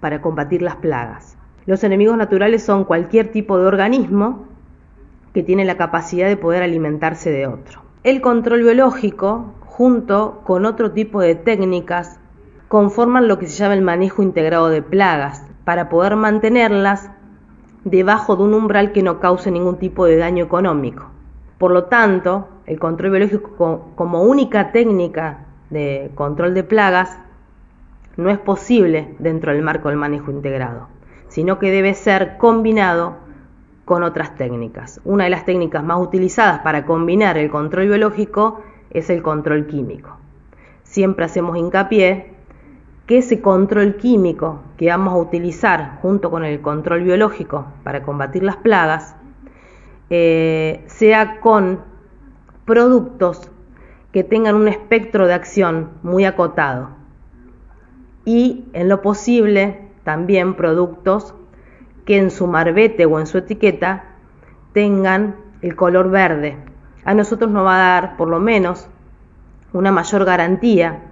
para 0.00 0.20
combatir 0.20 0.60
las 0.60 0.74
plagas. 0.74 1.36
Los 1.66 1.84
enemigos 1.84 2.16
naturales 2.16 2.64
son 2.64 2.84
cualquier 2.84 3.30
tipo 3.30 3.58
de 3.58 3.66
organismo 3.66 4.46
que 5.34 5.44
tiene 5.44 5.64
la 5.64 5.76
capacidad 5.76 6.26
de 6.26 6.36
poder 6.36 6.64
alimentarse 6.64 7.30
de 7.30 7.46
otro. 7.46 7.82
El 8.02 8.20
control 8.20 8.64
biológico, 8.64 9.54
junto 9.66 10.40
con 10.44 10.66
otro 10.66 10.90
tipo 10.90 11.20
de 11.20 11.36
técnicas, 11.36 12.18
conforman 12.66 13.28
lo 13.28 13.38
que 13.38 13.46
se 13.46 13.56
llama 13.56 13.74
el 13.74 13.82
manejo 13.82 14.24
integrado 14.24 14.68
de 14.68 14.82
plagas, 14.82 15.44
para 15.64 15.88
poder 15.88 16.16
mantenerlas 16.16 17.10
debajo 17.84 18.36
de 18.36 18.42
un 18.42 18.54
umbral 18.54 18.92
que 18.92 19.02
no 19.02 19.20
cause 19.20 19.50
ningún 19.50 19.78
tipo 19.78 20.04
de 20.04 20.16
daño 20.16 20.44
económico. 20.44 21.06
Por 21.58 21.72
lo 21.72 21.84
tanto, 21.84 22.48
el 22.66 22.78
control 22.78 23.12
biológico 23.12 23.90
como 23.94 24.22
única 24.22 24.72
técnica 24.72 25.46
de 25.70 26.10
control 26.14 26.54
de 26.54 26.64
plagas 26.64 27.18
no 28.16 28.30
es 28.30 28.38
posible 28.38 29.14
dentro 29.18 29.52
del 29.52 29.62
marco 29.62 29.88
del 29.88 29.98
manejo 29.98 30.30
integrado, 30.30 30.88
sino 31.28 31.58
que 31.58 31.70
debe 31.70 31.94
ser 31.94 32.36
combinado 32.36 33.16
con 33.84 34.02
otras 34.02 34.36
técnicas. 34.36 35.00
Una 35.04 35.24
de 35.24 35.30
las 35.30 35.44
técnicas 35.44 35.82
más 35.82 35.98
utilizadas 36.00 36.60
para 36.60 36.84
combinar 36.84 37.38
el 37.38 37.50
control 37.50 37.86
biológico 37.88 38.60
es 38.90 39.08
el 39.08 39.22
control 39.22 39.66
químico. 39.66 40.16
Siempre 40.82 41.24
hacemos 41.24 41.56
hincapié 41.56 42.34
que 43.08 43.18
ese 43.18 43.40
control 43.40 43.96
químico 43.96 44.60
que 44.76 44.88
vamos 44.88 45.14
a 45.14 45.16
utilizar 45.16 45.98
junto 46.02 46.30
con 46.30 46.44
el 46.44 46.60
control 46.60 47.04
biológico 47.04 47.66
para 47.82 48.02
combatir 48.02 48.42
las 48.42 48.56
plagas 48.56 49.16
eh, 50.10 50.84
sea 50.88 51.40
con 51.40 51.80
productos 52.66 53.50
que 54.12 54.24
tengan 54.24 54.56
un 54.56 54.68
espectro 54.68 55.26
de 55.26 55.32
acción 55.32 55.88
muy 56.02 56.26
acotado 56.26 56.90
y 58.26 58.66
en 58.74 58.90
lo 58.90 59.00
posible 59.00 59.88
también 60.04 60.52
productos 60.52 61.34
que 62.04 62.18
en 62.18 62.30
su 62.30 62.46
marbete 62.46 63.06
o 63.06 63.18
en 63.18 63.26
su 63.26 63.38
etiqueta 63.38 64.04
tengan 64.74 65.36
el 65.62 65.76
color 65.76 66.10
verde. 66.10 66.58
A 67.06 67.14
nosotros 67.14 67.50
nos 67.50 67.64
va 67.64 67.76
a 67.76 67.92
dar 68.00 68.16
por 68.18 68.28
lo 68.28 68.38
menos 68.38 68.86
una 69.72 69.92
mayor 69.92 70.26
garantía 70.26 71.07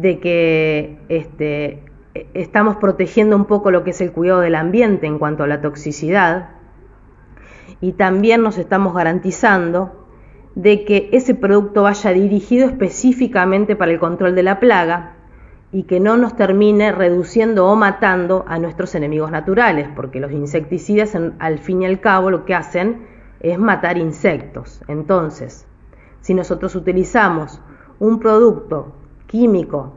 de 0.00 0.20
que 0.20 0.98
este, 1.08 1.82
estamos 2.34 2.76
protegiendo 2.76 3.36
un 3.36 3.46
poco 3.46 3.70
lo 3.70 3.84
que 3.84 3.90
es 3.90 4.00
el 4.00 4.12
cuidado 4.12 4.40
del 4.40 4.54
ambiente 4.54 5.06
en 5.06 5.18
cuanto 5.18 5.44
a 5.44 5.46
la 5.46 5.60
toxicidad 5.60 6.50
y 7.80 7.92
también 7.92 8.42
nos 8.42 8.58
estamos 8.58 8.94
garantizando 8.94 10.06
de 10.54 10.84
que 10.84 11.08
ese 11.12 11.34
producto 11.34 11.84
vaya 11.84 12.10
dirigido 12.12 12.66
específicamente 12.66 13.76
para 13.76 13.92
el 13.92 14.00
control 14.00 14.34
de 14.34 14.42
la 14.42 14.58
plaga 14.58 15.14
y 15.70 15.84
que 15.84 16.00
no 16.00 16.16
nos 16.16 16.34
termine 16.34 16.92
reduciendo 16.92 17.66
o 17.66 17.76
matando 17.76 18.44
a 18.48 18.58
nuestros 18.58 18.94
enemigos 18.94 19.30
naturales, 19.30 19.88
porque 19.94 20.18
los 20.18 20.32
insecticidas 20.32 21.16
al 21.38 21.58
fin 21.58 21.82
y 21.82 21.86
al 21.86 22.00
cabo 22.00 22.30
lo 22.30 22.44
que 22.44 22.54
hacen 22.54 23.06
es 23.40 23.58
matar 23.58 23.98
insectos. 23.98 24.82
Entonces, 24.88 25.66
si 26.22 26.34
nosotros 26.34 26.74
utilizamos 26.74 27.60
un 28.00 28.18
producto 28.18 28.94
químico 29.28 29.92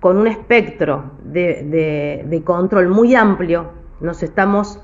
con 0.00 0.16
un 0.16 0.26
espectro 0.26 1.12
de, 1.22 2.42
control 2.44 2.88
muy 2.88 3.14
amplio, 3.14 3.70
nos 4.00 4.24
estamos 4.24 4.80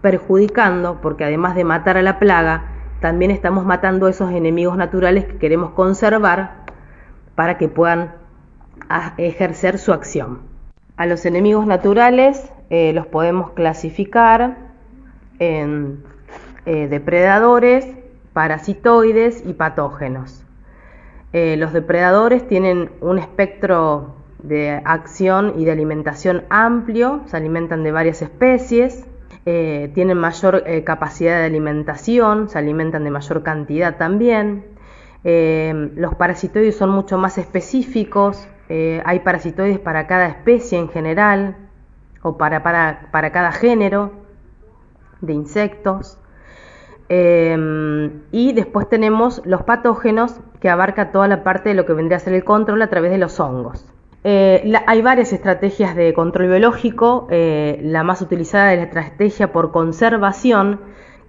perjudicando 0.00 1.00
porque 1.00 1.24
además 1.24 1.56
de 1.56 1.64
matar 1.64 1.96
a 1.96 2.02
la 2.02 2.20
plaga, 2.20 2.66
también 3.00 3.32
estamos 3.32 3.64
matando 3.64 4.06
a 4.06 4.10
esos 4.10 4.30
enemigos 4.30 4.76
naturales 4.76 5.24
que 5.24 5.38
queremos 5.38 5.70
conservar 5.70 6.66
para 7.34 7.58
que 7.58 7.68
puedan 7.68 8.14
ejercer 9.16 9.78
su 9.78 9.92
acción. 9.92 10.42
A 10.96 11.06
los 11.06 11.26
enemigos 11.26 11.66
naturales 11.66 12.52
eh, 12.70 12.92
los 12.92 13.08
podemos 13.08 13.50
clasificar 13.50 14.56
en 15.40 16.04
eh, 16.64 16.86
depredadores, 16.86 17.88
parasitoides 18.32 19.42
y 19.44 19.54
patógenos. 19.54 20.43
Eh, 21.34 21.56
los 21.56 21.72
depredadores 21.72 22.46
tienen 22.46 22.92
un 23.00 23.18
espectro 23.18 24.14
de 24.44 24.80
acción 24.84 25.54
y 25.58 25.64
de 25.64 25.72
alimentación 25.72 26.44
amplio, 26.48 27.22
se 27.26 27.36
alimentan 27.36 27.82
de 27.82 27.90
varias 27.90 28.22
especies, 28.22 29.04
eh, 29.44 29.90
tienen 29.94 30.16
mayor 30.16 30.62
eh, 30.64 30.84
capacidad 30.84 31.40
de 31.40 31.46
alimentación, 31.46 32.48
se 32.48 32.56
alimentan 32.56 33.02
de 33.02 33.10
mayor 33.10 33.42
cantidad 33.42 33.96
también. 33.96 34.64
los 35.24 36.14
parasitoides 36.14 36.76
son 36.76 36.90
mucho 36.90 37.18
más 37.18 37.36
específicos, 37.38 38.46
hay 38.68 39.18
parasitoides 39.20 39.80
para 39.80 40.06
cada 40.06 40.26
especie 40.28 40.78
en 40.78 40.88
general 40.88 41.56
o 42.22 42.36
para, 42.36 42.62
para 42.62 43.32
cada 43.32 43.50
género 43.50 44.12
de 45.20 45.32
insectos. 45.32 46.18
Em, 47.08 48.22
y 48.32 48.52
después 48.52 48.88
tenemos 48.88 49.42
los 49.44 49.62
patógenos 49.62 50.40
que 50.60 50.70
abarca 50.70 51.12
toda 51.12 51.28
la 51.28 51.44
parte 51.44 51.68
de 51.70 51.74
lo 51.74 51.84
que 51.84 51.92
vendría 51.92 52.16
a 52.16 52.20
ser 52.20 52.32
el 52.34 52.44
control 52.44 52.80
a 52.82 52.88
través 52.88 53.10
de 53.10 53.18
los 53.18 53.38
hongos. 53.40 53.86
Eh, 54.26 54.72
hay 54.86 55.02
varias 55.02 55.34
estrategias 55.34 55.94
de 55.94 56.14
control 56.14 56.48
biológico. 56.48 57.28
Eh, 57.30 57.78
la 57.82 58.02
más 58.02 58.22
utilizada 58.22 58.72
es 58.72 58.78
la 58.78 58.84
estrategia 58.84 59.52
por 59.52 59.70
conservación, 59.70 60.80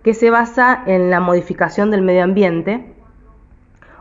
que 0.02 0.14
se 0.14 0.30
basa 0.30 0.84
en 0.86 1.10
la 1.10 1.20
modificación 1.20 1.92
del 1.92 2.04
medio 2.04 2.24
ambiente 2.24 2.94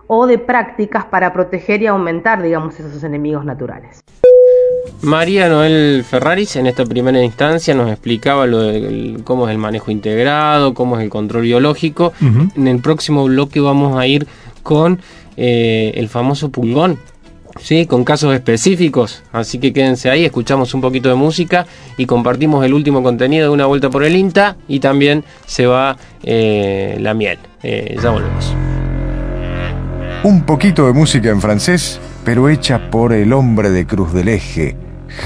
o 0.07 0.27
de 0.27 0.39
prácticas 0.39 1.07
para 1.07 1.33
proteger 1.33 1.83
y 1.83 1.87
aumentar, 1.87 2.43
digamos, 2.43 2.79
esos 2.79 3.03
enemigos 3.03 3.45
naturales. 3.45 4.05
María 5.05 5.49
Noel 5.49 6.03
Ferraris 6.09 6.57
en 6.57 6.67
esta 6.67 6.85
primera 6.87 7.23
instancia 7.23 7.75
nos 7.75 7.91
explicaba 7.91 8.47
lo 8.47 8.63
de, 8.63 9.19
cómo 9.25 9.47
es 9.47 9.53
el 9.53 9.59
manejo 9.59 9.91
integrado, 9.91 10.73
cómo 10.73 10.97
es 10.97 11.05
el 11.05 11.11
control 11.11 11.43
biológico. 11.43 12.15
En 12.57 12.67
el 12.67 12.81
próximo 12.81 13.25
bloque 13.25 13.61
vamos 13.61 13.99
a 13.99 14.07
ir 14.07 14.27
con 14.63 15.01
eh, 15.37 15.93
el 15.97 16.09
famoso 16.09 16.49
pulgón, 16.49 16.99
¿sí? 17.61 17.87
con 17.87 18.05
casos 18.05 18.35
específicos. 18.35 19.23
Así 19.31 19.59
que 19.59 19.73
quédense 19.73 20.09
ahí, 20.09 20.25
escuchamos 20.25 20.73
un 20.73 20.81
poquito 20.81 21.11
de 21.11 21.17
música 21.17 21.67
y 21.99 22.07
compartimos 22.07 22.65
el 22.65 22.73
último 22.73 23.03
contenido 23.03 23.49
de 23.49 23.51
una 23.51 23.67
vuelta 23.67 23.91
por 23.91 24.05
el 24.05 24.17
INTA 24.17 24.57
y 24.69 24.81
también 24.81 25.23
se 25.47 25.67
va 25.67 25.99
eh, 26.23 26.97
la 27.01 27.13
miel. 27.13 27.39
Eh, 27.63 27.97
ya 28.03 28.11
volvemos. 28.11 28.55
Un 30.23 30.47
poquito 30.47 30.87
de 30.87 30.95
música 30.95 31.29
en 31.29 31.41
francés, 31.43 32.01
pero 32.25 32.49
hecha 32.49 32.91
por 32.91 33.13
el 33.13 33.33
hombre 33.33 33.71
de 33.71 33.87
Cruz 33.87 34.13
del 34.13 34.29
Eje, 34.29 34.77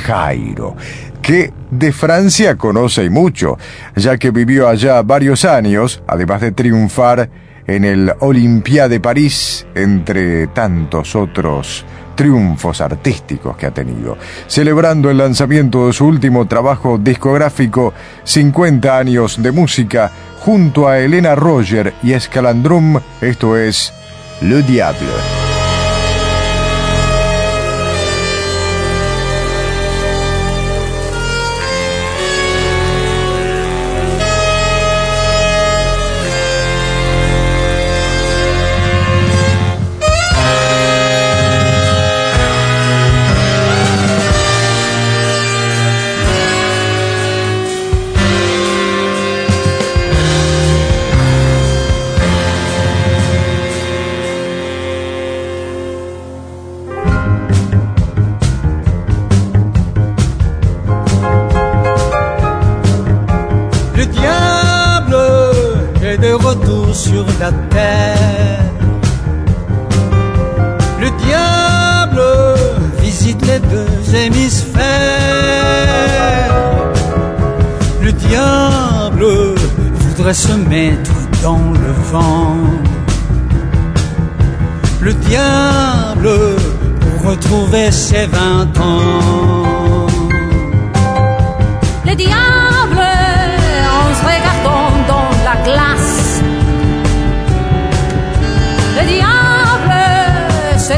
Jairo, 0.04 0.76
que 1.22 1.52
de 1.70 1.92
Francia 1.92 2.56
conoce 2.56 3.04
y 3.04 3.10
mucho, 3.10 3.58
ya 3.96 4.16
que 4.16 4.30
vivió 4.30 4.68
allá 4.68 5.02
varios 5.02 5.44
años, 5.44 6.02
además 6.06 6.40
de 6.40 6.52
triunfar 6.52 7.28
en 7.66 7.84
el 7.84 8.12
Olympia 8.20 8.88
de 8.88 8.98
París, 8.98 9.66
entre 9.74 10.48
tantos 10.48 11.14
otros 11.14 11.84
triunfos 12.14 12.80
artísticos 12.80 13.56
que 13.56 13.66
ha 13.66 13.70
tenido, 13.70 14.16
celebrando 14.48 15.08
el 15.10 15.18
lanzamiento 15.18 15.86
de 15.86 15.92
su 15.92 16.04
último 16.06 16.48
trabajo 16.48 16.98
discográfico 16.98 17.94
50 18.24 18.98
años 18.98 19.40
de 19.40 19.52
música 19.52 20.10
junto 20.40 20.88
a 20.88 20.98
Elena 20.98 21.36
Roger 21.36 21.94
y 22.02 22.14
Escalandrum, 22.14 22.98
esto 23.20 23.56
es 23.56 23.92
Le 24.40 24.62
Diable. 24.62 25.47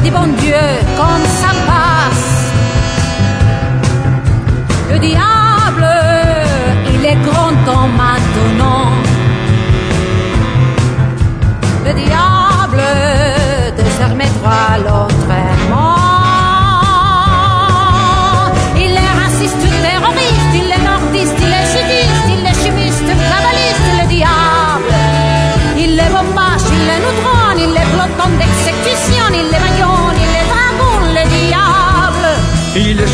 Dit 0.02 0.10
bon 0.10 0.32
Dieu 0.38 0.89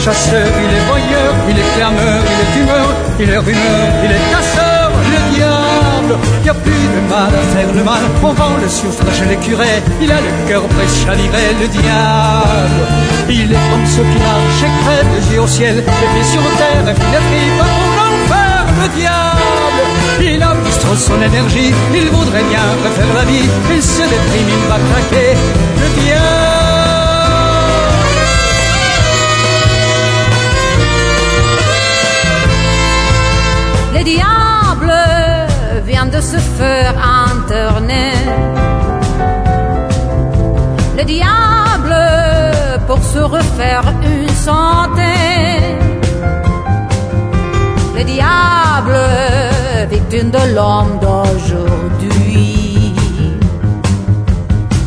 chasseur, 0.06 0.46
il 0.64 0.72
est 0.78 0.84
voyeur, 0.86 1.32
il 1.50 1.58
est 1.58 1.70
clameur, 1.74 2.20
il 2.32 2.38
est 2.44 2.62
humeur, 2.62 2.88
il 3.18 3.28
est 3.28 3.38
rumeur, 3.38 3.86
il 4.04 4.10
est 4.14 4.24
casseur, 4.30 4.92
le 5.12 5.20
diable, 5.34 6.14
qui 6.44 6.48
a 6.48 6.54
plus 6.54 6.86
de 6.94 7.00
mal 7.10 7.32
à 7.34 7.44
faire 7.52 7.72
le 7.74 7.82
mal, 7.82 8.02
on 8.22 8.32
vend 8.32 8.56
le 8.62 8.68
soufre 8.68 9.04
chez 9.18 9.24
les 9.24 9.36
curés, 9.44 9.82
il 10.00 10.12
a 10.12 10.20
le 10.26 10.32
cœur 10.46 10.62
prêt 10.74 10.86
chavirer, 11.02 11.48
le 11.60 11.66
diable. 11.66 12.82
Il 13.28 13.50
est 13.50 13.64
comme 13.70 13.86
ceux 13.94 14.06
qui 14.10 14.18
marchent 14.28 14.64
et 14.68 14.74
crèvent 14.84 15.12
les 15.16 15.34
yeux 15.34 15.42
au 15.42 15.48
ciel, 15.48 15.74
les 15.74 15.82
pieds 15.82 16.30
sur 16.34 16.44
terre, 16.60 16.86
et 16.86 16.94
puis 16.94 17.10
les 17.14 17.22
tripes 17.26 17.58
pour 17.58 17.92
l'enfer, 17.98 18.62
le 18.82 18.88
diable. 19.00 19.82
Il 20.22 20.40
a 20.40 20.54
plus 20.54 20.78
trop 20.84 20.94
son 20.94 21.20
énergie, 21.20 21.74
il 21.92 22.08
voudrait 22.10 22.46
bien 22.52 22.66
refaire 22.84 23.12
la 23.12 23.24
vie, 23.24 23.48
il 23.74 23.82
se 23.82 24.02
déprime, 24.02 24.50
il 24.54 24.64
va 24.70 24.78
craquer, 24.86 25.34
le 25.82 26.00
diable. 26.00 26.45
Diable 34.06 34.92
vient 35.84 36.06
de 36.06 36.20
se 36.20 36.38
faire 36.58 36.94
internet. 37.28 38.26
Le 40.98 41.04
diable 41.04 41.96
pour 42.86 43.00
se 43.02 43.18
refaire 43.18 43.84
une 44.10 44.34
santé. 44.48 45.14
Le 47.96 48.02
diable, 48.14 48.98
victime 49.90 50.30
de 50.30 50.42
l'homme 50.54 50.94
d'aujourd'hui. 51.04 52.94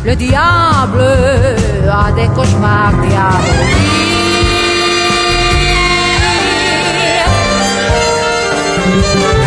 Le 0.08 0.14
diable 0.16 1.04
a 2.02 2.06
des 2.18 2.28
cauchemars 2.36 2.96
diaboliques. 3.06 4.19
Thank 9.02 9.34
you. 9.34 9.39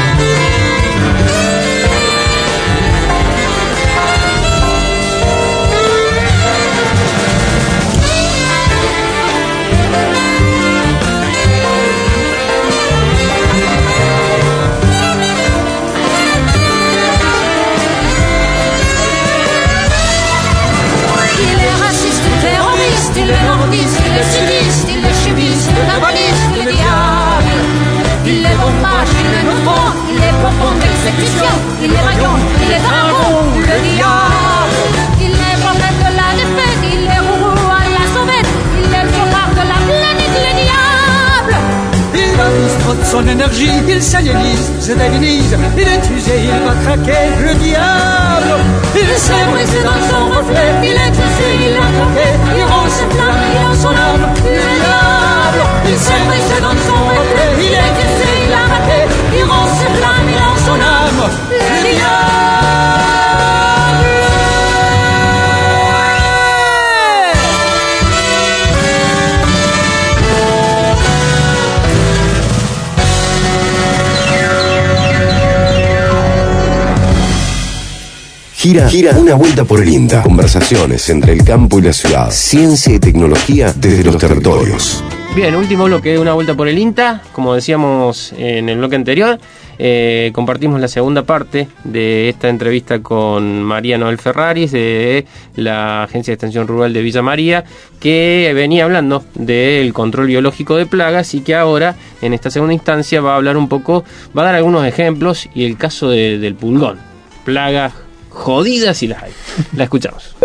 Gira, 78.63 78.87
gira 78.87 79.11
una 79.17 79.35
vuelta 79.35 79.65
por 79.65 79.81
el 79.81 79.89
INTA. 79.89 80.23
Conversaciones 80.23 81.09
entre 81.09 81.33
el 81.33 81.43
campo 81.43 81.79
y 81.79 81.81
la 81.81 81.91
ciudad. 81.91 82.31
Ciencia 82.31 82.95
y 82.95 82.99
tecnología 82.99 83.73
desde 83.75 84.05
los 84.05 84.17
territorios. 84.17 85.03
Bien, 85.35 85.53
último 85.55 85.83
bloque, 85.83 86.17
una 86.17 86.31
vuelta 86.31 86.53
por 86.55 86.69
el 86.69 86.77
INTA. 86.79 87.21
Como 87.33 87.55
decíamos 87.55 88.33
en 88.37 88.69
el 88.69 88.77
bloque 88.77 88.95
anterior, 88.95 89.37
eh, 89.79 90.31
compartimos 90.33 90.79
la 90.79 90.87
segunda 90.87 91.23
parte 91.23 91.67
de 91.83 92.29
esta 92.29 92.47
entrevista 92.47 92.99
con 92.99 93.61
María 93.63 93.97
Noel 93.97 94.17
Ferraris 94.17 94.71
de 94.71 95.25
la 95.57 96.03
Agencia 96.03 96.31
de 96.31 96.35
Extensión 96.35 96.65
Rural 96.65 96.93
de 96.93 97.01
Villa 97.01 97.21
María, 97.21 97.65
que 97.99 98.49
venía 98.55 98.85
hablando 98.85 99.25
del 99.35 99.91
control 99.91 100.27
biológico 100.27 100.77
de 100.77 100.85
plagas 100.85 101.33
y 101.33 101.41
que 101.41 101.53
ahora, 101.55 101.95
en 102.21 102.33
esta 102.33 102.49
segunda 102.49 102.73
instancia, 102.73 103.19
va 103.19 103.33
a 103.33 103.35
hablar 103.35 103.57
un 103.57 103.67
poco, 103.67 104.05
va 104.37 104.43
a 104.43 104.45
dar 104.45 104.55
algunos 104.55 104.85
ejemplos 104.85 105.49
y 105.53 105.65
el 105.65 105.75
caso 105.75 106.09
de- 106.09 106.37
del 106.37 106.55
pulgón. 106.55 106.97
Plagas 107.43 107.91
jodidas 108.33 108.97
si 108.97 109.07
las 109.07 109.23
hay. 109.23 109.31
La 109.75 109.85
escuchamos. 109.85 110.35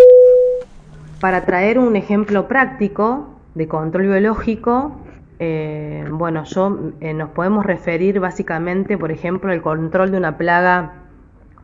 Para 1.21 1.45
traer 1.45 1.79
un 1.79 1.97
ejemplo 1.97 2.47
práctico 2.47 3.29
de 3.55 3.67
control 3.67 4.07
biológico, 4.07 5.01
eh, 5.41 6.07
bueno, 6.11 6.45
yo 6.45 6.93
eh, 7.01 7.13
nos 7.13 7.31
podemos 7.31 7.67
referir 7.67 8.21
básicamente, 8.21 8.97
por 8.97 9.11
ejemplo, 9.11 9.51
al 9.51 9.63
control 9.63 10.13
de 10.13 10.19
una 10.19 10.39
plaga 10.39 10.93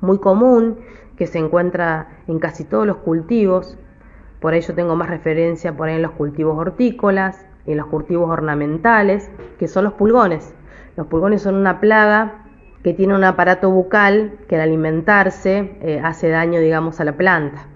muy 0.01 0.19
común 0.19 0.79
que 1.17 1.27
se 1.27 1.39
encuentra 1.39 2.09
en 2.27 2.41
casi 2.41 2.65
todos 2.65 2.87
los 2.87 2.97
cultivos. 2.99 3.79
Por 4.41 4.55
ello 4.55 4.75
tengo 4.75 4.97
más 4.97 5.09
referencia 5.09 5.77
por 5.77 5.89
ahí 5.89 5.97
en 5.97 6.03
los 6.03 6.13
cultivos 6.13 6.59
hortícolas 6.59 7.47
en 7.67 7.79
los 7.79 7.87
cultivos 7.87 8.31
ornamentales, 8.31 9.31
que 9.59 9.69
son 9.69 9.85
los 9.85 9.95
pulgones. 9.95 10.55
Los 10.97 11.07
pulgones 11.07 11.43
son 11.43 11.55
una 11.55 11.81
plaga 11.81 12.44
que 12.85 12.93
tiene 12.93 13.15
un 13.15 13.25
aparato 13.25 13.71
bucal 13.71 14.35
que 14.47 14.57
al 14.57 14.61
alimentarse 14.61 15.79
eh, 15.81 16.03
hace 16.05 16.29
daño, 16.29 16.61
digamos, 16.61 17.01
a 17.01 17.05
la 17.05 17.17
planta. 17.17 17.67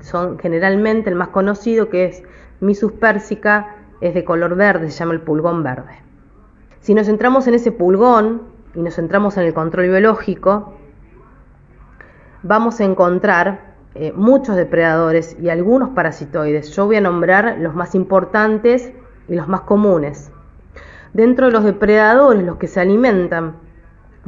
Son 0.00 0.38
generalmente 0.38 1.10
el 1.10 1.16
más 1.16 1.28
conocido 1.28 1.90
que 1.90 2.06
es 2.06 2.22
Misus 2.60 2.92
persica, 2.92 3.76
es 4.00 4.14
de 4.14 4.24
color 4.24 4.56
verde, 4.56 4.90
se 4.90 4.98
llama 4.98 5.12
el 5.12 5.20
pulgón 5.20 5.62
verde. 5.62 6.02
Si 6.80 6.94
nos 6.94 7.06
centramos 7.06 7.46
en 7.46 7.54
ese 7.54 7.72
pulgón 7.72 8.42
y 8.74 8.80
nos 8.80 8.94
centramos 8.94 9.36
en 9.36 9.44
el 9.44 9.52
control 9.52 9.90
biológico, 9.90 10.72
vamos 12.42 12.80
a 12.80 12.84
encontrar 12.84 13.74
eh, 13.94 14.12
muchos 14.16 14.56
depredadores 14.56 15.36
y 15.38 15.50
algunos 15.50 15.90
parasitoides. 15.90 16.74
Yo 16.74 16.86
voy 16.86 16.96
a 16.96 17.02
nombrar 17.02 17.58
los 17.58 17.74
más 17.74 17.94
importantes 17.94 18.92
y 19.28 19.34
los 19.34 19.46
más 19.46 19.60
comunes. 19.60 20.30
Dentro 21.12 21.46
de 21.46 21.52
los 21.52 21.64
depredadores, 21.64 22.42
los 22.42 22.56
que 22.56 22.66
se 22.66 22.80
alimentan, 22.80 23.67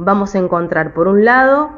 vamos 0.03 0.35
a 0.35 0.39
encontrar 0.39 0.93
por 0.93 1.07
un 1.07 1.25
lado 1.25 1.69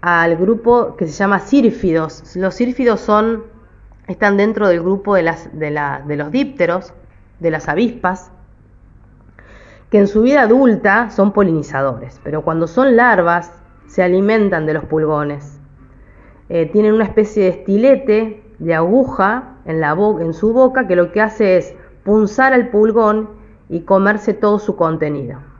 al 0.00 0.36
grupo 0.36 0.96
que 0.96 1.06
se 1.06 1.12
llama 1.12 1.40
sírfidos. 1.40 2.36
Los 2.36 2.54
sírfidos 2.54 3.00
son, 3.00 3.44
están 4.06 4.36
dentro 4.36 4.68
del 4.68 4.80
grupo 4.80 5.14
de, 5.14 5.22
los 5.22 6.30
dípteros, 6.30 6.92
de 7.40 7.50
las 7.50 7.68
avispas, 7.68 8.30
que 9.90 9.98
en 9.98 10.08
su 10.08 10.22
vida 10.22 10.42
adulta 10.42 11.10
son 11.10 11.32
polinizadores, 11.32 12.20
pero 12.24 12.42
cuando 12.42 12.66
son 12.66 12.96
larvas 12.96 13.52
se 13.86 14.02
alimentan 14.02 14.66
de 14.66 14.74
los 14.74 14.84
pulgones. 14.84 15.60
Eh, 16.48 16.66
tienen 16.66 16.94
una 16.94 17.04
especie 17.04 17.44
de 17.44 17.48
estilete 17.50 18.42
de 18.58 18.74
aguja 18.74 19.56
en, 19.64 19.80
la 19.80 19.92
en 20.20 20.34
su 20.34 20.52
boca 20.52 20.86
que 20.86 20.96
lo 20.96 21.12
que 21.12 21.20
hace 21.20 21.56
es 21.56 21.74
punzar 22.04 22.52
al 22.52 22.68
pulgón 22.68 23.30
y 23.68 23.80
comerse 23.80 24.34
todo 24.34 24.58
su 24.58 24.76
contenido. 24.76 25.53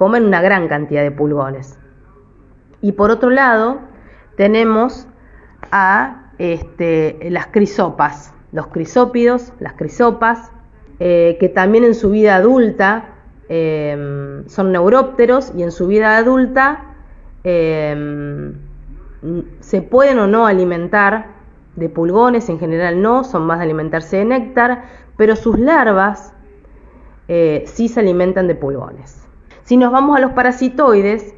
Comen 0.00 0.24
una 0.24 0.40
gran 0.40 0.66
cantidad 0.66 1.02
de 1.02 1.10
pulgones. 1.10 1.78
Y 2.80 2.92
por 2.92 3.10
otro 3.10 3.28
lado, 3.28 3.80
tenemos 4.34 5.06
a 5.70 6.30
este, 6.38 7.18
las 7.28 7.48
crisopas, 7.48 8.32
los 8.50 8.68
crisópidos, 8.68 9.52
las 9.60 9.74
crisopas, 9.74 10.52
eh, 11.00 11.36
que 11.38 11.50
también 11.50 11.84
en 11.84 11.94
su 11.94 12.08
vida 12.08 12.36
adulta 12.36 13.10
eh, 13.50 14.42
son 14.46 14.72
neurópteros 14.72 15.52
y 15.54 15.64
en 15.64 15.70
su 15.70 15.86
vida 15.86 16.16
adulta 16.16 16.94
eh, 17.44 18.54
se 19.60 19.82
pueden 19.82 20.18
o 20.18 20.26
no 20.26 20.46
alimentar 20.46 21.26
de 21.76 21.90
pulgones, 21.90 22.48
en 22.48 22.58
general 22.58 23.02
no, 23.02 23.22
son 23.22 23.42
más 23.42 23.58
de 23.58 23.64
alimentarse 23.64 24.16
de 24.16 24.24
néctar, 24.24 24.82
pero 25.18 25.36
sus 25.36 25.58
larvas 25.58 26.32
eh, 27.28 27.64
sí 27.66 27.88
se 27.88 28.00
alimentan 28.00 28.48
de 28.48 28.54
pulgones. 28.54 29.26
Si 29.70 29.76
nos 29.76 29.92
vamos 29.92 30.16
a 30.16 30.20
los 30.20 30.32
parasitoides, 30.32 31.32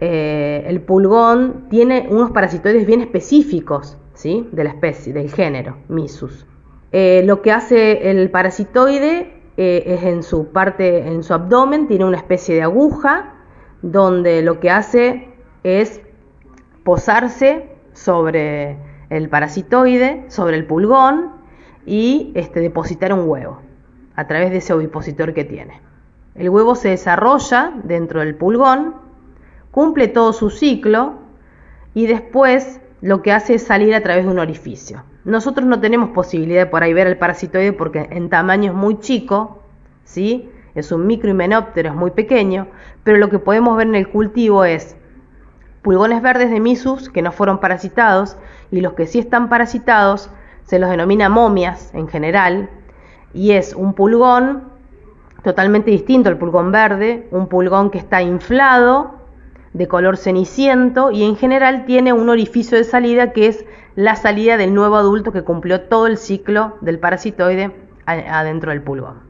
eh, 0.00 0.64
el 0.68 0.80
pulgón 0.80 1.66
tiene 1.68 2.06
unos 2.08 2.30
parasitoides 2.30 2.86
bien 2.86 3.02
específicos 3.02 3.98
¿sí? 4.14 4.48
de 4.52 4.64
la 4.64 4.70
especie, 4.70 5.12
del 5.12 5.30
género, 5.30 5.76
Misus. 5.88 6.46
Eh, 6.92 7.20
lo 7.26 7.42
que 7.42 7.52
hace 7.52 8.10
el 8.10 8.30
parasitoide 8.30 9.34
eh, 9.58 9.82
es 9.84 10.02
en 10.02 10.22
su 10.22 10.50
parte, 10.50 11.08
en 11.08 11.22
su 11.22 11.34
abdomen, 11.34 11.88
tiene 11.88 12.06
una 12.06 12.16
especie 12.16 12.54
de 12.54 12.62
aguja 12.62 13.34
donde 13.82 14.40
lo 14.40 14.60
que 14.60 14.70
hace 14.70 15.28
es 15.62 16.00
posarse 16.84 17.68
sobre 17.92 18.78
el 19.10 19.28
parasitoide, 19.28 20.24
sobre 20.28 20.56
el 20.56 20.64
pulgón 20.66 21.32
y 21.84 22.32
este, 22.34 22.60
depositar 22.60 23.12
un 23.12 23.28
huevo 23.28 23.60
a 24.16 24.26
través 24.26 24.52
de 24.52 24.56
ese 24.56 24.72
ovipositor 24.72 25.34
que 25.34 25.44
tiene. 25.44 25.86
El 26.38 26.50
huevo 26.50 26.76
se 26.76 26.90
desarrolla 26.90 27.72
dentro 27.82 28.20
del 28.20 28.36
pulgón, 28.36 28.94
cumple 29.72 30.06
todo 30.06 30.32
su 30.32 30.50
ciclo 30.50 31.14
y 31.94 32.06
después 32.06 32.80
lo 33.00 33.22
que 33.22 33.32
hace 33.32 33.54
es 33.54 33.64
salir 33.64 33.92
a 33.92 34.02
través 34.02 34.24
de 34.24 34.30
un 34.30 34.38
orificio. 34.38 35.02
Nosotros 35.24 35.66
no 35.66 35.80
tenemos 35.80 36.10
posibilidad 36.10 36.60
de 36.60 36.70
por 36.70 36.84
ahí 36.84 36.94
ver 36.94 37.08
el 37.08 37.18
parasitoide 37.18 37.72
porque 37.72 38.06
en 38.10 38.30
tamaño 38.30 38.70
es 38.70 38.76
muy 38.76 39.00
chico, 39.00 39.62
¿sí? 40.04 40.48
es 40.76 40.92
un 40.92 41.08
microhimenóptero, 41.08 41.88
es 41.88 41.94
muy 41.96 42.12
pequeño, 42.12 42.68
pero 43.02 43.18
lo 43.18 43.30
que 43.30 43.40
podemos 43.40 43.76
ver 43.76 43.88
en 43.88 43.96
el 43.96 44.08
cultivo 44.08 44.64
es 44.64 44.96
pulgones 45.82 46.22
verdes 46.22 46.50
de 46.50 46.60
misus 46.60 47.08
que 47.10 47.20
no 47.20 47.32
fueron 47.32 47.58
parasitados 47.58 48.36
y 48.70 48.80
los 48.80 48.92
que 48.92 49.06
sí 49.06 49.18
están 49.18 49.48
parasitados 49.48 50.30
se 50.62 50.78
los 50.78 50.88
denomina 50.88 51.28
momias 51.28 51.92
en 51.94 52.06
general 52.06 52.70
y 53.34 53.52
es 53.52 53.74
un 53.74 53.94
pulgón 53.94 54.67
totalmente 55.42 55.90
distinto 55.90 56.28
al 56.28 56.38
pulgón 56.38 56.72
verde, 56.72 57.28
un 57.30 57.48
pulgón 57.48 57.90
que 57.90 57.98
está 57.98 58.22
inflado 58.22 59.14
de 59.72 59.86
color 59.86 60.16
ceniciento 60.16 61.10
y 61.10 61.22
en 61.24 61.36
general 61.36 61.84
tiene 61.84 62.12
un 62.12 62.28
orificio 62.28 62.76
de 62.76 62.84
salida 62.84 63.32
que 63.32 63.46
es 63.46 63.64
la 63.94 64.16
salida 64.16 64.56
del 64.56 64.74
nuevo 64.74 64.96
adulto 64.96 65.32
que 65.32 65.42
cumplió 65.42 65.82
todo 65.82 66.06
el 66.06 66.16
ciclo 66.16 66.76
del 66.80 66.98
parasitoide 66.98 67.74
adentro 68.06 68.70
del 68.70 68.82
pulgón. 68.82 69.20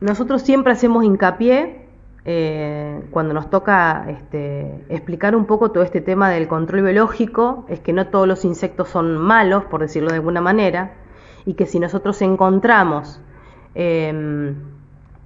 Nosotros 0.00 0.42
siempre 0.42 0.72
hacemos 0.72 1.04
hincapié 1.04 1.86
eh, 2.28 3.02
cuando 3.10 3.32
nos 3.32 3.48
toca 3.50 4.06
este, 4.08 4.84
explicar 4.88 5.36
un 5.36 5.46
poco 5.46 5.70
todo 5.70 5.84
este 5.84 6.00
tema 6.00 6.28
del 6.28 6.48
control 6.48 6.82
biológico, 6.82 7.64
es 7.68 7.78
que 7.80 7.92
no 7.92 8.08
todos 8.08 8.26
los 8.26 8.44
insectos 8.44 8.88
son 8.88 9.16
malos, 9.16 9.64
por 9.64 9.80
decirlo 9.80 10.08
de 10.10 10.16
alguna 10.16 10.40
manera, 10.40 10.94
y 11.44 11.54
que 11.54 11.66
si 11.66 11.78
nosotros 11.78 12.20
encontramos 12.22 13.20
em, 13.76 14.56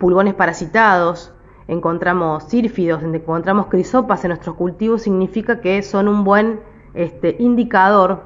pulgones 0.00 0.32
parasitados, 0.32 1.32
encontramos 1.68 2.44
sírfidos, 2.44 3.02
encontramos 3.02 3.66
crisopas 3.66 4.24
en 4.24 4.30
nuestros 4.30 4.56
cultivos, 4.56 5.02
significa 5.02 5.60
que 5.60 5.82
son 5.82 6.08
un 6.08 6.24
buen 6.24 6.60
este, 6.94 7.36
indicador 7.38 8.22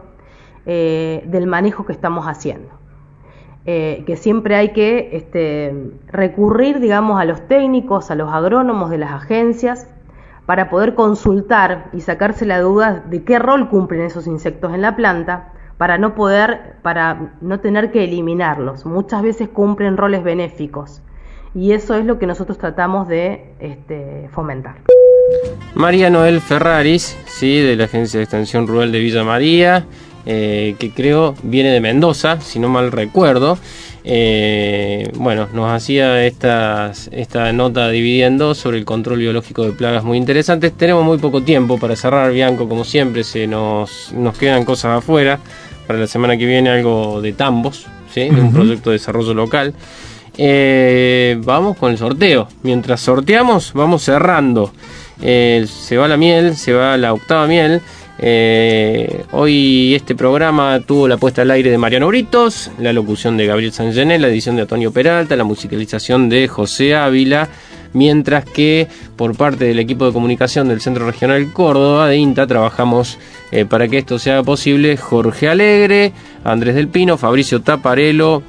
eh, 0.67 1.25
del 1.27 1.47
manejo 1.49 1.85
que 1.85 1.93
estamos 1.93 2.27
haciendo. 2.27 2.69
Eh, 3.67 4.05
que 4.07 4.17
siempre 4.17 4.55
hay 4.55 4.73
que 4.73 5.11
este, 5.13 5.91
recurrir, 6.07 6.79
digamos, 6.79 7.21
a 7.21 7.25
los 7.25 7.41
técnicos, 7.49 8.11
a 8.11 8.15
los 8.15 8.33
agrónomos 8.33 8.89
de 8.89 8.99
las 8.99 9.11
agencias, 9.11 9.89
para 10.47 10.71
poder 10.71 10.95
consultar 10.95 11.89
y 11.93 12.03
sacarse 12.03 12.47
la 12.47 12.61
duda 12.61 13.03
de 13.11 13.25
qué 13.25 13.39
rol 13.41 13.69
cumplen 13.69 14.03
esos 14.03 14.29
insectos 14.29 14.73
en 14.75 14.83
la 14.83 14.95
planta, 14.95 15.53
para 15.77 15.99
no 15.99 16.15
poder, 16.15 16.77
para 16.83 17.33
no 17.41 17.59
tener 17.59 17.91
que 17.91 18.05
eliminarlos. 18.05 18.87
Muchas 18.87 19.23
veces 19.23 19.49
cumplen 19.49 19.97
roles 19.97 20.23
benéficos 20.23 21.03
y 21.55 21.73
eso 21.73 21.95
es 21.95 22.05
lo 22.05 22.19
que 22.19 22.27
nosotros 22.27 22.59
tratamos 22.59 23.09
de 23.09 23.45
este, 23.61 24.29
fomentar. 24.33 24.77
María 25.75 26.11
Noel 26.11 26.41
Ferraris, 26.41 27.17
sí, 27.27 27.61
de 27.61 27.77
la 27.77 27.85
Agencia 27.85 28.19
de 28.19 28.25
Extensión 28.25 28.67
Rural 28.67 28.93
de 28.93 28.99
Villa 29.01 29.25
María. 29.25 29.87
Eh, 30.27 30.77
que 30.79 30.91
creo 30.91 31.35
viene 31.43 31.69
de 31.69 31.83
Mendoza, 31.83 32.41
si 32.41 32.59
no 32.59 32.69
mal 32.71 32.93
recuerdo. 32.93 33.59
Eh, 34.05 35.11
bueno, 35.17 35.49
nos 35.53 35.71
hacía 35.71 36.25
esta 36.25 36.93
nota 37.53 37.91
dividiendo 37.91 38.55
sobre 38.55 38.79
el 38.79 38.87
control 38.87 39.19
biológico 39.19 39.65
de 39.65 39.73
plagas 39.73 40.03
muy 40.03 40.17
interesantes. 40.17 40.73
Tenemos 40.73 41.05
muy 41.05 41.19
poco 41.19 41.43
tiempo 41.43 41.79
para 41.79 41.95
cerrar, 41.95 42.33
Bianco, 42.33 42.69
como 42.69 42.85
siempre, 42.85 43.23
se 43.23 43.47
nos, 43.47 44.13
nos 44.13 44.39
quedan 44.39 44.65
cosas 44.65 44.99
afuera. 44.99 45.41
Para 45.87 45.99
la 45.99 46.07
semana 46.07 46.39
que 46.39 46.47
viene 46.47 46.71
algo 46.71 47.21
de 47.21 47.35
tambos, 47.35 47.87
¿sí? 48.11 48.31
de 48.31 48.41
un 48.41 48.55
proyecto 48.55 48.89
de 48.89 48.95
desarrollo 48.95 49.35
local. 49.35 49.75
Eh, 50.37 51.39
vamos 51.45 51.77
con 51.77 51.93
el 51.93 51.99
sorteo. 51.99 52.49
Mientras 52.63 53.01
sorteamos, 53.01 53.73
vamos 53.73 54.03
cerrando. 54.03 54.73
se 55.21 55.97
va 55.97 56.09
la 56.09 56.17
miel, 56.17 56.57
se 56.57 56.73
va 56.73 56.97
la 56.97 57.13
octava 57.13 57.47
miel. 57.47 57.81
Eh, 58.19 59.25
hoy 59.33 59.95
este 59.95 60.15
programa 60.15 60.81
tuvo 60.81 61.09
la 61.09 61.17
puesta 61.17 61.43
al 61.43 61.51
aire 61.51 61.71
de 61.71 61.79
Mariano 61.79 62.07
Britos, 62.07 62.71
la 62.79 62.93
locución 62.93 63.37
de 63.37 63.47
Gabriel 63.47 63.73
Sangené, 63.73 64.19
la 64.19 64.29
edición 64.29 64.57
de 64.57 64.63
Antonio 64.63 64.93
Peralta, 64.93 65.35
la 65.37 65.45
musicalización 65.45 66.29
de 66.29 66.47
José 66.47 66.95
Ávila, 66.95 67.49
mientras 67.93 68.45
que 68.45 68.87
por 69.17 69.37
parte 69.37 69.65
del 69.65 69.81
equipo 69.81 70.07
de 70.07 70.13
comunicación 70.13 70.69
del 70.69 70.81
Centro 70.81 71.07
Regional 71.07 71.53
Córdoba 71.53 72.09
de 72.09 72.17
INTA 72.17 72.47
trabajamos 72.47 73.19
eh, 73.51 73.65
para 73.65 73.89
que 73.89 73.99
esto 73.99 74.19
sea 74.19 74.45
posible 74.45 74.97
Jorge 74.97 75.49
Alegre, 75.49 76.13
Andrés 76.45 76.77
del 76.77 76.89
Pino, 76.89 77.19
Fabricio 77.19 77.63
Taparelo, 77.63 78.45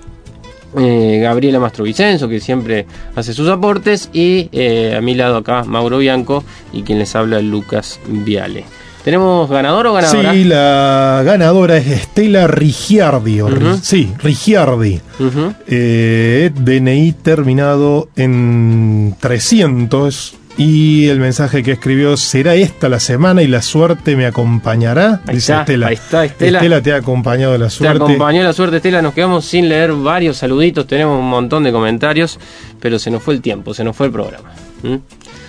eh, 0.78 1.20
Gabriela 1.22 1.60
Mastrovicenzo, 1.60 2.28
que 2.28 2.40
siempre 2.40 2.86
hace 3.16 3.34
sus 3.34 3.50
aportes, 3.50 4.10
y 4.14 4.50
a 4.96 5.02
mi 5.02 5.16
lado 5.16 5.38
acá 5.38 5.64
Mauro 5.64 5.98
Bianco 5.98 6.44
y 6.74 6.84
quien 6.84 7.00
les 7.00 7.16
habla 7.16 7.42
Lucas 7.42 8.00
Viale. 8.08 8.66
¿Tenemos 9.06 9.48
ganador 9.48 9.86
o 9.86 9.94
ganadora? 9.94 10.34
Sí, 10.34 10.46
la 10.46 11.22
ganadora 11.24 11.78
es 11.78 11.86
Estela 11.86 12.48
Rigiardi. 12.48 13.40
Sí, 13.84 14.12
Rigiardi. 14.18 15.00
Eh, 15.68 16.50
DNI 16.56 17.12
terminado 17.12 18.10
en 18.16 19.16
300. 19.20 20.38
Y 20.58 21.08
el 21.08 21.20
mensaje 21.20 21.64
que 21.64 21.74
escribió, 21.74 22.16
¿será 22.16 22.56
esta 22.56 22.88
la 22.88 23.00
semana 23.00 23.44
y 23.44 23.48
la 23.48 23.62
suerte 23.62 24.16
me 24.16 24.26
acompañará? 24.26 25.22
Ahí 25.28 25.36
Dice 25.36 25.52
está, 25.52 25.62
Estela. 25.62 25.88
Ahí 25.88 25.96
está, 25.96 26.26
Estela. 26.26 26.60
Estela 26.60 26.82
te 26.82 26.94
ha 26.94 26.98
acompañado 26.98 27.58
la 27.58 27.70
suerte. 27.70 27.98
Te 27.98 28.04
acompañó 28.04 28.44
la 28.44 28.54
suerte, 28.54 28.78
Estela. 28.78 29.02
Nos 29.02 29.14
quedamos 29.14 29.46
sin 29.46 29.68
leer 29.68 29.92
varios 29.92 30.38
saluditos, 30.38 30.88
tenemos 30.88 31.20
un 31.20 31.30
montón 31.30 31.64
de 31.64 31.74
comentarios, 31.74 32.40
pero 32.80 33.00
se 33.00 33.12
nos 33.12 33.22
fue 33.22 33.34
el 33.34 33.42
tiempo, 33.42 33.74
se 33.74 33.84
nos 33.84 33.96
fue 33.96 34.06
el 34.06 34.14
programa. 34.14 34.52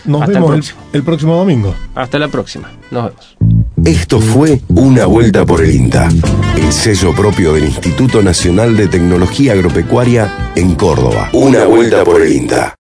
Nos 0.04 0.26
vemos 0.26 0.74
el 0.92 1.02
próximo 1.02 1.36
domingo. 1.36 1.74
Hasta 1.94 2.18
la 2.18 2.28
próxima. 2.28 2.70
Nos 2.90 3.06
vemos. 3.06 3.36
Esto 3.84 4.20
fue 4.20 4.60
Una 4.68 5.06
Vuelta 5.06 5.44
por 5.44 5.62
el 5.62 5.74
INTA, 5.74 6.08
el 6.56 6.72
sello 6.72 7.14
propio 7.14 7.52
del 7.52 7.66
Instituto 7.66 8.22
Nacional 8.22 8.76
de 8.76 8.88
Tecnología 8.88 9.52
Agropecuaria 9.52 10.52
en 10.56 10.74
Córdoba. 10.74 11.28
Una 11.32 11.66
Vuelta 11.66 12.04
por 12.04 12.22
el 12.22 12.32
INTA. 12.32 12.74